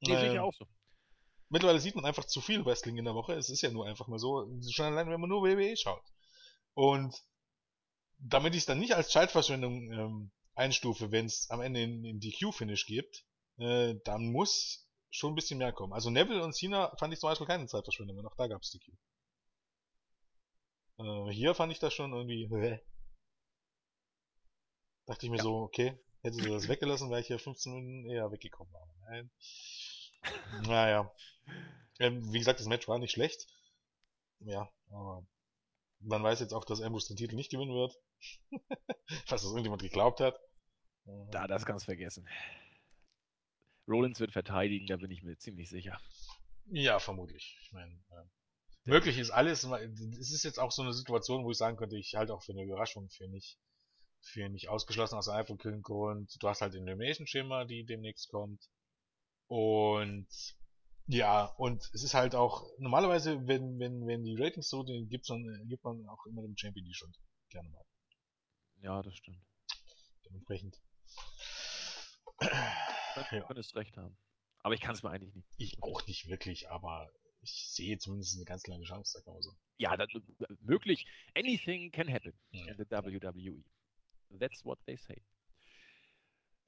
[0.00, 0.66] Nee, sehe ich Ähm, auch so.
[1.50, 3.34] Mittlerweile sieht man einfach zu viel Wrestling in der Woche.
[3.34, 6.02] Es ist ja nur einfach mal so, schon allein, wenn man nur WWE schaut.
[6.74, 7.14] Und
[8.18, 12.20] damit ich es dann nicht als Zeitverschwendung ähm, einstufe, wenn es am Ende in, in
[12.20, 13.24] DQ-Finish gibt,
[13.58, 15.92] äh, dann muss schon ein bisschen mehr kommen.
[15.92, 18.70] Also Neville und Cena fand ich zum Beispiel keine Zeitverschwendung, und auch da gab es
[18.70, 18.92] DQ.
[20.98, 22.44] Äh, hier fand ich das schon irgendwie.
[22.54, 22.78] Äh.
[25.06, 25.42] Dachte ich mir Ja.
[25.42, 28.72] so, okay, hätte sie das weggelassen, wäre ich hier 15 Minuten eher weggekommen.
[28.76, 29.30] Aber nein.
[30.62, 31.12] Naja.
[31.98, 33.46] Ähm, wie gesagt, das Match war nicht schlecht.
[34.40, 35.26] Ja, aber
[36.00, 37.94] man weiß jetzt auch, dass Ambrose den Titel nicht gewinnen wird.
[39.26, 40.38] Falls das irgendjemand geglaubt hat.
[41.30, 42.28] Da, das kannst du vergessen.
[43.88, 46.00] Rollins wird verteidigen, da bin ich mir ziemlich sicher.
[46.66, 47.58] Ja, vermutlich.
[47.62, 48.24] Ich meine, äh,
[48.84, 49.64] möglich ist alles.
[49.64, 52.52] Es ist jetzt auch so eine Situation, wo ich sagen könnte, ich halte auch für
[52.52, 53.58] eine Überraschung für nicht,
[54.20, 56.36] für nicht ausgeschlossen aus einem einfachen Grund.
[56.40, 58.68] Du hast halt den Elimination-Schema, die demnächst kommt.
[59.50, 60.28] Und
[61.06, 65.26] ja, und es ist halt auch, normalerweise, wenn, wenn, wenn die Ratings so, den gibt's
[65.26, 67.18] dann, gibt man auch immer dem Champion die Schuld.
[67.48, 67.84] Gerne mal.
[68.80, 69.42] Ja, das stimmt.
[70.24, 70.80] Dementsprechend.
[72.38, 72.46] Du
[73.32, 73.42] Ja.
[73.48, 74.16] könntest recht haben.
[74.60, 75.48] Aber ich kann es mir eigentlich nicht.
[75.56, 79.50] Ich auch nicht wirklich, aber ich sehe zumindest eine ganz kleine Chance, wir mal so.
[79.78, 80.08] Ja, das,
[80.60, 81.06] möglich.
[81.34, 82.66] Anything can happen Ja.
[82.70, 83.64] in the WWE.
[84.38, 85.20] That's what they say.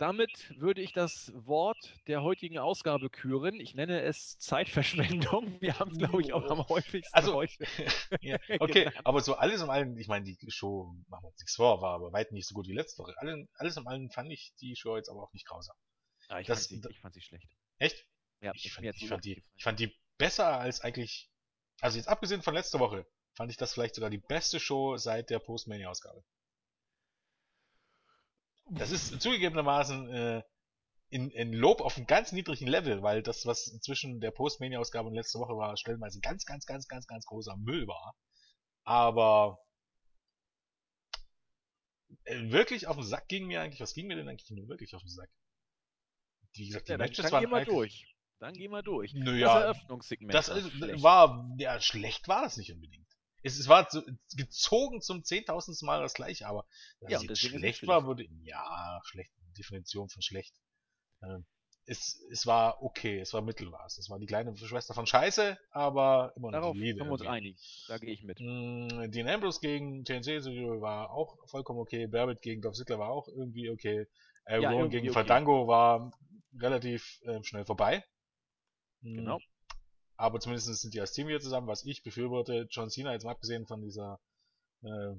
[0.02, 3.60] Damit würde ich das Wort der heutigen Ausgabe küren.
[3.60, 5.56] Ich nenne es Zeitverschwendung.
[5.60, 7.64] Wir haben es, glaube ich, auch am häufigsten Also, heute.
[8.20, 8.96] ja, okay, genannt.
[9.06, 11.94] aber so alles im Allen, ich meine, die Show, machen wir uns nichts vor, war
[11.94, 13.14] aber weit nicht so gut wie letzte Woche.
[13.18, 15.76] Alle, alles im Allen fand ich die Show jetzt aber auch nicht grausam.
[16.26, 17.48] Ah, ich, das- fand sie, ich fand sie schlecht.
[17.78, 18.04] Echt?
[18.40, 21.30] Ja, Ich fand, ich, fand die, ich fand die besser als eigentlich,
[21.80, 25.30] also jetzt abgesehen von letzter Woche, fand ich das vielleicht sogar die beste Show seit
[25.30, 26.24] der Postmania-Ausgabe.
[28.74, 30.42] Das ist zugegebenermaßen äh,
[31.08, 35.14] in, in Lob auf einem ganz niedrigen Level, weil das, was zwischen der Postmania-Ausgabe und
[35.14, 38.14] letzter Woche war, stellenweise ganz, ganz, ganz, ganz, ganz großer Müll war.
[38.84, 39.58] Aber
[42.24, 44.94] äh, wirklich auf den Sack ging mir eigentlich, was ging mir denn eigentlich nur wirklich
[44.94, 45.30] auf den Sack?
[46.54, 48.08] Wie gesagt, die Ja, Matches dann waren wir eigentlich- durch.
[48.38, 49.12] Dann gehen wir durch.
[49.14, 50.34] Nö, Das Eröffnungssegment.
[50.34, 51.02] das ist, schlecht.
[51.02, 53.06] war, ja, schlecht war das nicht unbedingt.
[53.42, 54.02] Es, es war zu,
[54.36, 56.66] gezogen zum zehntausendsten Mal das gleiche, aber
[57.00, 60.54] dass Ja, es schlecht war, würde, ja, schlecht, Definition von schlecht.
[61.22, 61.44] Ähm,
[61.84, 63.98] es, es war okay, es war mittelmaß.
[63.98, 67.58] Es war die kleine Schwester von Scheiße, aber immer noch Darauf können wir uns einigen.
[67.88, 68.38] Da gehe ich mit.
[68.40, 70.44] Mm, Dean Ambrose gegen TNC
[70.80, 72.06] war auch vollkommen okay.
[72.06, 74.06] Barrett gegen Dolph Ziggler war auch irgendwie okay.
[74.46, 75.14] Ja, Aaron irgendwie gegen okay.
[75.14, 76.12] Fandango war
[76.58, 78.04] relativ äh, schnell vorbei.
[79.00, 79.38] Mm, Genau.
[80.16, 82.68] Aber zumindest sind die als Team wieder zusammen, was ich befürworte.
[82.70, 84.20] John Cena, jetzt mal abgesehen von dieser
[84.82, 85.14] äh,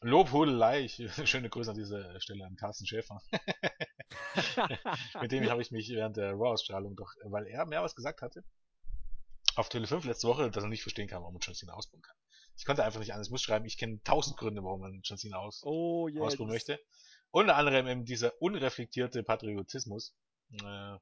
[0.00, 0.96] Lobhudelei, ich,
[1.28, 3.22] schöne Grüße an dieser Stelle an Carsten Schäfer.
[5.20, 8.44] Mit dem habe ich mich während der Raw-Ausstrahlung doch, weil er mehr was gesagt hatte,
[9.56, 12.02] auf Tele 5 letzte Woche, dass er nicht verstehen kann, warum man John Cena ausbauen
[12.02, 12.16] kann.
[12.56, 13.28] Ich konnte einfach nicht anders.
[13.28, 16.22] Ich muss schreiben, ich kenne tausend Gründe, warum man John Cena aus, oh, yes.
[16.22, 16.78] ausbauen möchte.
[17.30, 20.14] Unter anderem eben dieser unreflektierte Patriotismus.
[20.52, 20.96] Äh,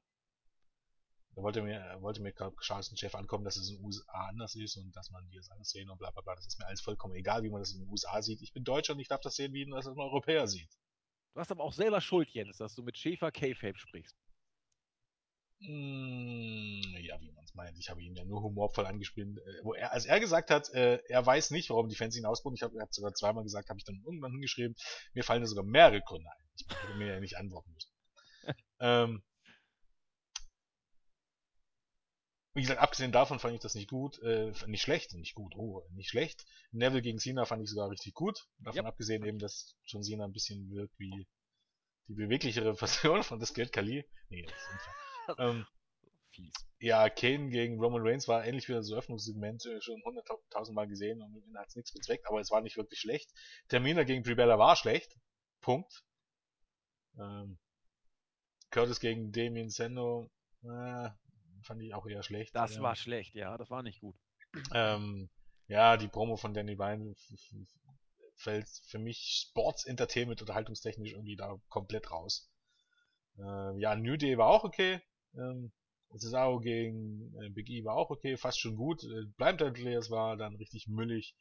[1.35, 4.55] da wollte mir, wollte mir glaub, Charles Chef ankommen, dass es in den USA anders
[4.55, 6.35] ist und dass man die das anders sehen und bla bla bla.
[6.35, 8.41] Das ist mir alles vollkommen egal, wie man das in den USA sieht.
[8.41, 10.69] Ich bin Deutscher und ich darf das sehen, wie man das ein Europäer sieht.
[11.33, 14.15] Du hast aber auch selber Schuld, Jens, dass du mit Schäfer K-Fape sprichst.
[15.61, 17.77] Mm, ja, wie man es meint.
[17.79, 19.39] Ich habe ihn ja nur humorvoll angespielt.
[19.39, 22.25] Äh, wo er, als er gesagt hat, äh, er weiß nicht, warum die Fans ihn
[22.25, 24.75] ausbauen, ich habe hat sogar zweimal gesagt, habe ich dann irgendwann hingeschrieben,
[25.13, 26.45] mir fallen da sogar mehrere Gründe ein.
[26.55, 27.91] Ich hätte mir ja nicht antworten müssen.
[28.79, 29.23] ähm,
[32.53, 35.83] wie gesagt, abgesehen davon fand ich das nicht gut, äh, nicht schlecht, nicht gut, oh,
[35.91, 36.45] nicht schlecht.
[36.71, 38.47] Neville gegen Cena fand ich sogar richtig gut.
[38.59, 38.89] Davon Ja.
[38.89, 41.27] abgesehen eben, dass John Cena ein bisschen wirkt wie
[42.07, 44.05] die beweglichere Version von das Geld Kali.
[44.29, 45.49] Nee, das ist unfair.
[45.49, 45.65] ähm,
[46.31, 46.53] Fies.
[46.79, 51.21] ja, Kane gegen Roman Reigns war ähnlich wie das Öffnungssegment äh, schon hunderttausend Mal gesehen
[51.21, 53.31] und Ende hat es nichts bezweckt, aber es war nicht wirklich schlecht.
[53.69, 55.15] Termina gegen Brie Bella war schlecht.
[55.61, 56.03] Punkt.
[57.19, 57.57] Ähm,
[58.71, 60.29] Curtis gegen Damien Sendo
[60.63, 61.09] äh,
[61.63, 62.55] fand ich auch eher schlecht.
[62.55, 64.15] Das war schlecht, ja, das war nicht gut.
[64.73, 65.29] Ähm,
[65.67, 67.15] ja, die Promo von Danny Bryan
[68.35, 72.51] fällt für mich Sports Entertainment unterhaltungstechnisch irgendwie da komplett raus.
[73.37, 75.01] Äh, ja, New Day war auch okay.
[75.35, 75.71] Ähm,
[76.17, 79.03] Cesaro gegen äh, Big E war auch okay, fast schon gut.
[79.03, 81.35] Äh, Blind Players war dann richtig müllig.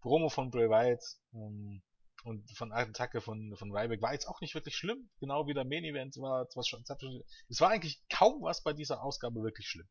[0.00, 1.02] Promo von Bray Wyatt
[1.34, 1.82] ähm,
[2.22, 5.10] und von Attacke von, von Ryback war jetzt auch nicht wirklich schlimm.
[5.18, 6.46] Genau wie der Main Event war.
[6.46, 9.88] Es war eigentlich kaum was bei dieser Ausgabe wirklich schlimm.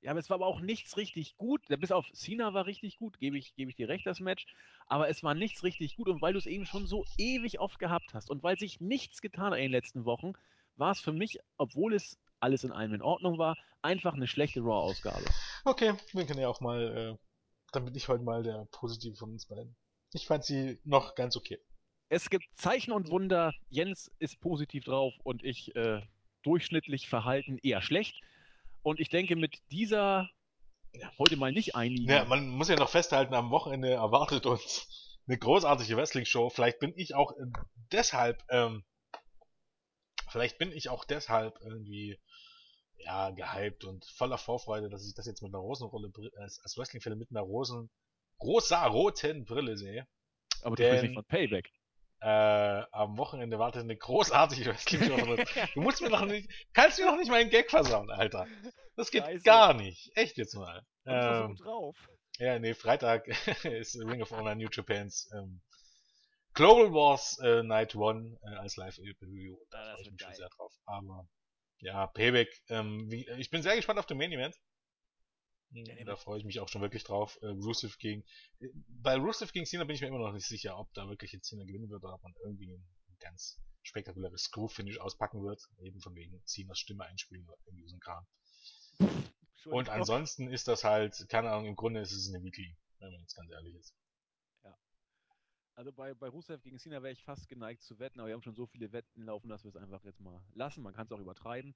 [0.00, 1.62] Ja, aber es war aber auch nichts richtig gut.
[1.68, 4.46] Bis auf Cena war richtig gut, gebe ich, gebe ich dir recht, das Match.
[4.86, 6.08] Aber es war nichts richtig gut.
[6.08, 9.20] Und weil du es eben schon so ewig oft gehabt hast und weil sich nichts
[9.20, 10.34] getan hat in den letzten Wochen,
[10.76, 14.60] war es für mich, obwohl es alles in allem in Ordnung war, einfach eine schlechte
[14.60, 15.24] Raw-Ausgabe.
[15.64, 17.18] Okay, wir können ja auch mal, äh,
[17.72, 19.76] dann bin ich heute mal der Positive von uns beiden.
[20.12, 21.58] Ich fand sie noch ganz okay.
[22.08, 23.52] Es gibt Zeichen und Wunder.
[23.68, 26.00] Jens ist positiv drauf und ich äh,
[26.42, 28.20] durchschnittlich verhalten eher schlecht.
[28.82, 30.30] Und ich denke, mit dieser
[31.18, 32.08] heute mal nicht einigen.
[32.08, 36.50] Ja, man muss ja noch festhalten, am Wochenende erwartet uns eine großartige Wrestling-Show.
[36.50, 37.44] Vielleicht bin ich auch äh,
[37.92, 38.84] deshalb, ähm,
[40.30, 42.18] vielleicht bin ich auch deshalb irgendwie,
[42.96, 47.18] ja, gehypt und voller Vorfreude, dass ich das jetzt mit einer Rosenrolle, als, als Wrestling-Fan
[47.18, 47.90] mit einer Rosen,
[48.40, 50.06] rosa-roten Brille sehe.
[50.62, 51.70] Aber du sprichst nicht von Payback.
[52.20, 55.36] Äh, am Wochenende wartet eine großartige Wrestling-Show.
[55.74, 58.46] du musst mir doch nicht, kannst mir doch nicht meinen Gag versauen, Alter.
[58.96, 59.44] Das geht Scheiße.
[59.44, 60.10] gar nicht.
[60.16, 60.82] Echt jetzt mal.
[61.04, 61.96] Und ähm, so drauf.
[62.38, 63.28] Ja, nee, Freitag
[63.64, 65.60] ist Ring of Honor New Japans ähm,
[66.54, 69.56] Global Wars äh, Night One äh, als Live-Review.
[69.70, 70.28] Da ja, freue ich mich geil.
[70.30, 70.72] schon sehr drauf.
[70.86, 71.28] Aber
[71.78, 72.48] ja, Payback.
[72.68, 74.56] Ähm, wie, ich bin sehr gespannt auf den Main Event.
[75.70, 77.38] Ja, da freue ich mich auch schon wirklich drauf.
[77.42, 78.24] Äh, Rusev gegen.
[78.60, 81.32] Äh, bei Rusev gegen Cena bin ich mir immer noch nicht sicher, ob da wirklich
[81.32, 82.86] jetzt Cena gewinnen wird oder ob man irgendwie ein
[83.18, 85.62] ganz spektakuläres Screw-Finish auspacken wird.
[85.80, 88.26] Eben von wegen Cenas Stimme einspielen oder irgendwie so ein Kram.
[89.66, 93.20] Und ansonsten ist das halt, keine Ahnung, im Grunde ist es eine Weekly, wenn man
[93.20, 93.94] jetzt ganz ehrlich ist.
[94.64, 94.74] Ja.
[95.74, 98.42] Also bei, bei Rusev gegen Cena wäre ich fast geneigt zu wetten, aber wir haben
[98.42, 100.82] schon so viele Wetten laufen, dass wir es einfach jetzt mal lassen.
[100.82, 101.74] Man kann es auch übertreiben.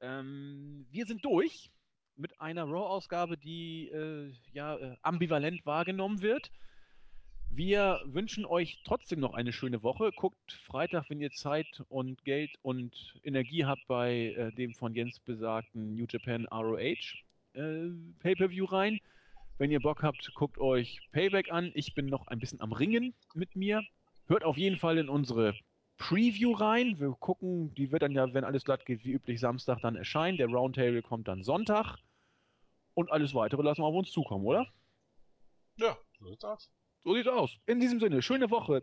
[0.00, 1.70] Ähm, wir sind durch
[2.16, 6.50] mit einer Raw-Ausgabe, die äh, ja äh, ambivalent wahrgenommen wird.
[7.54, 10.10] Wir wünschen euch trotzdem noch eine schöne Woche.
[10.16, 15.20] Guckt Freitag, wenn ihr Zeit und Geld und Energie habt, bei äh, dem von Jens
[15.20, 16.78] besagten New Japan ROH
[17.54, 17.90] äh,
[18.20, 19.00] Pay-Per-View rein.
[19.58, 21.72] Wenn ihr Bock habt, guckt euch Payback an.
[21.74, 23.82] Ich bin noch ein bisschen am Ringen mit mir.
[24.28, 25.54] Hört auf jeden Fall in unsere
[26.02, 26.98] Preview rein.
[26.98, 30.36] Wir gucken, die wird dann ja, wenn alles glatt geht, wie üblich Samstag dann erscheinen.
[30.36, 31.98] Der Roundtable kommt dann Sonntag.
[32.94, 34.66] Und alles weitere lassen wir auf uns zukommen, oder?
[35.76, 36.70] Ja, so sieht's aus.
[37.04, 37.56] So sieht's aus.
[37.66, 38.82] In diesem Sinne, schöne Woche.